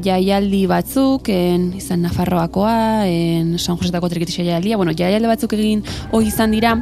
jaialdi 0.04 0.64
batzuk, 0.70 1.30
en, 1.32 1.70
izan 1.78 2.02
Nafarroakoa, 2.06 3.06
en 3.06 3.56
San 3.58 3.78
Josetako 3.78 4.10
trikitixa 4.12 4.44
jaialdia, 4.44 4.80
bueno, 4.80 4.94
jaialdi 4.96 5.30
batzuk 5.30 5.54
egin 5.58 5.84
hori 6.12 6.30
izan 6.30 6.54
dira 6.54 6.76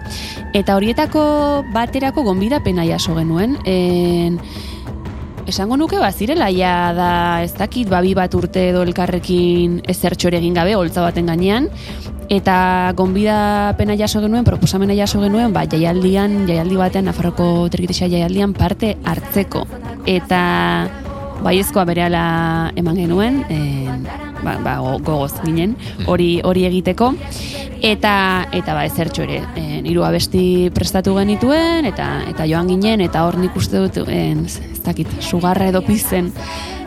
eta 0.54 0.76
horietako 0.76 1.22
baterako 1.74 2.24
gonbidapena 2.28 2.86
jaso 2.88 3.16
genuen. 3.18 3.56
En, 3.66 4.40
Esango 5.48 5.78
nuke 5.80 5.96
bazirela 5.96 6.50
ja 6.52 6.92
da 6.92 7.12
ez 7.40 7.54
dakit 7.56 7.88
babi 7.88 8.10
bat 8.12 8.34
urte 8.36 8.66
edo 8.68 8.82
elkarrekin 8.84 9.78
ezertxo 9.88 10.28
ere 10.28 10.42
egin 10.42 10.58
gabe 10.58 10.74
holtza 10.76 11.00
baten 11.00 11.30
gainean 11.32 11.70
eta 12.28 12.92
gonbida 12.96 13.74
pena 13.78 13.96
jaso 13.96 14.20
genuen, 14.20 14.44
proposamena 14.44 14.94
jaso 14.94 15.20
genuen, 15.22 15.52
ba, 15.52 15.64
jaialdian, 15.66 16.46
jaialdi 16.48 16.76
batean, 16.76 17.08
Nafarroko 17.08 17.68
trikitisa 17.72 18.08
jaialdian 18.08 18.52
parte 18.52 18.96
hartzeko. 19.04 19.64
Eta 20.06 20.88
baiezkoa 21.42 21.84
berehala 21.88 22.72
eman 22.76 22.96
genuen, 22.98 23.44
e, 23.48 23.86
ba, 24.42 24.58
ba, 24.64 24.76
go- 24.82 24.98
gogoz 24.98 25.40
ginen, 25.44 25.76
hori 26.06 26.40
hori 26.44 26.66
egiteko. 26.68 27.14
Eta 27.80 28.48
eta 28.52 28.74
ba 28.74 28.84
ezertxo 28.88 29.22
ere, 29.22 29.38
en, 29.54 29.86
hiru 29.86 30.02
abesti 30.02 30.68
prestatu 30.74 31.14
genituen 31.14 31.86
eta 31.86 32.24
eta 32.26 32.46
joan 32.50 32.66
ginen 32.66 33.00
eta 33.04 33.22
hor 33.22 33.38
nik 33.38 33.54
uste 33.56 33.78
dut 33.78 34.00
en, 34.10 34.44
ez 34.50 34.82
dakit, 34.82 35.06
sugarra 35.22 35.68
edo 35.70 35.84
pizen 35.86 36.32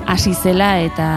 hasi 0.05 0.33
zela 0.35 0.81
eta 0.83 1.07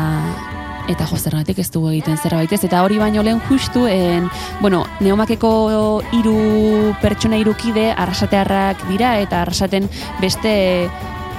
eta 0.89 1.07
jo 1.09 1.17
zergatik 1.17 1.59
ez 1.59 1.71
dugu 1.73 1.91
egiten 1.91 2.19
zerbait 2.21 2.53
ez? 2.53 2.63
Eta 2.65 2.83
hori 2.85 2.99
baino 2.99 3.23
lehen 3.23 3.41
justu 3.49 3.87
en, 3.89 4.29
bueno, 4.61 4.85
neomakeko 5.01 6.03
hiru 6.13 6.95
pertsona 7.03 7.39
irukide 7.41 7.91
arrasatearrak 7.93 8.87
dira 8.91 9.19
eta 9.21 9.43
arrasaten 9.43 9.89
beste 10.21 10.89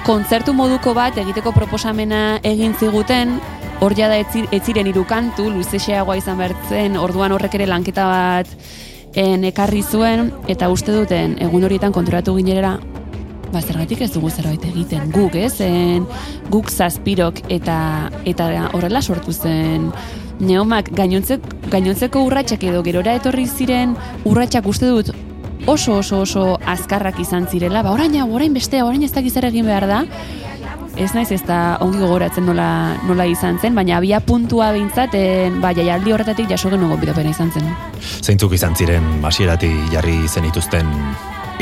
kontzertu 0.06 0.52
moduko 0.54 0.94
bat 0.94 1.16
egiteko 1.18 1.52
proposamena 1.52 2.38
egin 2.42 2.74
ziguten. 2.78 3.40
Hor 3.80 3.92
jada 3.94 4.16
ez 4.16 4.26
zi- 4.32 4.48
ez 4.50 4.62
ziren 4.64 4.86
hiru 4.86 5.04
kantu 5.04 5.50
luzexeagoa 5.50 6.16
izan 6.16 6.38
bertzen 6.38 6.96
orduan 6.96 7.32
horrek 7.32 7.54
ere 7.58 7.66
lanketa 7.66 8.06
bat 8.06 8.46
en, 9.14 9.44
ekarri 9.44 9.82
zuen. 9.82 10.32
Eta 10.48 10.70
uste 10.72 10.92
duten 10.92 11.36
egun 11.40 11.64
horietan 11.64 11.92
konturatu 11.92 12.36
ginerera 12.36 12.78
ba, 13.52 13.62
zergatik 13.62 14.02
ez 14.06 14.12
dugu 14.14 14.30
zerbait 14.30 14.64
egiten 14.64 15.10
guk, 15.14 15.36
ez? 15.38 15.60
En, 15.64 16.06
guk 16.52 16.70
zazpirok 16.70 17.42
eta 17.52 17.78
eta 18.24 18.48
horrela 18.72 19.02
sortu 19.02 19.32
zen 19.32 19.90
neomak 20.40 20.90
gainontzek, 20.96 21.44
gainontzeko 21.72 22.26
urratsak 22.28 22.66
edo 22.68 22.82
gerora 22.84 23.16
etorri 23.16 23.46
ziren 23.46 23.96
urratsak 24.28 24.66
uste 24.68 24.90
dut 24.90 25.14
oso 25.66 25.98
oso 25.98 26.20
oso 26.20 26.58
azkarrak 26.64 27.20
izan 27.20 27.48
zirela, 27.50 27.82
ba 27.82 27.92
orain 27.92 28.14
orain 28.22 28.52
bestea, 28.54 28.84
orain 28.84 29.02
ez 29.02 29.12
dakiz 29.12 29.36
egin 29.36 29.66
behar 29.66 29.86
da. 29.86 30.04
Ez 30.96 31.12
naiz 31.12 31.30
ez 31.32 31.42
da 31.44 31.76
ongi 31.84 31.98
gogoratzen 31.98 32.46
nola, 32.46 32.96
nola 33.04 33.26
izan 33.28 33.58
zen, 33.60 33.74
baina 33.74 33.98
abia 33.98 34.20
puntua 34.20 34.70
behintzat, 34.72 35.12
ba, 35.60 35.74
jaialdi 35.76 36.12
horretatik 36.12 36.48
jaso 36.48 36.70
genuen 36.70 36.94
gonbidapena 36.94 37.34
izan 37.34 37.52
zen. 37.52 37.68
Zeintzuk 38.22 38.54
izan 38.56 38.74
ziren 38.74 39.04
hasieratik 39.24 39.92
jarri 39.92 40.16
zenituzten 40.28 40.88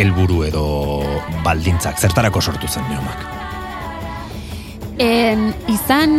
helburu 0.00 0.42
edo 0.46 0.64
baldintzak 1.44 2.00
zertarako 2.00 2.42
sortu 2.42 2.68
zen 2.68 2.86
neomak. 2.90 3.24
En, 4.98 5.48
izan 5.70 6.12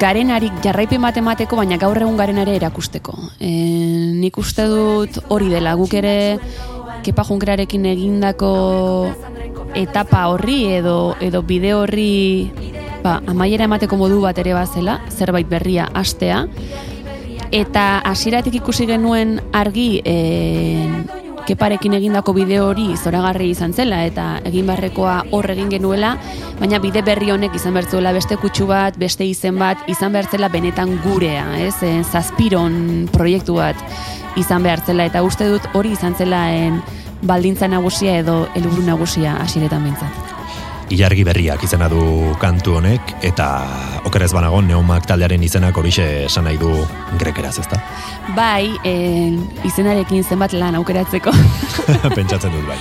garenarik 0.00 0.60
jarraipen 0.62 1.02
bat 1.02 1.16
emateko, 1.18 1.58
baina 1.58 1.78
gaur 1.82 1.98
egun 1.98 2.18
garenare 2.18 2.54
erakusteko. 2.58 3.16
En, 3.38 4.20
nik 4.20 4.38
uste 4.38 4.66
dut 4.70 5.18
hori 5.28 5.50
dela, 5.50 5.74
guk 5.78 5.94
ere 5.98 6.14
Kepa 7.00 7.24
Junkerarekin 7.24 7.86
egindako 7.88 8.52
etapa 9.78 10.26
horri 10.28 10.62
edo, 10.76 11.14
edo 11.22 11.40
bide 11.46 11.72
horri 11.74 12.50
ba, 13.02 13.20
amaiera 13.30 13.64
emateko 13.70 13.96
modu 13.96 14.20
bat 14.22 14.38
ere 14.42 14.54
bazela, 14.54 14.98
zerbait 15.10 15.48
berria 15.48 15.88
hastea, 15.94 16.44
Eta 17.50 17.98
hasieratik 18.06 18.60
ikusi 18.60 18.84
genuen 18.86 19.40
argi 19.50 19.98
en, 20.06 21.00
keparekin 21.50 21.96
egindako 21.98 22.34
bideo 22.36 22.68
hori 22.70 22.92
zoragarri 22.94 23.50
izan 23.50 23.74
zela 23.74 24.04
eta 24.06 24.26
egin 24.46 24.68
barrekoa 24.70 25.16
hor 25.34 25.50
egin 25.50 25.70
genuela, 25.72 26.14
baina 26.60 26.78
bide 26.82 27.02
berri 27.06 27.32
honek 27.34 27.56
izan 27.58 27.74
bertzuela 27.74 28.14
beste 28.14 28.38
kutsu 28.38 28.68
bat, 28.70 28.98
beste 29.00 29.26
izen 29.26 29.58
bat, 29.58 29.82
izan 29.90 30.14
behartzela 30.14 30.50
benetan 30.52 30.94
gurea, 31.02 31.46
ez? 31.58 31.74
En, 31.86 32.04
zazpiron 32.04 33.08
proiektu 33.12 33.58
bat 33.58 33.78
izan 34.38 34.62
behartzela 34.62 35.08
eta 35.10 35.24
uste 35.26 35.48
dut 35.50 35.66
hori 35.74 35.96
izan 35.98 36.14
zela 36.14 36.46
en, 36.54 36.78
baldintza 37.22 37.68
nagusia 37.68 38.20
edo 38.22 38.44
helburu 38.54 38.86
nagusia 38.86 39.36
hasiretan 39.42 39.82
behintzat. 39.88 40.39
Ilargi 40.90 41.22
berriak 41.22 41.62
izena 41.62 41.86
du 41.86 42.00
kantu 42.42 42.80
honek, 42.80 43.12
eta 43.22 43.46
okerez 44.08 44.32
banago 44.34 44.58
neomak 44.66 45.04
taldearen 45.06 45.42
izenak 45.46 45.76
horixe 45.78 46.06
esan 46.24 46.48
nahi 46.48 46.58
du 46.58 46.70
grekeraz, 47.20 47.52
ezta? 47.62 47.78
Bai, 48.34 48.72
en, 48.82 49.36
izenarekin 49.68 50.24
zenbat 50.26 50.56
lan 50.58 50.74
aukeratzeko. 50.80 51.30
Pentsatzen 52.18 52.50
dut 52.56 52.66
bai. 52.66 52.78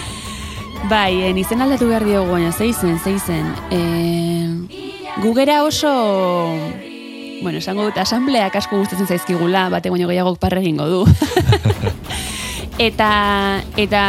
bai, 0.89 1.21
en, 1.29 1.37
izen 1.37 1.61
aldatu 1.61 1.91
behar 1.91 2.07
diogu, 2.07 2.33
baina 2.33 2.49
zeizen, 2.51 2.97
zeizen. 2.97 3.53
En, 3.69 4.65
gugera 5.21 5.61
oso... 5.67 5.93
Bueno, 7.43 7.59
esango 7.61 7.85
dut, 7.87 8.01
asambleak 8.01 8.57
asko 8.57 8.81
gustatzen 8.81 9.07
zaizkigula, 9.07 9.67
bate 9.69 9.93
baino 9.93 10.09
gehiagok 10.09 10.41
parre 10.41 10.65
egingo 10.65 10.89
du. 10.89 11.05
eta 12.89 13.13
eta 13.77 14.01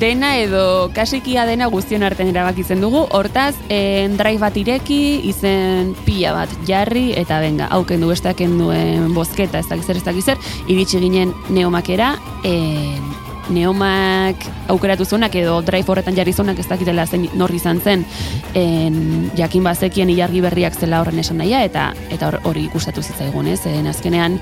dena 0.00 0.32
edo 0.40 0.90
kasikia 0.96 1.44
dena 1.46 1.68
guztion 1.70 2.02
artean 2.02 2.32
erabakitzen 2.32 2.80
dugu. 2.80 3.04
Hortaz, 3.12 3.54
en 3.68 4.16
drive 4.18 4.40
bat 4.40 4.56
ireki, 4.56 5.20
izen 5.28 5.94
pila 6.06 6.32
bat 6.34 6.52
jarri 6.66 7.10
eta 7.20 7.38
benga, 7.42 7.68
hauken 7.70 8.00
du 8.00 8.08
besteaken 8.10 8.56
duen 8.58 9.10
bozketa, 9.14 9.60
ez 9.60 9.68
dakiz 9.68 9.86
zer, 9.86 10.00
ez 10.00 10.06
dakiz 10.06 10.24
zer, 10.32 10.40
iritsi 10.72 11.02
ginen 11.02 11.34
neomakera, 11.52 12.14
en, 12.48 13.10
neomak 13.50 14.44
aukeratu 14.70 15.04
zuenak 15.04 15.34
edo 15.34 15.56
drive 15.66 15.90
horretan 15.90 16.14
jarri 16.14 16.32
zuenak 16.32 16.58
ez 16.62 16.68
dakitela 16.70 17.04
zen 17.06 17.26
norri 17.34 17.58
izan 17.58 17.80
zen. 17.82 18.04
En, 18.54 19.30
jakin 19.36 19.64
bazekien 19.66 20.10
ilargi 20.10 20.40
berriak 20.44 20.78
zela 20.78 21.00
horren 21.02 21.18
esan 21.18 21.40
nahia 21.42 21.64
eta 21.66 21.90
eta 22.14 22.30
hor- 22.30 22.40
hori 22.46 22.68
ikustatu 22.70 23.02
zitzaigun 23.02 23.50
ez? 23.50 23.60
En, 23.66 23.90
azkenean 23.90 24.38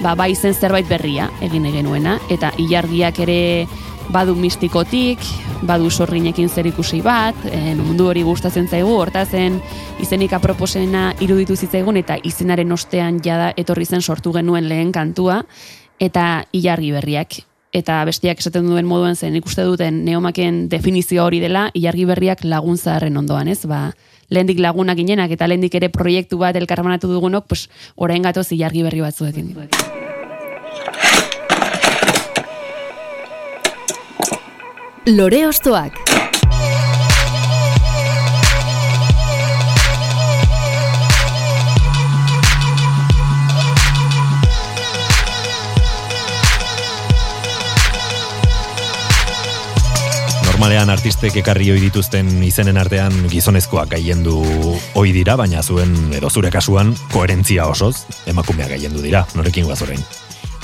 ba, 0.00 0.14
bai 0.16 0.34
zen 0.34 0.54
zerbait 0.54 0.88
berria 0.88 1.28
egin 1.44 1.68
genuena 1.70 2.18
eta 2.32 2.52
ilargiak 2.58 3.20
ere 3.26 3.66
badu 4.12 4.34
mistikotik, 4.36 5.22
badu 5.62 5.90
sorrinekin 5.90 6.48
zer 6.48 6.66
ikusi 6.68 7.00
bat, 7.02 7.38
en, 7.50 7.80
mundu 7.84 8.08
hori 8.10 8.22
gustatzen 8.26 8.68
zaigu, 8.68 8.92
horta 8.98 9.24
zen 9.24 9.60
izenik 10.02 10.32
aproposena 10.36 11.12
iruditu 11.24 11.56
zitzaigun 11.56 11.96
eta 12.00 12.18
izenaren 12.22 12.72
ostean 12.72 13.20
jada 13.24 13.52
etorri 13.56 13.86
zen 13.86 14.02
sortu 14.02 14.32
genuen 14.32 14.68
lehen 14.68 14.92
kantua 14.92 15.42
eta 16.00 16.44
ilargi 16.52 16.92
berriak 16.92 17.40
eta 17.74 17.98
bestiak 18.06 18.38
esaten 18.38 18.68
duen 18.70 18.86
moduan 18.86 19.16
zen 19.16 19.34
ikuste 19.36 19.64
duten 19.66 20.04
neomaken 20.06 20.68
definizio 20.70 21.24
hori 21.24 21.40
dela 21.42 21.66
ilargi 21.74 22.06
berriak 22.06 22.44
laguntzaharren 22.46 23.16
ondoan, 23.18 23.50
ez? 23.50 23.64
Ba, 23.66 23.88
lehendik 24.30 24.62
lagunak 24.62 25.00
ginenak 25.00 25.34
eta 25.34 25.50
lehendik 25.50 25.74
ere 25.74 25.90
proiektu 25.90 26.38
bat 26.38 26.56
elkarbanatu 26.56 27.10
dugunok, 27.10 27.50
pues, 27.50 27.66
orain 27.96 28.22
gatoz 28.22 28.50
ilargi 28.54 28.86
berri 28.86 29.02
batzuekin. 29.02 29.52
Lore 35.06 35.46
Ostoak. 35.46 35.92
Normalean 50.48 50.88
artistek 50.88 51.36
ekarri 51.36 51.68
ohi 51.68 51.82
dituzten 51.82 52.40
izenen 52.40 52.80
artean 52.80 53.12
gizonezkoak 53.28 53.90
gaiendu 53.92 54.40
ohi 54.96 55.12
dira, 55.12 55.36
baina 55.36 55.60
zuen 55.60 55.92
edo 56.16 56.32
zure 56.32 56.48
kasuan 56.48 56.96
koherentzia 57.12 57.68
osoz 57.68 58.06
emakumeak 58.24 58.72
gaiendu 58.78 59.04
dira. 59.04 59.26
Norekin 59.36 59.68
guaz 59.68 59.82
orain? 59.84 60.00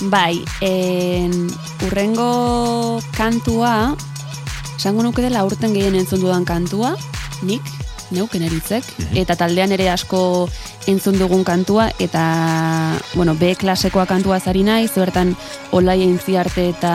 Bai, 0.09 0.41
en, 0.65 1.51
urrengo 1.85 3.03
kantua, 3.13 3.93
esango 4.81 5.03
nuke 5.05 5.21
dela 5.21 5.43
urten 5.45 5.75
gehien 5.77 5.93
entzun 5.99 6.23
dudan 6.25 6.47
kantua, 6.49 6.95
nik, 7.45 7.67
neuken 8.17 8.47
eritzek, 8.47 8.87
eta 9.13 9.37
taldean 9.37 9.75
ere 9.77 9.91
asko 9.93 10.49
entzun 10.89 11.19
dugun 11.21 11.45
kantua, 11.45 11.91
eta, 12.01 12.23
bueno, 13.13 13.35
B 13.37 13.53
klasekoa 13.61 14.07
kantua 14.09 14.41
zari 14.41 14.65
naiz, 14.65 14.95
bertan 14.97 15.35
Olai 15.77 16.01
Entziarte 16.07 16.71
eta 16.73 16.95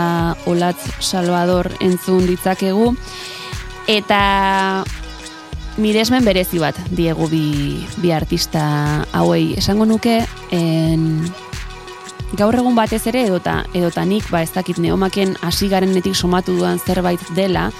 Olatz 0.49 0.81
Salvador 0.97 1.69
entzun 1.77 2.25
ditzakegu, 2.25 2.89
eta 3.85 4.83
miresmen 5.77 6.25
berezi 6.25 6.57
bat 6.57 6.81
diegu 6.89 7.29
bi, 7.29 7.85
bi 8.01 8.15
artista 8.17 8.65
hauei. 9.13 9.53
Esango 9.61 9.85
nuke, 9.85 10.23
en, 10.49 11.27
gaur 12.33 12.55
egun 12.57 12.75
batez 12.75 13.05
ere 13.07 13.25
edota 13.27 13.63
edota 13.73 14.05
nik 14.05 14.29
ba 14.31 14.41
ez 14.41 14.51
dakit 14.55 14.77
neomaken 14.81 15.37
hasi 15.41 15.69
garenetik 15.69 16.15
somatu 16.15 16.57
dudan 16.57 16.79
zerbait 16.79 17.21
dela 17.35 17.71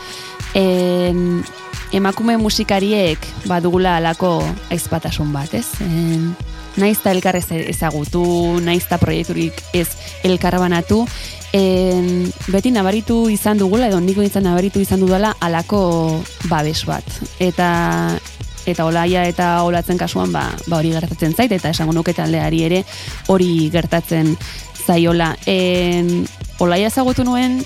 en, 0.56 1.44
emakume 1.92 2.38
musikariek 2.38 3.20
badugula 3.46 3.98
alako 4.00 4.40
aizpatasun 4.74 5.32
bat, 5.36 5.54
ez? 5.54 5.68
En, 5.84 6.34
naiz 6.80 6.98
eta 7.00 7.14
elkar 7.16 7.38
ez 7.40 7.46
ezagutu, 7.52 8.24
naiz 8.64 8.84
eta 8.86 9.00
proiekturik 9.00 9.62
ez 9.76 9.88
elkarbanatu, 10.28 11.04
en, 11.56 12.32
beti 12.52 12.72
nabaritu 12.76 13.26
izan 13.32 13.62
dugula, 13.62 13.92
edo 13.92 14.02
niko 14.04 14.26
izan 14.26 14.48
nabaritu 14.48 14.84
izan 14.84 15.04
dudala 15.04 15.36
alako 15.40 15.84
babes 16.50 16.82
bat. 16.88 17.06
Eta 17.40 17.70
eta 18.66 18.86
olaia 18.86 19.26
eta 19.30 19.64
olatzen 19.64 19.98
kasuan 19.98 20.32
ba, 20.34 20.50
ba 20.68 20.78
hori 20.78 20.94
gertatzen 20.96 21.34
zait 21.36 21.52
eta 21.52 21.72
esango 21.74 21.94
nuke 21.94 22.14
taldeari 22.14 22.64
ere 22.68 22.84
hori 23.28 23.70
gertatzen 23.74 24.36
zaiola. 24.86 25.36
En, 25.50 26.26
olaia 26.60 26.88
ezagutu 26.92 27.26
nuen 27.26 27.64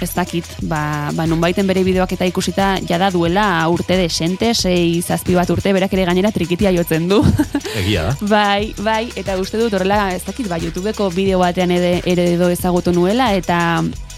ez 0.00 0.10
dakit, 0.12 0.44
ba, 0.68 1.10
ba 1.16 1.26
nunbaiten 1.28 1.66
bere 1.68 1.82
bideoak 1.86 2.12
eta 2.16 2.26
ikusita 2.28 2.66
jada 2.88 3.08
duela 3.10 3.46
urte 3.72 3.96
desente, 3.96 4.52
sei 4.54 5.00
zazpi 5.00 5.36
bat 5.36 5.50
urte, 5.50 5.72
berak 5.72 5.92
ere 5.96 6.04
gainera 6.08 6.32
trikitia 6.34 6.72
jotzen 6.76 7.08
du. 7.08 7.22
Egia 7.80 8.10
da. 8.10 8.16
bai, 8.20 8.74
bai, 8.84 9.06
eta 9.16 9.38
uste 9.40 9.60
dut 9.60 9.72
horrela, 9.72 10.10
ez 10.14 10.24
dakit, 10.26 10.50
ba, 10.52 10.60
YouTubeko 10.60 11.08
bideo 11.14 11.40
batean 11.40 11.72
ere, 11.72 12.00
ere 12.04 12.32
edo 12.34 12.50
ezagutu 12.52 12.92
nuela, 12.92 13.32
eta 13.36 13.58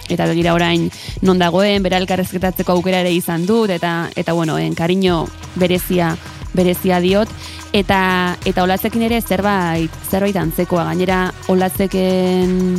eta 0.09 0.27
begira 0.27 0.55
orain 0.55 0.89
non 1.23 1.39
dagoen, 1.39 1.83
bera 1.83 2.01
elkarrezketatzeko 2.03 2.73
aukera 2.73 3.03
ere 3.05 3.13
izan 3.13 3.47
dut, 3.47 3.71
eta, 3.71 4.11
eta 4.17 4.33
bueno, 4.33 4.59
en 4.59 4.75
kariño 4.75 5.27
berezia 5.57 6.17
berezia 6.55 7.01
diot, 7.01 7.29
eta 7.73 8.37
eta 8.49 8.65
olatzekin 8.65 9.05
ere 9.09 9.21
zerbait, 9.21 9.93
zerbait 10.11 10.37
antzekoa, 10.37 10.89
gainera 10.91 11.29
olatzeken 11.49 12.79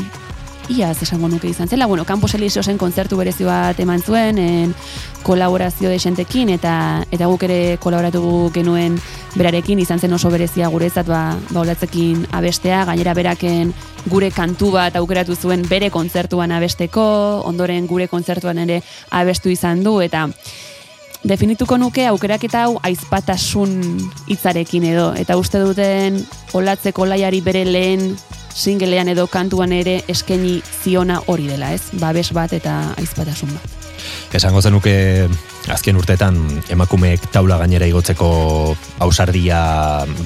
iaz 0.70 1.02
esango 1.04 1.28
nuke 1.28 1.50
izan 1.50 1.68
zela, 1.68 1.88
bueno, 1.88 2.06
Campos 2.06 2.34
Elíseosen 2.36 2.78
kontzertu 2.78 3.18
berezi 3.18 3.44
bat 3.44 3.80
eman 3.80 4.02
zuen, 4.02 4.38
en 4.38 4.76
kolaborazio 5.24 5.90
desentekin, 5.90 6.50
eta 6.54 7.04
eta 7.12 7.28
guk 7.28 7.44
ere 7.48 7.78
kolaboratu 7.82 8.52
genuen 8.54 9.00
berarekin, 9.36 9.82
izan 9.82 10.00
zen 10.00 10.14
oso 10.14 10.30
berezia 10.30 10.70
guretzat, 10.70 11.10
ba, 11.10 11.36
ba 11.50 11.62
olatzekin 11.66 12.28
abestea, 12.32 12.86
gainera 12.86 13.14
beraken 13.18 13.74
gure 14.10 14.32
kantu 14.32 14.72
bat 14.78 14.96
aukeratu 14.96 15.36
zuen 15.36 15.66
bere 15.70 15.90
kontzertuan 15.90 16.54
abesteko, 16.56 17.04
ondoren 17.50 17.88
gure 17.88 18.08
kontzertuan 18.08 18.62
ere 18.66 18.82
abestu 19.12 19.50
izan 19.50 19.84
du, 19.84 20.00
eta 20.06 20.28
definituko 21.24 21.78
nuke 21.78 22.06
aukeraketa 22.08 22.64
hau 22.68 22.78
aizpatasun 22.88 23.74
hitzarekin 24.32 24.86
edo, 24.94 25.12
eta 25.20 25.36
uste 25.38 25.60
duten 25.60 26.22
olatzeko 26.54 27.10
laiari 27.10 27.42
bere 27.44 27.66
lehen 27.66 28.14
singlean 28.54 29.10
edo 29.10 29.28
kantuan 29.28 29.74
ere 29.74 30.04
eskaini 30.08 30.62
ziona 30.84 31.22
hori 31.28 31.48
dela, 31.48 31.74
ez? 31.74 31.92
Babes 32.00 32.32
bat 32.34 32.54
eta 32.54 32.94
aizpatasun 32.98 33.54
bat. 33.54 33.78
Esango 34.34 34.62
zenuke 34.62 35.28
azken 35.70 35.98
urteetan 36.00 36.40
emakumeek 36.72 37.30
taula 37.34 37.58
gainera 37.60 37.88
igotzeko 37.90 38.30
ausardia 39.06 39.62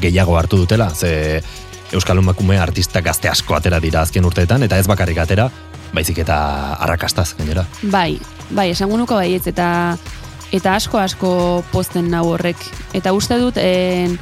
gehiago 0.02 0.38
hartu 0.38 0.64
dutela, 0.64 0.90
ze 0.94 1.42
Euskal 1.94 2.18
emakume 2.18 2.58
artista 2.58 3.02
gazte 3.06 3.30
asko 3.30 3.54
atera 3.54 3.78
dira 3.80 4.02
azken 4.02 4.26
urteetan, 4.26 4.64
eta 4.66 4.80
ez 4.82 4.88
bakarrik 4.90 5.20
atera, 5.22 5.50
baizik 5.94 6.24
eta 6.24 6.38
arrakastaz 6.82 7.36
gainera. 7.38 7.68
Bai, 7.84 8.18
bai, 8.50 8.72
esango 8.74 8.98
nuko 8.98 9.20
baietz, 9.20 9.46
eta 9.52 9.68
eta 10.54 10.76
asko 10.78 10.98
asko 11.02 11.34
pozten 11.72 12.10
nau 12.10 12.26
horrek. 12.32 12.58
Eta 12.98 13.14
uste 13.14 13.38
dut, 13.42 13.58
en, 13.62 14.18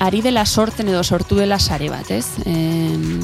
ari 0.00 0.22
dela 0.24 0.46
sortzen 0.46 0.88
edo 0.88 1.04
sortu 1.04 1.36
dela 1.36 1.58
sare 1.60 1.90
bat, 1.92 2.10
ez? 2.10 2.26
En, 2.48 3.20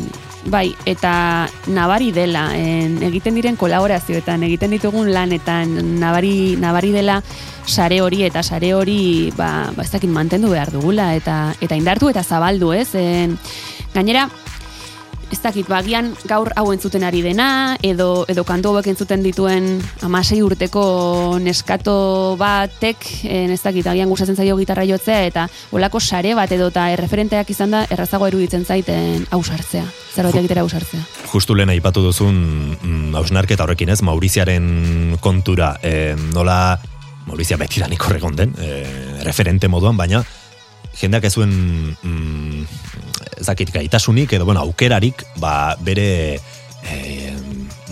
bai, 0.53 0.68
eta 0.87 1.49
nabari 1.72 2.12
dela, 2.14 2.51
en, 2.55 2.99
egiten 3.09 3.35
diren 3.35 3.57
kolaborazioetan, 3.57 4.45
egiten 4.47 4.77
ditugun 4.77 5.11
lanetan, 5.14 5.72
nabari, 6.01 6.55
nabari 6.61 6.93
dela 6.95 7.22
sare 7.66 8.01
hori 8.05 8.22
eta 8.29 8.45
sare 8.45 8.74
hori 8.77 9.33
ba, 9.37 9.72
ba 9.74 9.83
ez 9.83 9.91
dakit 9.91 10.12
mantendu 10.12 10.53
behar 10.53 10.70
dugula 10.70 11.14
eta 11.16 11.57
eta 11.61 11.79
indartu 11.81 12.12
eta 12.12 12.22
zabaldu, 12.22 12.70
ez? 12.77 12.93
En, 12.95 13.39
gainera, 13.95 14.29
ez 15.33 15.41
dakit, 15.43 15.66
bagian 15.68 16.12
gaur 16.29 16.53
hau 16.57 16.68
entzuten 16.72 17.05
ari 17.07 17.22
dena, 17.24 17.77
edo, 17.85 18.24
edo 18.31 18.45
kantu 18.47 18.70
hauek 18.70 18.87
entzuten 18.93 19.24
dituen 19.24 19.66
amasei 20.07 20.39
urteko 20.45 20.85
neskato 21.43 22.37
batek, 22.39 23.07
en, 23.27 23.51
ez 23.55 23.61
dakit, 23.62 23.87
agian 23.91 24.11
gustatzen 24.12 24.39
zaio 24.39 24.57
gitarra 24.61 24.87
jotzea, 24.87 25.24
eta 25.27 25.49
olako 25.74 26.01
sare 26.01 26.35
bat 26.39 26.53
edo 26.55 26.70
eta 26.70 26.89
erreferenteak 26.95 27.51
izan 27.51 27.74
da, 27.74 27.85
errazago 27.91 28.29
eruditzen 28.31 28.64
zaiten 28.64 29.27
ausartzea, 29.35 29.85
zerbait 30.14 30.41
egitera 30.43 30.62
ausartzea. 30.66 31.03
Justu 31.33 31.59
lehen 31.59 31.74
aipatu 31.74 32.07
duzun 32.07 32.39
mm, 32.77 33.14
hausnarketa 33.18 33.66
horrekin 33.66 33.91
ez, 33.91 34.01
Mauriziaren 34.07 35.18
kontura, 35.20 35.74
e, 35.83 36.14
nola 36.33 36.79
Maurizia 37.27 37.59
betidanik 37.59 38.05
horregon 38.07 38.37
den, 38.39 38.55
e, 38.62 39.22
referente 39.27 39.66
moduan, 39.66 39.99
baina 39.99 40.22
jendeak 40.97 41.27
ez 41.29 41.35
zuen 41.35 41.53
mm, 42.01 42.66
ez 43.41 43.47
dakit 43.47 43.72
gaitasunik 43.74 44.32
edo 44.32 44.45
bueno, 44.45 44.61
aukerarik 44.61 45.24
ba, 45.41 45.76
bere 45.80 46.39
e, 46.87 47.32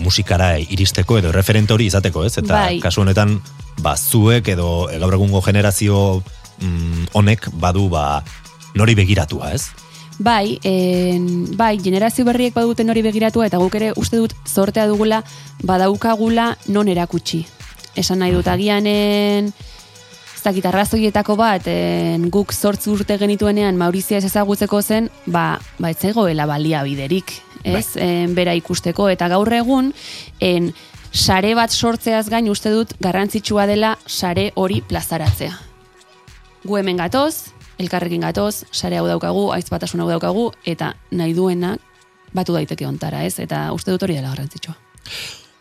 musikara 0.02 0.58
iristeko 0.58 1.18
edo 1.18 1.32
referente 1.32 1.74
hori 1.74 1.88
izateko, 1.90 2.24
ez? 2.24 2.36
Eta 2.38 2.66
Bai. 2.66 2.80
kasu 2.82 3.04
honetan 3.04 3.38
ba, 3.82 3.96
zuek 3.96 4.48
edo 4.54 4.86
gaur 4.88 5.16
egungo 5.16 5.42
generazio 5.44 6.22
mm, 6.60 7.10
honek 7.12 7.48
badu 7.60 7.88
ba, 7.92 8.22
nori 8.74 8.94
begiratua, 8.94 9.52
ez? 9.54 9.70
Bai, 10.18 10.60
en, 10.62 11.56
bai, 11.58 11.78
generazio 11.82 12.24
berriek 12.24 12.54
baduten 12.54 12.90
hori 12.90 13.02
begiratua 13.02 13.48
eta 13.48 13.58
guk 13.58 13.74
ere 13.74 13.92
uste 13.98 14.20
dut 14.20 14.34
zortea 14.46 14.86
dugula 14.86 15.24
badaukagula 15.66 16.54
non 16.68 16.88
erakutsi. 16.88 17.42
Esan 17.98 18.22
nahi 18.22 18.34
dut 18.34 18.46
agianen 18.50 19.52
dakit 20.44 20.66
arrazoietako 20.68 21.36
bat 21.40 21.68
en, 21.70 22.28
guk 22.30 22.52
zortzu 22.52 22.94
urte 22.94 23.18
genituenean 23.18 23.78
Maurizia 23.80 24.18
ez 24.18 24.28
ezagutzeko 24.28 24.82
zen, 24.82 25.10
ba, 25.26 25.58
ba 25.78 25.90
ez 25.90 25.98
zegoela 25.98 26.46
baliabiderik, 26.46 27.32
ez? 27.64 27.96
En, 27.96 28.34
bera 28.36 28.54
ikusteko 28.54 29.08
eta 29.12 29.28
gaur 29.32 29.52
egun 29.52 29.92
en, 30.40 30.72
sare 31.14 31.54
bat 31.54 31.72
sortzeaz 31.72 32.26
gain 32.28 32.48
uste 32.50 32.72
dut 32.74 32.96
garrantzitsua 33.00 33.68
dela 33.70 33.96
sare 34.06 34.50
hori 34.54 34.82
plazaratzea 34.82 35.54
gu 36.64 36.78
hemen 36.80 36.96
gatoz, 36.96 37.52
elkarrekin 37.78 38.24
gatoz, 38.24 38.64
sare 38.72 38.98
hau 38.98 39.06
daukagu, 39.08 39.50
aiz 39.52 39.66
batasun 39.70 40.00
hau 40.00 40.08
daukagu, 40.08 40.48
eta 40.64 40.94
nahi 41.12 41.36
duenak 41.36 41.80
batu 42.34 42.56
daiteke 42.56 42.86
ontara, 42.88 43.22
ez? 43.28 43.38
Eta 43.38 43.68
uste 43.76 43.92
dut 43.92 44.02
hori 44.06 44.16
dela 44.16 44.32
garrantzitsua. 44.32 44.74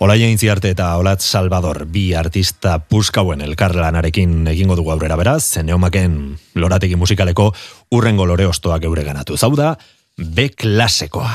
Olaia 0.04 0.28
Intziarte 0.28 0.68
eta 0.74 0.89
Olatz 0.99 1.24
Salvador 1.24 1.86
bi 1.88 2.10
artista 2.20 2.74
puskauen 2.91 3.39
elkarlanarekin 3.45 4.49
egingo 4.51 4.76
dugu 4.76 4.91
aurrera 4.91 5.16
beraz, 5.16 5.62
neomaken 5.64 6.18
lorategi 6.60 6.97
musikaleko 6.99 7.45
urrengo 7.95 8.26
lore 8.28 8.49
ostoak 8.49 8.84
geure 8.84 9.06
ganatu. 9.08 9.39
Zau 9.39 9.54
da, 9.56 9.78
B 10.20 10.49
klasekoa. 10.60 11.32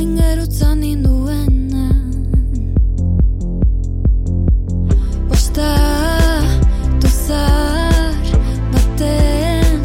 Engarutzan 0.00 0.80
induen 0.82 1.68
Posta 5.28 5.72
tusar 7.00 8.16
batean 8.72 9.84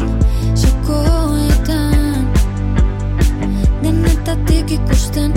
Zokoritan 0.56 2.24
Nen 3.82 4.00
ta 4.24 4.34
tegi 4.48 4.80
kurtan 4.88 5.36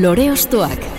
Lore 0.00 0.30
Ostoak. 0.30 0.97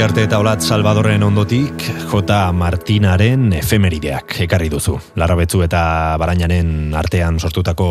Arte 0.00 0.22
eta 0.24 0.38
olat 0.40 0.62
Salvadorren 0.64 1.22
ondotik, 1.26 1.82
J. 2.08 2.36
Martinaren 2.56 3.50
efemerideak 3.58 4.38
ekarri 4.46 4.70
duzu. 4.72 4.94
Larrabetzu 5.20 5.60
eta 5.66 5.80
Barainaren 6.20 6.94
artean 6.96 7.40
sortutako 7.40 7.88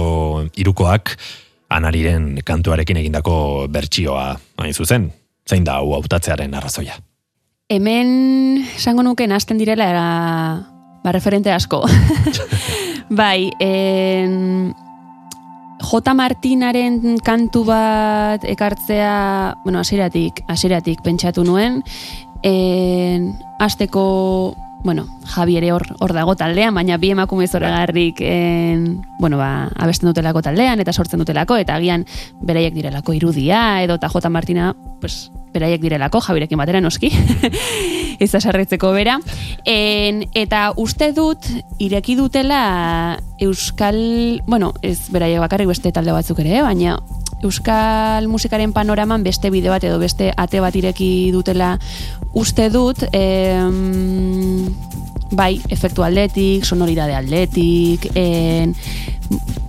irukoak, 0.57 1.11
anariren 1.69 2.40
kantuarekin 2.45 2.98
egindako 3.03 3.68
bertsioa 3.69 4.26
hain 4.64 4.73
zuzen. 4.73 5.10
Zein 5.49 5.68
da 5.68 5.77
hau 5.81 5.94
hautatzearen 5.99 6.56
arrazoia? 6.57 6.98
Hemen 7.69 8.64
esango 8.76 9.06
nuke 9.06 9.27
hasten 9.30 9.61
direla 9.61 9.90
era, 9.94 10.07
ba, 11.03 11.14
referente 11.14 11.53
asko. 11.53 11.84
bai, 13.22 13.52
en, 13.61 14.73
J. 15.80 16.14
Martinaren 16.14 17.19
kantu 17.23 17.64
bat 17.68 18.43
ekartzea, 18.43 19.56
bueno, 19.64 19.80
hasieratik, 19.80 20.43
hasieratik 20.47 21.01
pentsatu 21.06 21.45
nuen, 21.47 21.81
en, 22.43 23.31
asteko, 23.60 24.56
bueno, 24.84 25.07
Javi 25.26 25.57
ere 25.60 25.72
hor, 25.72 25.85
hor 25.99 26.14
dago 26.15 26.35
taldean, 26.39 26.73
baina 26.76 26.97
bi 26.97 27.11
emakume 27.11 27.47
zoragarrik 27.47 28.22
en, 28.23 29.01
bueno, 29.19 29.38
ba, 29.38 29.69
abesten 29.76 30.11
dutelako 30.11 30.41
taldean 30.41 30.80
eta 30.80 30.93
sortzen 30.93 31.19
dutelako, 31.23 31.57
eta 31.60 31.76
agian 31.76 32.06
beraiek 32.41 32.73
direlako 32.76 33.15
irudia, 33.15 33.84
edo 33.84 33.99
eta 33.99 34.10
J. 34.10 34.30
Martina, 34.30 34.73
pues, 34.99 35.31
beraiek 35.53 35.81
direlako, 35.81 36.22
Javirekin 36.22 36.60
batera 36.60 36.81
noski, 36.81 37.11
ez 38.19 38.31
da 38.31 38.41
sarritzeko 38.41 38.91
bera. 38.95 39.17
En, 39.65 40.23
eta 40.37 40.69
uste 40.77 41.11
dut, 41.15 41.47
ireki 41.79 42.15
dutela 42.19 43.19
Euskal, 43.39 44.41
bueno, 44.47 44.73
ez 44.83 45.09
beraiek 45.13 45.39
bakarrik 45.39 45.71
beste 45.71 45.93
talde 45.95 46.13
batzuk 46.15 46.41
ere, 46.43 46.57
eh, 46.59 46.63
baina 46.65 46.99
Euskal 47.43 48.27
musikaren 48.27 48.73
panoraman 48.75 49.23
beste 49.23 49.49
bide 49.49 49.71
bat 49.71 49.83
edo 49.87 49.99
beste 49.99 50.33
ate 50.35 50.59
bat 50.59 50.75
ireki 50.75 51.31
dutela 51.31 51.77
uste 52.35 52.67
dut, 52.69 53.05
em, 53.13 54.67
bai, 55.31 55.61
efektu 55.69 56.03
aldetik, 56.03 56.65
sonoridade 56.65 57.15
aldetik, 57.15 58.09
en, 58.15 58.75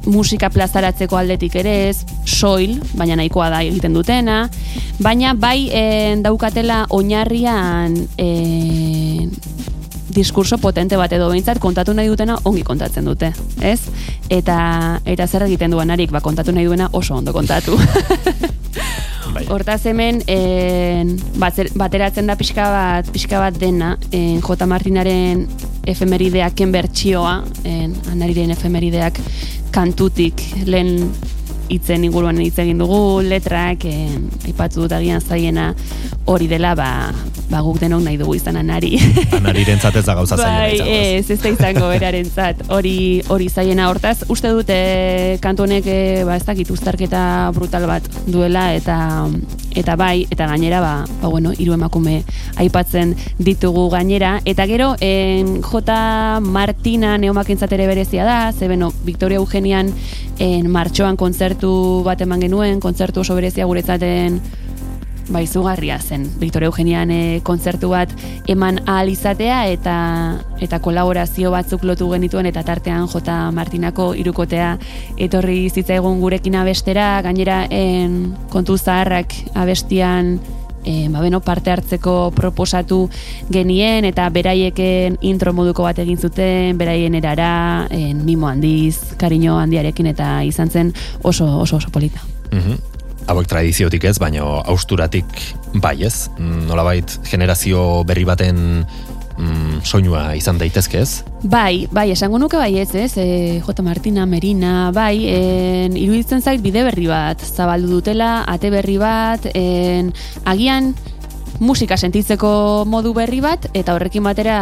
musika 0.07 0.51
plazaratzeko 0.51 1.19
aldetik 1.21 1.55
ere 1.61 1.75
ez, 1.91 2.05
soil, 2.25 2.79
baina 2.97 3.19
nahikoa 3.21 3.51
da 3.53 3.63
egiten 3.67 3.95
dutena, 3.97 4.43
baina 5.03 5.35
bai 5.35 5.69
en, 5.77 6.25
daukatela 6.25 6.87
oinarrian 6.97 7.97
en, 8.17 9.31
diskurso 10.15 10.59
potente 10.59 10.97
bat 10.97 11.13
edo 11.13 11.29
behintzat 11.31 11.61
kontatu 11.63 11.95
nahi 11.95 12.11
dutena 12.11 12.39
ongi 12.45 12.63
kontatzen 12.67 13.07
dute, 13.07 13.33
ez? 13.63 13.81
Eta 14.29 15.01
eta 15.05 15.27
zer 15.27 15.47
egiten 15.49 15.71
duanarik, 15.75 16.11
ba 16.11 16.21
kontatu 16.21 16.53
nahi 16.53 16.67
duena 16.67 16.91
oso 16.93 17.15
ondo 17.15 17.33
kontatu. 17.33 17.79
Bai. 19.31 19.45
Hortaz 19.47 19.85
hemen 19.87 20.23
en, 20.27 21.13
bateratzen 21.39 22.27
da 22.27 22.35
pixka 22.39 22.67
bat, 22.73 23.11
pixka 23.15 23.39
bat 23.39 23.55
dena 23.55 23.93
en, 24.11 24.41
J. 24.43 24.67
Martinaren 24.67 25.45
efemerideaken 25.91 26.73
bertsioa, 26.75 27.37
en, 27.63 27.95
anariren 28.11 28.51
efemerideak 28.57 29.21
kantutik 29.71 30.43
lehen 30.67 31.13
hitzen 31.71 32.05
inguruan 32.05 32.41
hitz 32.43 32.59
egin 32.63 32.81
dugu, 32.83 33.21
letrak, 33.23 33.87
en, 33.87 34.27
aipatu 34.49 34.85
dut 34.85 34.95
agian 34.97 35.21
zaiena 35.21 35.71
hori 36.31 36.49
dela, 36.51 36.75
ba, 36.79 36.91
ba 37.51 37.61
guk 37.67 37.81
denok 37.83 38.03
nahi 38.05 38.19
dugu 38.21 38.35
izan 38.39 38.59
anari. 38.61 38.97
Anariren 39.39 39.79
ez 39.79 40.05
da 40.07 40.15
gauza 40.15 40.37
Bai, 40.39 40.75
izango, 40.75 40.91
ez? 40.91 41.25
ez, 41.25 41.31
ez 41.31 41.41
da 41.43 41.53
izango 41.55 41.89
berarentzat. 41.95 42.65
Hori 42.75 43.23
hori 43.29 43.49
zaiena 43.49 43.89
hortaz, 43.91 44.21
uste 44.29 44.53
dute 44.55 44.79
kantu 45.43 45.67
honek 45.67 45.87
eh, 45.91 46.23
ba 46.27 46.37
ez 46.37 46.45
dakit 46.47 46.71
uztarketa 46.71 47.23
brutal 47.57 47.87
bat 47.91 48.07
duela 48.27 48.71
eta 48.75 48.99
eta 49.71 49.95
bai, 49.95 50.27
eta 50.31 50.49
gainera 50.51 50.81
ba, 50.83 50.95
ba 51.23 51.29
bueno, 51.31 51.53
hiru 51.57 51.75
emakume 51.77 52.21
aipatzen 52.59 53.15
ditugu 53.39 53.89
gainera 53.93 54.41
eta 54.45 54.67
gero 54.67 54.95
en 55.01 55.61
J 55.63 56.41
Martina 56.43 57.17
neomakentzat 57.19 57.73
ere 57.79 57.87
berezia 57.87 58.27
da, 58.27 58.53
ze 58.53 58.69
beno, 58.69 58.93
Victoria 59.07 59.39
Eugenian 59.39 59.93
en 60.41 60.71
martxoan 60.73 61.17
kontzertu 61.61 62.03
bat 62.05 62.21
eman 62.25 62.41
genuen, 62.41 62.81
kontzertu 62.81 63.21
oso 63.21 63.35
berezia 63.37 63.67
guretzaten 63.67 64.41
ba, 65.29 65.43
izugarria 65.43 65.99
zen. 66.01 66.25
Victoria 66.41 66.71
Eugenian 66.71 67.11
e, 67.11 67.41
kontzertu 67.45 67.91
bat 67.91 68.09
eman 68.49 68.81
ahal 68.87 69.11
izatea 69.13 69.67
eta 69.69 69.97
eta 70.61 70.79
kolaborazio 70.81 71.51
batzuk 71.53 71.85
lotu 71.85 72.09
genituen 72.11 72.47
eta 72.47 72.63
tartean 72.65 73.07
J. 73.09 73.37
Martinako 73.53 74.15
irukotea 74.15 74.79
etorri 75.19 75.69
zitzaigun 75.69 76.21
gurekin 76.21 76.57
abestera, 76.57 77.21
gainera 77.21 77.67
en, 77.69 78.35
kontu 78.49 78.79
zaharrak 78.79 79.35
abestian 79.55 80.39
e, 80.85 81.09
ba, 81.09 81.21
beno, 81.21 81.41
parte 81.41 81.71
hartzeko 81.71 82.31
proposatu 82.37 83.09
genien 83.51 84.05
eta 84.09 84.29
beraieken 84.31 85.19
intro 85.21 85.53
moduko 85.53 85.85
bat 85.87 85.99
egin 86.03 86.19
zuten, 86.19 86.79
beraien 86.79 87.15
erara, 87.15 87.87
en, 87.91 88.25
mimo 88.25 88.49
handiz, 88.49 88.99
kariño 89.21 89.59
handiarekin 89.61 90.11
eta 90.13 90.41
izan 90.45 90.71
zen 90.71 90.95
oso 91.23 91.47
oso 91.61 91.77
oso 91.77 91.91
polita. 91.91 92.21
Mhm. 92.53 92.79
Hauek 93.31 93.47
tradiziotik 93.47 94.05
ez, 94.09 94.17
baina 94.19 94.43
austuratik 94.43 95.27
bai 95.75 96.01
ez. 96.03 96.31
Mm, 96.39 96.67
Nolabait 96.67 97.13
generazio 97.31 98.03
berri 98.09 98.25
baten 98.25 98.87
mm, 99.41 99.83
soinua 99.85 100.35
izan 100.39 100.59
daitezke 100.61 101.01
ez? 101.01 101.23
Bai, 101.43 101.89
bai, 101.91 102.11
esango 102.13 102.39
nuke 102.39 102.59
bai 102.61 102.75
ez, 102.79 102.91
ez, 102.95 103.13
e, 103.17 103.61
J. 103.65 103.83
Martina, 103.83 104.27
Merina, 104.27 104.91
bai, 104.95 105.27
en, 105.33 105.97
iruditzen 105.97 106.43
zait 106.43 106.63
bide 106.63 106.85
berri 106.87 107.09
bat, 107.11 107.41
zabaldu 107.41 107.91
dutela, 107.97 108.45
ate 108.49 108.71
berri 108.73 108.99
bat, 109.01 109.49
en, 109.55 110.13
agian 110.45 110.95
musika 111.61 111.97
sentitzeko 111.97 112.85
modu 112.89 113.13
berri 113.17 113.41
bat, 113.45 113.67
eta 113.77 113.95
horrekin 113.95 114.25
batera 114.25 114.59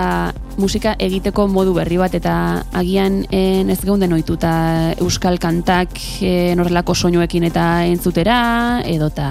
musika 0.59 0.97
egiteko 0.99 1.47
modu 1.51 1.75
berri 1.77 1.99
bat, 2.01 2.15
eta 2.19 2.35
agian 2.79 3.23
en, 3.31 3.71
ez 3.71 3.81
geunden 3.85 4.15
ohituta 4.17 4.53
euskal 4.99 5.39
kantak 5.43 5.99
en, 6.23 6.59
horrelako 6.59 6.95
soinuekin 6.95 7.47
eta 7.51 7.69
entzutera, 7.87 8.39
edota 8.87 9.29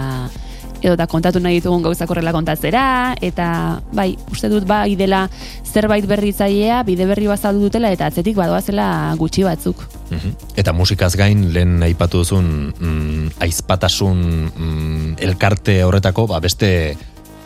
edota 0.82 1.08
kontatu 1.10 1.42
nahi 1.42 1.60
ditugun 1.60 1.84
gauzak 1.86 2.10
horrela 2.12 2.34
kontatzera, 2.36 3.16
eta 3.22 3.48
bai, 3.96 4.12
uste 4.32 4.50
dut 4.52 4.68
bai 4.70 4.96
dela 5.00 5.26
zerbait 5.66 6.06
berritzailea, 6.08 6.84
bide 6.88 7.08
berri 7.10 7.28
bazaldu 7.30 7.68
dutela, 7.68 7.92
eta 7.94 8.10
atzetik 8.12 8.38
badoazela 8.38 9.16
gutxi 9.20 9.46
batzuk. 9.48 9.84
Mhm. 10.12 10.34
Eta 10.58 10.74
musikaz 10.74 11.16
gain, 11.20 11.48
lehen 11.54 11.82
aipatu 11.84 12.24
duzun 12.24 12.74
mm, 12.74 13.38
aizpatasun 13.44 14.24
mm, 14.56 15.14
elkarte 15.28 15.82
horretako, 15.84 16.28
ba, 16.32 16.42
beste 16.44 16.98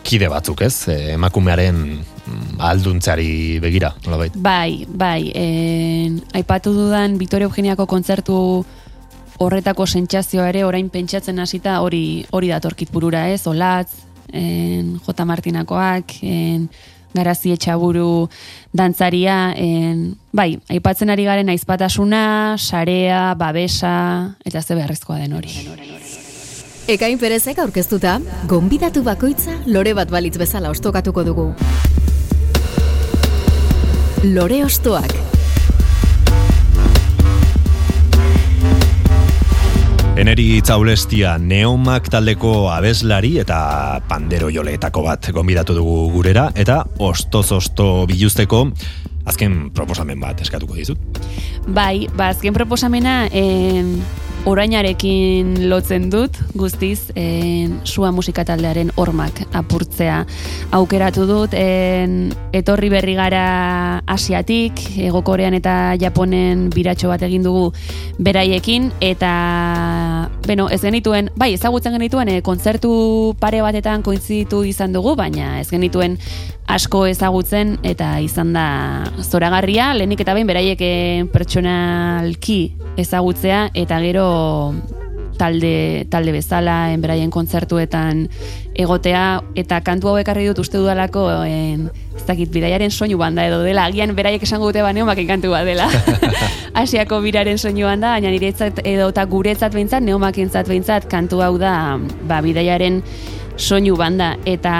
kide 0.02 0.28
batzuk 0.30 0.62
ez, 0.66 0.88
e, 0.90 1.14
emakumearen 1.14 1.78
mm, 2.02 2.58
ahalduntzari 2.58 3.58
begira, 3.62 3.92
nolabait. 4.06 4.34
Bai, 4.36 4.84
bai, 4.88 5.30
en, 5.38 6.20
aipatu 6.34 6.74
dudan 6.74 7.18
Vitoria 7.20 7.48
Eugeniako 7.50 7.86
kontzertu 7.90 8.38
horretako 9.46 9.86
sentsazioa 9.86 10.48
ere 10.52 10.64
orain 10.64 10.88
pentsatzen 10.90 11.38
hasita 11.42 11.80
hori 11.82 12.24
hori 12.30 12.48
datorkit 12.52 12.92
burura, 12.92 13.28
ez? 13.30 13.46
Olatz, 13.46 13.92
en, 14.32 14.98
J. 15.04 15.24
Martinakoak, 15.28 16.18
en, 16.22 16.68
Garazi 17.12 17.52
etxaburu 17.52 18.28
dantzaria, 18.72 19.52
en, 19.52 20.14
bai, 20.32 20.56
aipatzen 20.72 21.12
ari 21.12 21.26
garen 21.28 21.52
aizpatasuna, 21.52 22.56
sarea, 22.56 23.34
babesa, 23.36 24.36
eta 24.48 24.62
ze 24.62 24.74
beharrezkoa 24.78 25.18
den 25.20 25.36
hori. 25.36 25.52
Ekain 26.88 27.20
perezek 27.20 27.60
aurkeztuta, 27.62 28.16
gonbidatu 28.48 29.04
bakoitza 29.06 29.58
lore 29.66 29.92
bat 29.94 30.10
balitz 30.10 30.38
bezala 30.40 30.72
ostokatuko 30.72 31.24
dugu. 31.28 31.50
Lore 34.24 34.64
ostoak. 34.64 35.21
Eneri 40.12 40.60
Tzaulestia 40.60 41.38
Neomak 41.40 42.10
taldeko 42.12 42.66
abeslari 42.68 43.38
eta 43.40 43.56
pandero 44.10 44.50
joleetako 44.52 45.06
bat 45.06 45.30
gonbidatu 45.32 45.72
dugu 45.78 45.94
gurera 46.12 46.50
eta 46.52 46.82
ostoz-osto 47.00 48.04
biluzteko 48.10 48.60
azken 49.24 49.70
proposamen 49.74 50.20
bat 50.20 50.40
eskatuko 50.42 50.74
dizut. 50.78 50.98
Bai, 51.66 52.08
ba, 52.16 52.32
azken 52.32 52.54
proposamena 52.54 53.26
en, 53.30 53.94
orainarekin 54.48 55.68
lotzen 55.70 56.08
dut, 56.10 56.38
guztiz, 56.58 57.12
en, 57.14 57.76
sua 57.86 58.10
musika 58.10 58.42
taldearen 58.46 58.90
hormak 58.98 59.44
apurtzea 59.54 60.22
aukeratu 60.74 61.26
dut, 61.28 61.54
en, 61.54 62.32
etorri 62.56 62.90
berri 62.90 63.14
gara 63.18 64.02
Asiatik, 64.10 64.82
Ego 64.98 65.22
Korean 65.22 65.54
eta 65.54 65.94
Japonen 66.00 66.68
biratxo 66.74 67.12
bat 67.12 67.22
egin 67.22 67.46
dugu 67.46 67.68
beraiekin, 68.18 68.90
eta, 69.00 69.32
beno, 70.48 70.66
ez 70.74 70.82
genituen, 70.82 71.30
bai, 71.38 71.52
ezagutzen 71.54 71.94
genituen, 71.94 72.32
e, 72.32 72.42
kontzertu 72.42 73.36
pare 73.38 73.62
batetan 73.62 74.02
kointzitu 74.02 74.64
izan 74.66 74.92
dugu, 74.96 75.14
baina 75.18 75.60
ez 75.60 75.68
genituen 75.70 76.18
asko 76.70 77.04
ezagutzen 77.10 77.76
eta 77.82 78.14
izan 78.22 78.52
da 78.54 78.66
zoragarria, 79.22 79.92
lehenik 79.96 80.22
eta 80.24 80.34
behin 80.36 80.48
beraiek 80.48 80.82
eh, 80.86 81.24
pertsonalki 81.32 82.60
ezagutzea 83.02 83.68
eta 83.74 84.00
gero 84.04 84.28
talde, 85.38 86.06
talde 86.10 86.32
bezala 86.32 86.92
en 86.92 87.02
beraien 87.02 87.30
kontzertuetan 87.32 88.26
egotea 88.78 89.42
eta 89.58 89.80
kantu 89.84 90.12
hau 90.12 90.16
ekarri 90.20 90.46
dut 90.48 90.62
uste 90.62 90.78
dudalako 90.78 91.26
en, 91.44 91.88
ez 92.16 92.24
dakit 92.28 92.52
bidaiaren 92.54 92.92
soinu 92.92 93.18
banda 93.18 93.44
edo 93.48 93.62
dela. 93.64 93.88
Agian 93.90 94.14
beraiek 94.16 94.44
esango 94.46 94.70
dute 94.70 94.84
banean 94.84 95.08
bakin 95.10 95.28
kantu 95.28 95.52
bat 95.52 95.66
dela. 95.68 95.88
Asiako 96.82 97.20
biraren 97.24 97.58
soinu 97.58 97.88
banda 97.88 98.14
baina 98.14 98.32
niretzat 98.32 98.80
edo 98.84 99.10
eta 99.12 99.26
guretzat 99.28 99.74
behintzat 99.74 100.06
neomakentzat 100.06 100.70
behintzat 100.70 101.08
kantu 101.10 101.42
hau 101.44 101.56
da 101.60 101.98
ba, 102.28 102.40
bidaiaren 102.44 103.02
soinu 103.56 103.96
banda 103.96 104.36
eta 104.48 104.72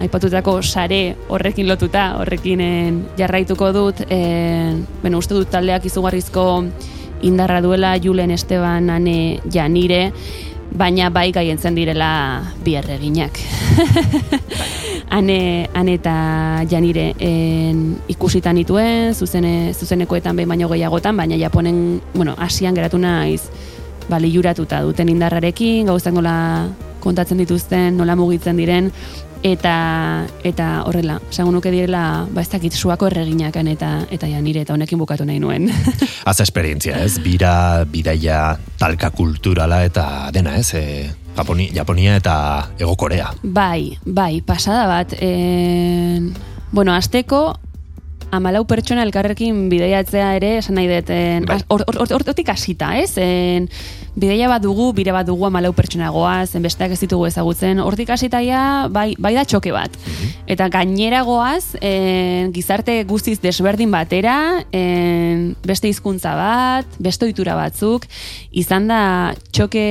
aipatutako 0.00 0.60
sare 0.62 1.16
horrekin 1.28 1.68
lotuta, 1.68 2.12
horrekin 2.20 2.60
en, 2.60 3.00
jarraituko 3.18 3.72
dut, 3.74 4.04
en, 4.08 4.86
bueno, 5.02 5.18
uste 5.18 5.34
dut 5.34 5.50
taldeak 5.50 5.86
izugarrizko 5.86 6.46
indarra 7.22 7.60
duela 7.62 7.96
Julen 8.02 8.30
Esteban 8.30 8.90
ane 8.90 9.40
janire, 9.52 10.12
baina 10.72 11.10
bai 11.10 11.30
gaientzen 11.32 11.74
direla 11.76 12.42
bi 12.64 12.76
erreginak. 12.78 13.38
ane, 15.10 15.68
ane 15.78 15.98
eta 15.98 16.14
janire 16.70 17.12
en, 17.18 17.84
ikusitan 18.08 18.56
dituen, 18.62 19.14
zuzene, 19.14 19.74
zuzenekoetan 19.74 20.36
behin 20.36 20.54
baino 20.54 20.70
gehiagotan, 20.72 21.16
baina 21.16 21.36
Japonen, 21.36 22.00
bueno, 22.14 22.34
asian 22.38 22.74
geratu 22.74 22.98
naiz, 22.98 23.42
bali 24.08 24.32
juratuta 24.32 24.80
duten 24.82 25.12
indarrarekin, 25.12 25.86
gauzak 25.86 26.14
nola 26.16 26.38
kontatzen 27.02 27.40
dituzten, 27.42 27.96
nola 27.98 28.16
mugitzen 28.16 28.56
diren, 28.56 28.90
eta 29.42 30.26
eta 30.46 30.68
horrela, 30.86 31.18
esango 31.30 31.52
nuke 31.52 31.72
direla, 31.74 32.26
ba 32.30 32.42
ez 32.42 32.50
dakit 32.52 32.74
suako 32.78 33.08
erreginakan 33.10 33.68
eta 33.72 33.90
eta 34.14 34.28
ja 34.30 34.40
nire 34.40 34.62
eta 34.62 34.74
honekin 34.76 35.00
bukatu 35.02 35.26
nahi 35.26 35.40
nuen. 35.42 35.68
Az 36.30 36.40
esperientzia, 36.40 37.02
ez? 37.02 37.18
Bira, 37.22 37.84
bidaia, 37.90 38.56
talka 38.78 39.10
kulturala 39.10 39.82
eta 39.84 40.30
dena, 40.34 40.54
ez? 40.56 40.72
E, 40.78 41.10
Japoni, 41.36 41.70
Japonia 41.74 42.16
eta 42.16 42.36
Ego 42.78 42.96
Korea. 42.96 43.32
bai, 43.42 43.98
bai, 44.04 44.40
pasada 44.40 44.86
bat. 44.86 45.16
En, 45.20 46.32
bueno, 46.70 46.94
azteko, 46.94 47.58
amalau 48.32 48.62
pertsona 48.68 49.04
elkarrekin 49.04 49.66
bideiatzea 49.68 50.30
ere, 50.38 50.56
esan 50.62 50.78
nahi 50.78 50.88
dut, 50.88 51.10
en, 51.12 51.44
Bai. 51.48 51.58
hortik 51.68 52.48
hasita, 52.48 52.94
ez? 52.98 53.12
En, 53.20 53.68
bideia 54.16 54.48
bat 54.48 54.62
dugu, 54.64 54.90
bire 54.96 55.12
bat 55.12 55.28
dugu 55.28 55.46
amalau 55.48 55.72
pertsona 55.76 56.08
goaz, 56.12 56.54
en 56.56 56.64
besteak 56.64 56.94
ez 56.96 57.00
ditugu 57.00 57.26
ezagutzen, 57.28 57.80
hortik 57.84 58.10
hasita 58.12 58.40
ja, 58.44 58.88
bai, 58.92 59.12
bai 59.20 59.34
da 59.36 59.44
txoke 59.44 59.72
bat. 59.72 59.94
Eta 60.50 60.68
gainera 60.72 61.22
goaz, 61.28 61.76
en, 61.80 62.52
gizarte 62.56 62.96
guztiz 63.08 63.38
desberdin 63.44 63.92
batera, 63.92 64.64
en, 64.72 65.52
beste 65.68 65.92
hizkuntza 65.92 66.34
bat, 66.38 66.98
beste 67.04 67.28
ohitura 67.28 67.56
batzuk, 67.58 68.08
izan 68.50 68.88
da 68.88 69.02
txoke, 69.52 69.86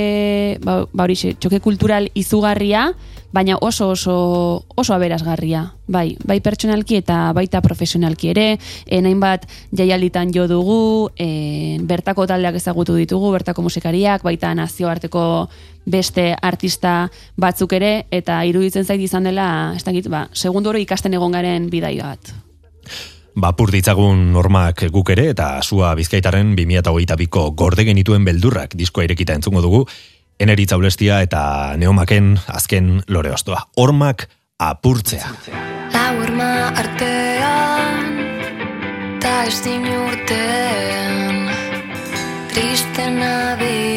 ba, 0.65 0.81
ba 0.89 1.05
horixe, 1.05 1.35
txoke 1.37 1.61
kultural 1.61 2.09
izugarria, 2.17 2.89
baina 3.31 3.57
oso 3.61 3.89
oso 3.89 4.65
oso 4.75 4.93
aberasgarria. 4.93 5.73
Bai, 5.87 6.15
bai 6.23 6.39
pertsonalki 6.41 6.99
eta 7.01 7.31
baita 7.35 7.61
profesionalki 7.61 8.31
ere, 8.31 8.45
en 8.87 9.07
hainbat 9.09 9.47
jaialditan 9.75 10.31
jo 10.35 10.47
dugu, 10.47 11.09
en, 11.17 11.87
bertako 11.87 12.27
taldeak 12.27 12.55
ezagutu 12.59 12.95
ditugu, 12.95 13.31
bertako 13.35 13.65
musikariak, 13.65 14.23
baita 14.23 14.53
nazioarteko 14.55 15.23
beste 15.85 16.31
artista 16.41 17.09
batzuk 17.35 17.73
ere, 17.73 18.05
eta 18.11 18.43
iruditzen 18.45 18.85
zait 18.85 19.01
izan 19.01 19.27
dela, 19.27 19.73
ez 19.75 19.83
dakit, 19.83 20.07
ba, 20.11 20.27
segundu 20.33 20.71
oro 20.71 20.79
ikasten 20.79 21.13
egon 21.17 21.35
garen 21.35 21.69
bidai 21.71 21.97
bat. 21.99 22.33
Bapur 23.31 23.71
ditzagun 23.71 24.33
normak 24.33 24.89
guk 24.91 25.09
ere 25.13 25.29
eta 25.31 25.61
sua 25.63 25.93
bizkaitaren 25.95 26.51
2008ko 26.57 27.45
gorde 27.55 27.85
genituen 27.87 28.25
beldurrak 28.27 28.75
diskoa 28.75 29.05
irekita 29.07 29.37
entzungo 29.37 29.61
dugu, 29.63 29.85
eneri 30.41 30.65
Tzaulestia 30.65 31.21
eta 31.21 31.41
neomaken 31.77 32.33
azken 32.49 33.03
lore 33.07 33.31
ostoa. 33.33 33.61
Hormak 33.77 34.25
apurtzea. 34.59 35.29
Lau 35.93 36.13
urma 36.23 36.51
artean 36.81 38.09
Ta 39.21 39.43
ez 39.45 39.61
urten 39.61 41.49
Triste 42.53 43.09
nabil 43.09 43.90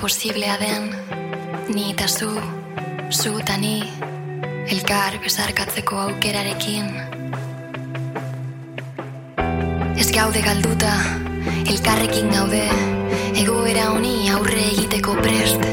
posiblea 0.00 0.56
den 0.58 0.90
Ni 1.68 1.90
eta 1.92 2.06
zu, 2.08 2.28
zu 3.10 3.38
eta 3.38 3.56
ni 3.56 3.82
Elkar 4.66 5.16
besarkatzeko 5.22 5.98
aukerarekin. 6.08 6.88
Ez 9.96 10.08
gaude 10.10 10.42
galduta, 10.42 10.92
elkarrekin 11.70 12.28
gaude. 12.34 12.64
Egoera 13.38 13.88
honi 13.94 14.28
aurre 14.34 14.66
egiteko 14.72 15.16
prest. 15.22 15.64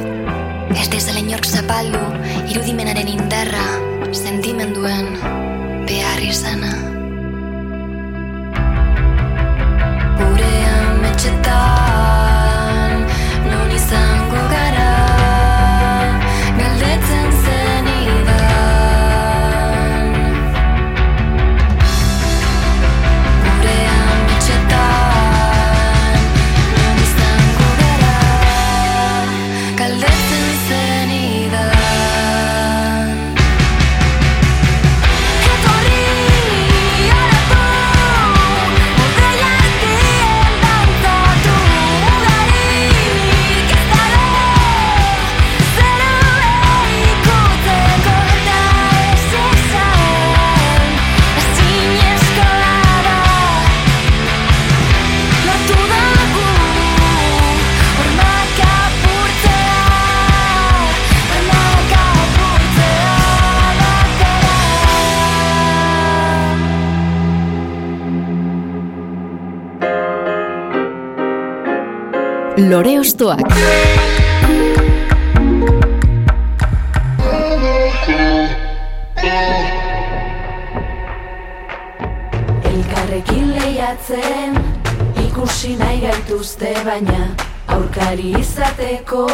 Ez 0.78 0.88
dezala 0.94 1.26
inork 1.26 1.50
zapaldu, 1.50 2.06
irudimenaren 2.54 3.14
indarra 3.18 3.68
Sentimenduen 4.14 5.16
behar 5.90 6.22
izana 6.22 6.93
Lore 72.70 73.00
Ostoak. 73.00 73.40
Elkarrekin 82.64 83.56
lehiatzen 83.56 84.56
ikusi 85.26 85.76
nahi 85.76 86.00
gaituzte 86.06 86.72
baina 86.86 87.26
aurkari 87.68 88.32
izateko 88.40 89.26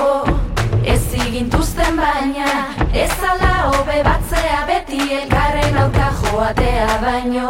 ez 0.84 1.04
igintuzten 1.14 2.00
baina 2.02 2.50
ez 2.94 3.12
ala 3.34 3.54
hobe 3.68 4.02
batzea 4.10 4.64
beti 4.72 5.02
elkarren 5.22 5.78
aurka 5.84 6.10
joatea 6.24 6.98
baino 7.06 7.50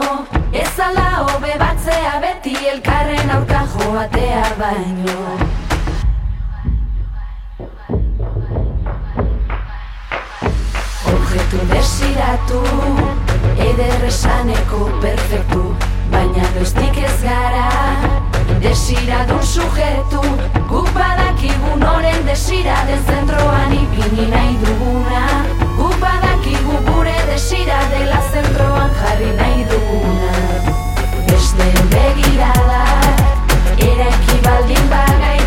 ez 0.51 0.73
ala 0.89 1.07
hobe 1.23 1.56
batzea 1.64 2.19
beti 2.26 2.57
elkarren 2.73 3.31
aurka 3.38 3.64
joatea 3.77 4.43
baino 4.60 5.48
Objektu 11.49 11.73
desiratu 11.73 12.61
Eder 13.57 14.03
esaneko 14.05 14.89
perfektu. 15.01 15.63
Baina 16.11 16.45
doztik 16.53 16.97
ez 17.01 17.23
gara 17.23 17.69
Desiradun 18.61 19.41
sujetu. 19.41 20.21
Guk 20.69 20.91
badakigu 20.93 21.73
noren 21.81 22.21
desira 22.27 22.85
Den 22.85 23.01
zentroan 23.01 23.73
ipini 23.73 24.30
nahi 24.30 24.57
duguna. 24.61 25.23
Guk 25.80 25.97
badakigu 26.03 26.77
gure 26.91 27.17
desira 27.31 27.81
Dela 27.95 28.21
zentroan 28.31 28.93
jarri 29.01 29.34
nahi 29.41 29.65
duguna. 29.73 30.31
Beste 31.31 31.71
begirada 31.95 32.85
Eraiki 33.89 34.38
baldin 34.45 34.89
bagaitu 34.93 35.39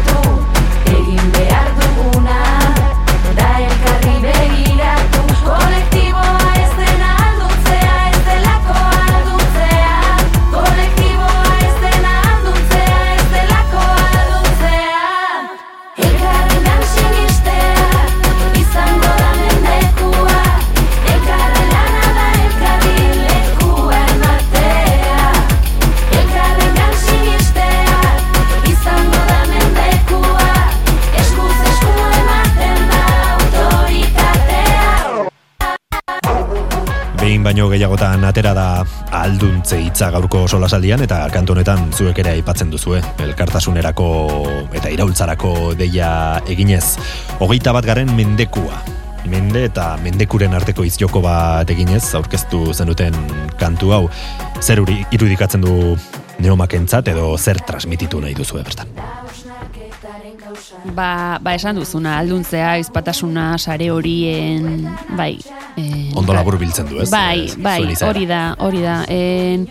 baino 37.52 37.68
gehiagotan 37.68 38.22
atera 38.24 38.54
da 38.56 38.66
alduntze 39.12 39.76
hitza 39.84 40.06
gaurko 40.14 40.46
solasaldian 40.48 41.02
eta 41.04 41.18
kantu 41.34 41.52
honetan 41.52 41.90
zuek 41.92 42.16
ere 42.22 42.30
aipatzen 42.38 42.70
duzue 42.72 43.02
elkartasunerako 43.20 44.06
eta 44.72 44.88
iraultzarako 44.88 45.74
deia 45.76 46.40
eginez. 46.48 46.96
Hogeita 47.44 47.74
bat 47.76 47.84
garen 47.84 48.08
mendekua. 48.16 48.78
Mende 49.28 49.66
eta 49.68 49.98
mendekuren 50.00 50.56
arteko 50.56 50.86
izjoko 50.88 51.20
bat 51.20 51.68
eginez 51.76 52.06
aurkeztu 52.16 52.72
zenuten 52.72 53.20
kantu 53.60 53.92
hau. 53.92 54.02
Zer 54.64 54.80
uri- 54.80 55.04
irudikatzen 55.12 55.60
du 55.60 55.98
neomakentzat 56.40 57.12
edo 57.12 57.34
zer 57.36 57.60
transmititu 57.68 58.22
nahi 58.24 58.32
duzue 58.32 58.64
bertan. 58.64 58.88
Ba, 60.96 61.38
ba 61.40 61.52
esan 61.54 61.76
duzuna, 61.76 62.16
alduntzea, 62.18 62.78
izpatasuna, 62.80 63.58
sare 63.58 63.90
horien, 63.92 64.88
bai. 65.20 65.36
Eh, 65.76 66.12
Ondo 66.14 66.34
labur 66.34 66.58
biltzen 66.58 66.88
du, 66.88 67.00
ez? 67.00 67.10
Bai, 67.10 67.48
Eh, 67.48 67.54
bai, 67.58 67.94
hori 68.08 68.26
da, 68.26 68.54
hori 68.58 68.82
da. 68.82 69.04
En, 69.08 69.68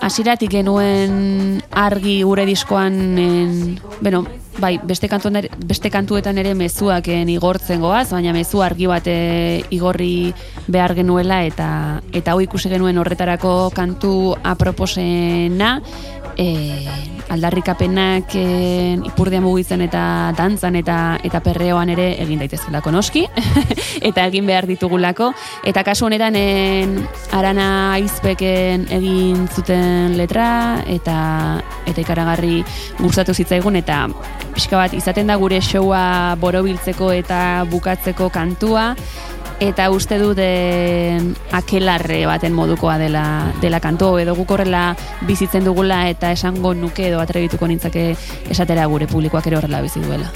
Hasiratik 0.00 0.48
genuen 0.50 1.60
argi 1.76 2.22
gure 2.24 2.46
diskoan, 2.48 3.18
en, 3.20 3.80
bueno, 4.00 4.24
bai, 4.58 4.78
beste, 4.82 5.08
kantuan 5.12 5.36
beste 5.68 5.90
kantuetan 5.92 6.38
ere 6.40 6.54
mezuak 6.56 7.08
en, 7.12 7.28
igortzen 7.28 7.82
goaz, 7.84 8.08
baina 8.14 8.32
mezu 8.32 8.62
argi 8.64 8.88
bat 8.88 9.04
eh, 9.12 9.60
igorri 9.68 10.32
behar 10.68 10.94
genuela 10.96 11.42
eta 11.44 12.00
eta 12.16 12.32
hau 12.32 12.40
ikusi 12.40 12.72
genuen 12.72 12.96
horretarako 12.96 13.70
kantu 13.76 14.34
aproposena, 14.42 15.82
e, 16.36 16.86
aldarrikapenak 17.30 18.34
e, 18.34 18.44
ipurdia 19.06 19.40
mugitzen 19.40 19.84
eta 19.86 20.02
dantzan 20.36 20.76
eta 20.80 21.18
eta 21.24 21.40
perreoan 21.44 21.92
ere 21.94 22.10
egin 22.22 22.42
daitezkelako 22.42 22.92
noski? 22.94 23.24
Eta 24.10 24.24
egin 24.30 24.46
behar 24.48 24.66
ditugulako. 24.68 25.30
Eta 25.66 25.82
kasu 25.84 26.06
honetan 26.06 26.36
en, 26.38 26.94
arana 27.36 27.92
aizbeken 27.98 28.86
egin 28.96 29.46
zuten 29.48 30.16
letra 30.18 30.80
eta 30.88 31.16
eta 31.90 32.00
ikaragarri 32.00 32.62
gustatu 33.00 33.34
zitzaigun 33.34 33.76
eta 33.80 34.06
pixka 34.54 34.78
bat 34.80 34.94
izaten 34.96 35.30
da 35.30 35.36
gure 35.40 35.60
showa 35.64 36.36
borobiltzeko 36.40 37.12
eta 37.16 37.66
bukatzeko 37.70 38.30
kantua 38.34 38.94
eta 39.60 39.90
uste 39.92 40.16
dut 40.18 40.38
eh, 40.40 41.20
akelarre 41.52 42.22
baten 42.26 42.54
modukoa 42.56 42.96
dela, 42.98 43.24
dela 43.60 43.80
kantu 43.84 44.14
edo 44.18 44.34
guk 44.38 44.54
horrela 44.56 44.94
bizitzen 45.28 45.66
dugula 45.68 46.06
eta 46.08 46.32
esango 46.32 46.72
nuke 46.74 47.10
edo 47.10 47.20
atrebituko 47.20 47.68
nintzake 47.68 48.04
esatera 48.50 48.86
gure 48.88 49.06
publikoak 49.10 49.50
ere 49.50 49.60
horrela 49.60 49.82
bizi 49.84 50.00
duela. 50.00 50.30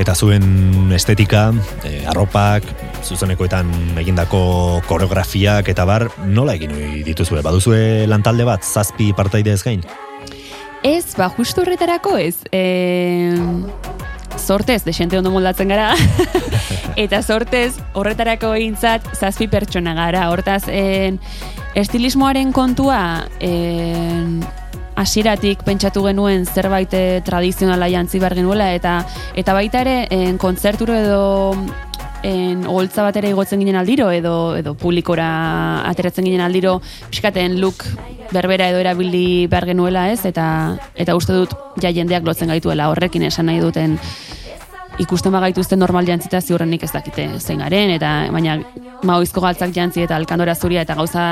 Eta 0.00 0.14
zuen 0.16 0.88
estetika, 0.96 1.50
eh, 1.84 2.06
arropak, 2.08 2.64
zuzenekoetan 3.04 3.98
egindako 4.00 4.80
koreografiak 4.88 5.68
eta 5.68 5.84
bar, 5.84 6.08
nola 6.24 6.56
egin 6.56 6.72
dituzue? 7.04 7.42
Baduzue 7.44 8.08
lantalde 8.08 8.48
bat, 8.48 8.64
zazpi 8.64 9.12
partaide 9.12 9.52
ez 9.52 9.62
gain? 9.62 9.84
Ez, 10.82 11.14
ba, 11.14 11.28
justu 11.36 11.62
horretarako 11.62 12.16
ez. 12.18 12.40
E, 12.50 13.36
sortez, 14.38 14.84
desente 14.84 15.18
ondo 15.18 15.30
moldatzen 15.30 15.68
gara. 15.68 15.92
eta 16.96 17.22
sortez, 17.22 17.74
horretarako 17.94 18.54
egintzat, 18.58 19.06
zazpi 19.16 19.48
pertsona 19.48 19.94
gara. 19.98 20.28
Hortaz, 20.30 20.64
en, 20.68 21.20
estilismoaren 21.74 22.52
kontua, 22.52 23.28
en, 23.40 24.42
hasieratik 24.96 25.62
pentsatu 25.64 26.04
genuen 26.04 26.44
zerbait 26.46 26.92
eh, 26.94 27.20
tradizionala 27.24 27.88
jantzi 27.90 28.20
behar 28.20 28.36
genuela 28.36 28.72
eta 28.76 28.98
eta 29.38 29.54
baita 29.56 29.80
ere 29.86 29.96
en, 30.10 30.36
kontzerturo 30.38 30.96
edo 30.98 31.22
en 32.22 32.66
holtza 32.70 33.02
batera 33.02 33.30
igotzen 33.32 33.62
ginen 33.62 33.80
aldiro 33.80 34.10
edo 34.14 34.54
edo 34.56 34.74
publikora 34.78 35.82
ateratzen 35.88 36.28
ginen 36.28 36.44
aldiro 36.44 36.80
pixkaten 37.10 37.58
look 37.60 37.86
berbera 38.32 38.68
edo 38.72 38.80
erabili 38.82 39.46
behar 39.46 39.66
genuela 39.72 40.08
ez? 40.12 40.24
Eta 40.28 40.46
eta 40.94 41.16
uste 41.16 41.36
dut 41.36 41.56
ja 41.82 41.92
jendeak 41.92 42.24
lotzen 42.26 42.52
gaituela. 42.52 42.90
Horrekin 42.92 43.28
esan 43.28 43.50
nahi 43.50 43.60
duten 43.60 43.98
ikusten 45.00 45.32
bagaituzten 45.32 45.80
normal 45.80 46.06
jantzita 46.06 46.40
ziurrenik 46.40 46.82
ez 46.84 46.92
dakite 46.92 47.26
zein 47.38 47.62
garen 47.62 47.90
eta 47.94 48.10
baina 48.32 48.58
maoizko 49.08 49.40
galtzak 49.40 49.72
jantzi 49.74 50.04
eta 50.04 50.16
alkandora 50.16 50.54
zuria 50.54 50.82
eta 50.84 50.96
gauza 50.98 51.24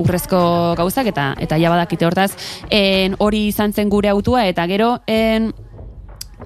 urrezko 0.00 0.40
gauzak 0.78 1.12
eta 1.12 1.28
eta 1.40 1.58
ja 1.60 1.70
badakite 1.70 2.08
hortaz 2.08 2.32
en, 2.70 3.14
hori 3.18 3.46
izan 3.52 3.72
zen 3.72 3.92
gure 3.92 4.10
autua 4.10 4.46
eta 4.50 4.66
gero 4.66 4.96
en, 5.06 5.52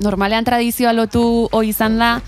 normalean 0.05 0.45
tradizioa 0.45 0.93
lotu 0.93 1.49
hoi 1.53 1.69
izan 1.73 1.99
da 1.99 2.19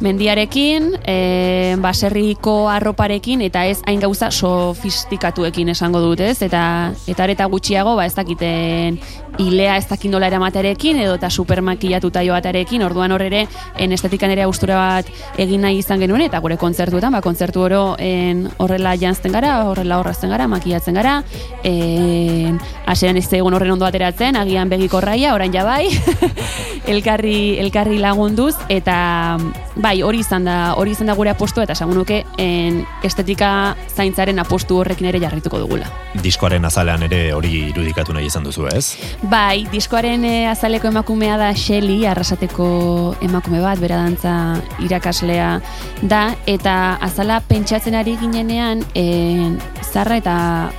mendiarekin, 0.00 0.90
e, 1.06 1.76
baserriko 1.82 2.68
arroparekin 2.70 3.44
eta 3.46 3.64
ez 3.70 3.78
hain 3.86 4.00
gauza 4.02 4.30
sofistikatuekin 4.30 5.70
esango 5.74 6.00
dut, 6.02 6.20
ez? 6.20 6.40
Eta 6.42 6.64
eta 7.06 7.26
areta 7.26 7.46
gutxiago, 7.50 7.94
ba 7.96 8.06
ez 8.06 8.14
dakiten 8.16 8.98
ilea 9.38 9.76
ez 9.76 9.86
dakin 9.88 10.12
nola 10.14 10.28
eramaterekin 10.30 11.00
edo 11.02 11.16
eta 11.18 11.30
supermakillatuta 11.30 12.22
joatarekin, 12.26 12.82
orduan 12.86 13.12
hor 13.12 13.22
ere 13.22 13.46
en 13.78 13.92
estetikan 13.92 14.30
ere 14.30 14.44
austura 14.46 14.76
bat 14.78 15.40
egin 15.40 15.64
nahi 15.64 15.80
izan 15.82 16.02
genuen 16.02 16.24
eta 16.26 16.40
gure 16.44 16.56
kontzertuetan, 16.60 17.12
ba 17.12 17.22
kontzertu 17.24 17.64
oro 17.64 17.82
en 17.98 18.46
horrela 18.58 18.94
janzten 19.00 19.32
gara, 19.34 19.56
horrela 19.68 19.98
horrazten 19.98 20.30
gara, 20.30 20.48
makillatzen 20.48 20.94
gara, 20.94 21.16
en 21.64 22.60
hasieran 22.86 23.18
ez 23.18 23.26
egun 23.32 23.54
horren 23.54 23.74
ondo 23.74 23.86
ateratzen, 23.86 24.36
agian 24.36 24.70
begiko 24.70 25.00
raia, 25.00 25.34
orain 25.34 25.52
ja 25.52 25.64
bai. 25.64 25.88
elkarri 26.94 27.56
elkarri 27.62 27.98
lagunduz 27.98 28.54
eta 28.68 28.96
bai, 29.76 29.96
hori 30.06 30.20
izan 30.22 30.44
da, 30.46 30.56
hori 30.78 30.92
izan 30.94 31.10
da 31.10 31.16
gure 31.18 31.32
apostu 31.32 31.62
eta 31.64 31.74
esango 31.74 31.96
nuke 31.96 32.22
en 32.38 32.82
estetika 33.06 33.50
zaintzaren 33.94 34.38
apostu 34.42 34.78
horrekin 34.82 35.08
ere 35.10 35.20
jarrituko 35.22 35.58
dugula. 35.62 35.88
Diskoaren 36.22 36.64
azalean 36.64 37.06
ere 37.08 37.22
hori 37.34 37.70
irudikatu 37.70 38.14
nahi 38.16 38.28
izan 38.30 38.44
duzu, 38.46 38.68
ez? 38.70 38.94
Bai, 39.24 39.64
diskoaren 39.72 40.20
eh, 40.28 40.44
azaleko 40.50 40.90
emakumea 40.90 41.38
da 41.40 41.46
Shelly, 41.56 42.02
arrasateko 42.04 42.64
emakume 43.24 43.60
bat, 43.62 43.78
bera 43.80 43.96
dantza 44.02 44.32
irakaslea 44.84 45.46
da, 46.10 46.34
eta 46.50 46.74
azala 47.00 47.38
pentsatzen 47.48 47.94
ari 47.96 48.18
ginenean, 48.20 48.82
eh, 48.92 49.48
zarra 49.80 50.18
eta 50.20 50.34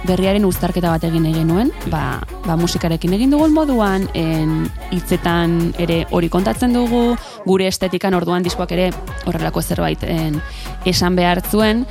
berriaren 0.05 0.45
uztarketa 0.45 0.91
bat 0.93 1.07
egin 1.07 1.25
egin 1.25 1.49
nuen, 1.49 1.71
ba, 1.89 2.19
ba 2.45 2.57
musikarekin 2.59 3.15
egin 3.17 3.33
dugun 3.33 3.55
moduan, 3.55 4.05
en, 4.13 4.67
hitzetan 4.93 5.73
ere 5.81 6.03
hori 6.11 6.29
kontatzen 6.29 6.75
dugu, 6.75 7.15
gure 7.47 7.69
estetikan 7.71 8.13
orduan 8.13 8.45
diskoak 8.45 8.75
ere 8.77 8.91
horrelako 9.25 9.63
zerbait 9.63 10.03
en, 10.05 10.37
esan 10.85 11.17
behar 11.17 11.41
zuen. 11.49 11.87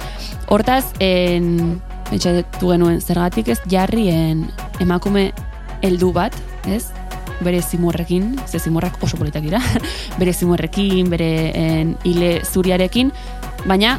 Hortaz, 0.54 0.84
en, 1.02 1.80
pentsatu 2.12 2.70
genuen 2.70 3.02
zergatik 3.02 3.50
ez 3.56 3.58
jarrien 3.66 4.46
emakume 4.78 5.32
heldu 5.84 6.12
bat, 6.16 6.36
ez? 6.66 6.88
bere 7.44 7.60
zimurrekin, 7.62 8.38
ze 8.46 8.58
zimurrak 8.58 9.00
oso 9.02 9.16
politak 9.16 9.42
dira, 9.42 9.60
bere 10.20 10.32
zimurrekin, 10.32 11.10
bere 11.10 11.30
en, 11.58 11.96
ile 12.04 12.38
zuriarekin, 12.44 13.10
baina 13.66 13.98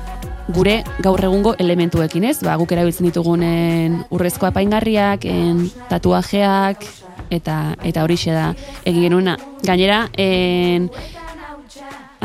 gure 0.56 0.84
gaur 1.03 1.24
egungo 1.26 1.56
elementuekin, 1.60 2.28
ez? 2.30 2.38
Ba, 2.45 2.56
guk 2.62 2.72
erabiltzen 2.72 3.10
ditugunen 3.10 3.99
urrezko 4.14 4.49
apaingarriak, 4.49 5.26
en, 5.30 5.66
tatuajeak, 5.90 6.86
eta 7.34 7.57
eta 7.84 8.06
horixe 8.06 8.34
da 8.36 8.52
egin 8.86 9.07
genuena. 9.07 9.38
Gainera, 9.66 10.06
en, 10.22 10.90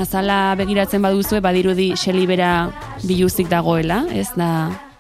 azala 0.01 0.55
begiratzen 0.61 1.03
baduzue, 1.03 1.41
badirudi 1.45 1.91
xeli 1.99 2.27
bera 2.29 2.53
biluzik 3.03 3.51
dagoela, 3.51 4.05
ez 4.13 4.29
da 4.37 4.51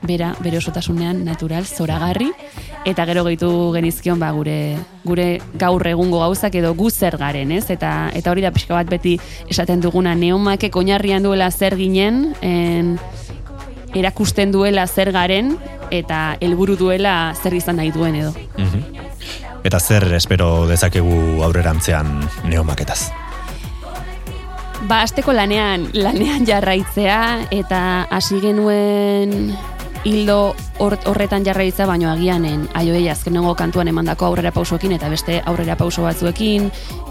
bera 0.02 0.34
bere 0.40 0.58
osotasunean 0.58 1.24
natural 1.24 1.66
zoragarri 1.66 2.30
eta 2.88 3.04
gero 3.04 3.24
gehitu 3.26 3.50
genizkion 3.74 4.20
ba 4.20 4.30
gure 4.32 4.78
gure 5.04 5.40
gaur 5.60 5.86
egungo 5.86 6.20
gauzak 6.22 6.54
edo 6.54 6.72
gu 6.74 6.90
zer 6.90 7.16
garen, 7.20 7.52
ez? 7.52 7.68
Eta 7.70 8.10
eta 8.14 8.30
hori 8.30 8.42
da 8.42 8.52
pixka 8.54 8.74
bat 8.74 8.88
beti 8.88 9.18
esaten 9.48 9.80
duguna 9.80 10.14
neomake 10.14 10.70
oinarrian 10.74 11.22
duela 11.22 11.50
zer 11.50 11.76
ginen, 11.76 12.34
en, 12.40 12.98
erakusten 13.94 14.52
duela 14.52 14.86
zer 14.86 15.12
garen 15.12 15.56
eta 15.90 16.36
helburu 16.40 16.76
duela 16.78 17.34
zer 17.34 17.54
izan 17.54 17.76
nahi 17.76 17.90
duen 17.92 18.14
edo. 18.14 18.32
Eta 19.64 19.80
zer 19.80 20.06
espero 20.16 20.66
dezakegu 20.68 21.42
aurrerantzean 21.44 22.20
neomaketaz? 22.48 23.10
Ba, 24.88 25.02
asteko 25.02 25.34
lanean, 25.36 25.90
lanean 25.92 26.46
jarraitzea 26.48 27.50
eta 27.52 28.06
hasi 28.10 28.40
genuen 28.40 29.52
hildo 30.04 30.54
hor- 30.80 30.98
horretan 31.06 31.44
jarraitza 31.44 31.86
baino 31.86 32.10
agianen 32.10 32.68
aioei 32.74 33.08
azkenengo 33.12 33.54
kantuan 33.54 33.88
emandako 33.88 34.26
aurrera 34.30 34.52
pausoekin 34.52 34.92
eta 34.96 35.10
beste 35.12 35.42
aurrera 35.46 35.76
pauso 35.76 36.02
batzuekin 36.06 36.70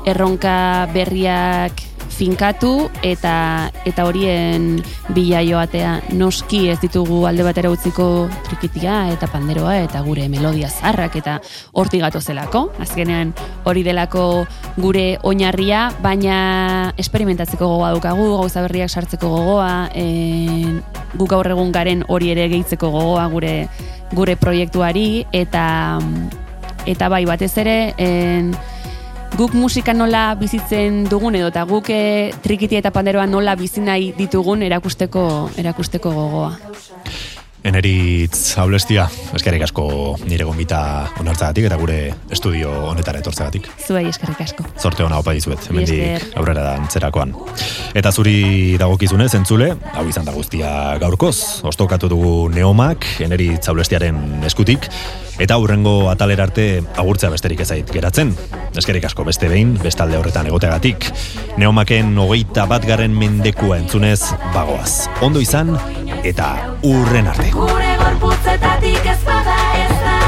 erronka 0.09 0.87
berriak 0.93 1.83
finkatu 2.09 2.89
eta 3.05 3.69
eta 3.87 4.05
horien 4.07 4.81
bila 5.15 5.41
joatea 5.45 5.91
noski 6.19 6.65
ez 6.71 6.79
ditugu 6.81 7.21
alde 7.29 7.45
batera 7.47 7.71
utziko 7.71 8.27
trikitia 8.47 9.01
eta 9.13 9.29
panderoa 9.31 9.77
eta 9.85 10.01
gure 10.03 10.27
melodia 10.31 10.69
zarrak 10.69 11.15
eta 11.19 11.39
hortik 11.73 12.03
gatozelako 12.03 12.65
azkenean 12.79 13.33
hori 13.63 13.83
delako 13.83 14.45
gure 14.77 15.19
oinarria 15.23 15.89
baina 16.03 16.93
esperimentatzeko 16.97 17.67
gogoa 17.67 17.93
dukagu 17.95 18.27
gauza 18.37 18.65
berriak 18.65 18.89
sartzeko 18.89 19.29
gogoa 19.29 19.89
en, 19.93 20.81
guk 21.15 21.29
gaur 21.29 21.47
egun 21.47 21.71
garen 21.71 22.03
hori 22.07 22.33
ere 22.33 22.49
gehitzeko 22.51 22.91
gogoa 22.91 23.27
gure 23.31 23.53
gure 24.15 24.35
proiektuari 24.35 25.25
eta 25.31 25.63
eta 26.89 27.09
bai 27.11 27.25
batez 27.29 27.53
ere 27.61 27.93
en, 27.97 28.53
guk 29.39 29.53
musika 29.55 29.93
nola 29.95 30.33
bizitzen 30.35 31.05
dugun 31.07 31.37
edo 31.39 31.47
eta 31.47 31.61
guk 31.63 31.87
e, 31.95 31.99
trikiti 32.43 32.75
eta 32.75 32.91
panderoa 32.91 33.23
nola 33.23 33.53
bizi 33.55 33.79
nahi 33.79 34.09
ditugun 34.17 34.65
erakusteko 34.67 35.21
erakusteko 35.61 36.11
gogoa. 36.11 36.49
Eneritz 37.69 38.57
haulestia, 38.59 39.05
eskerrik 39.35 39.63
asko 39.63 39.85
nire 40.27 40.43
gombita 40.47 40.81
onartzagatik 41.19 41.69
eta 41.69 41.77
gure 41.79 41.97
estudio 42.35 42.71
honetara 42.89 43.19
etortzagatik. 43.23 43.67
Zuei 43.85 44.05
eskerrik 44.11 44.43
asko. 44.43 44.67
Zorte 44.79 45.07
hona 45.07 45.21
opa 45.23 45.35
dizuet, 45.35 45.63
hemendik 45.71 46.35
aurrera 46.39 46.65
da 46.67 46.75
antzerakoan. 46.81 47.31
Eta 47.99 48.11
zuri 48.11 48.75
dagokizunez 48.79 49.31
entzule, 49.39 49.71
hau 49.93 50.05
izan 50.07 50.27
da 50.27 50.35
guztia 50.35 50.73
gaurkoz, 50.99 51.63
ostokatu 51.67 52.11
dugu 52.11 52.35
neomak, 52.55 53.07
eneritz 53.23 53.65
haulestiaren 53.71 54.43
eskutik, 54.51 54.91
eta 55.39 55.57
hurrengo 55.57 56.09
atalera 56.11 56.45
arte 56.49 56.83
agurtzea 56.95 57.31
besterik 57.33 57.63
ezait 57.65 57.89
geratzen. 57.91 58.35
Eskerrik 58.77 59.07
asko 59.09 59.25
beste 59.27 59.49
behin, 59.51 59.73
bestalde 59.81 60.19
horretan 60.19 60.49
egoteagatik. 60.51 61.09
Neomaken 61.57 62.17
hogeita 62.19 62.67
bat 62.69 62.85
garren 62.85 63.15
mendekua 63.17 63.79
entzunez 63.79 64.21
bagoaz. 64.53 65.07
Ondo 65.25 65.41
izan, 65.43 65.73
eta 66.23 66.51
urren 66.83 67.31
arte. 67.31 67.49
Gure 67.55 67.95
gorputzetatik 68.03 69.13
ez 69.15 69.19
bada 69.25 69.59
ez 69.79 69.95
da 70.03 70.19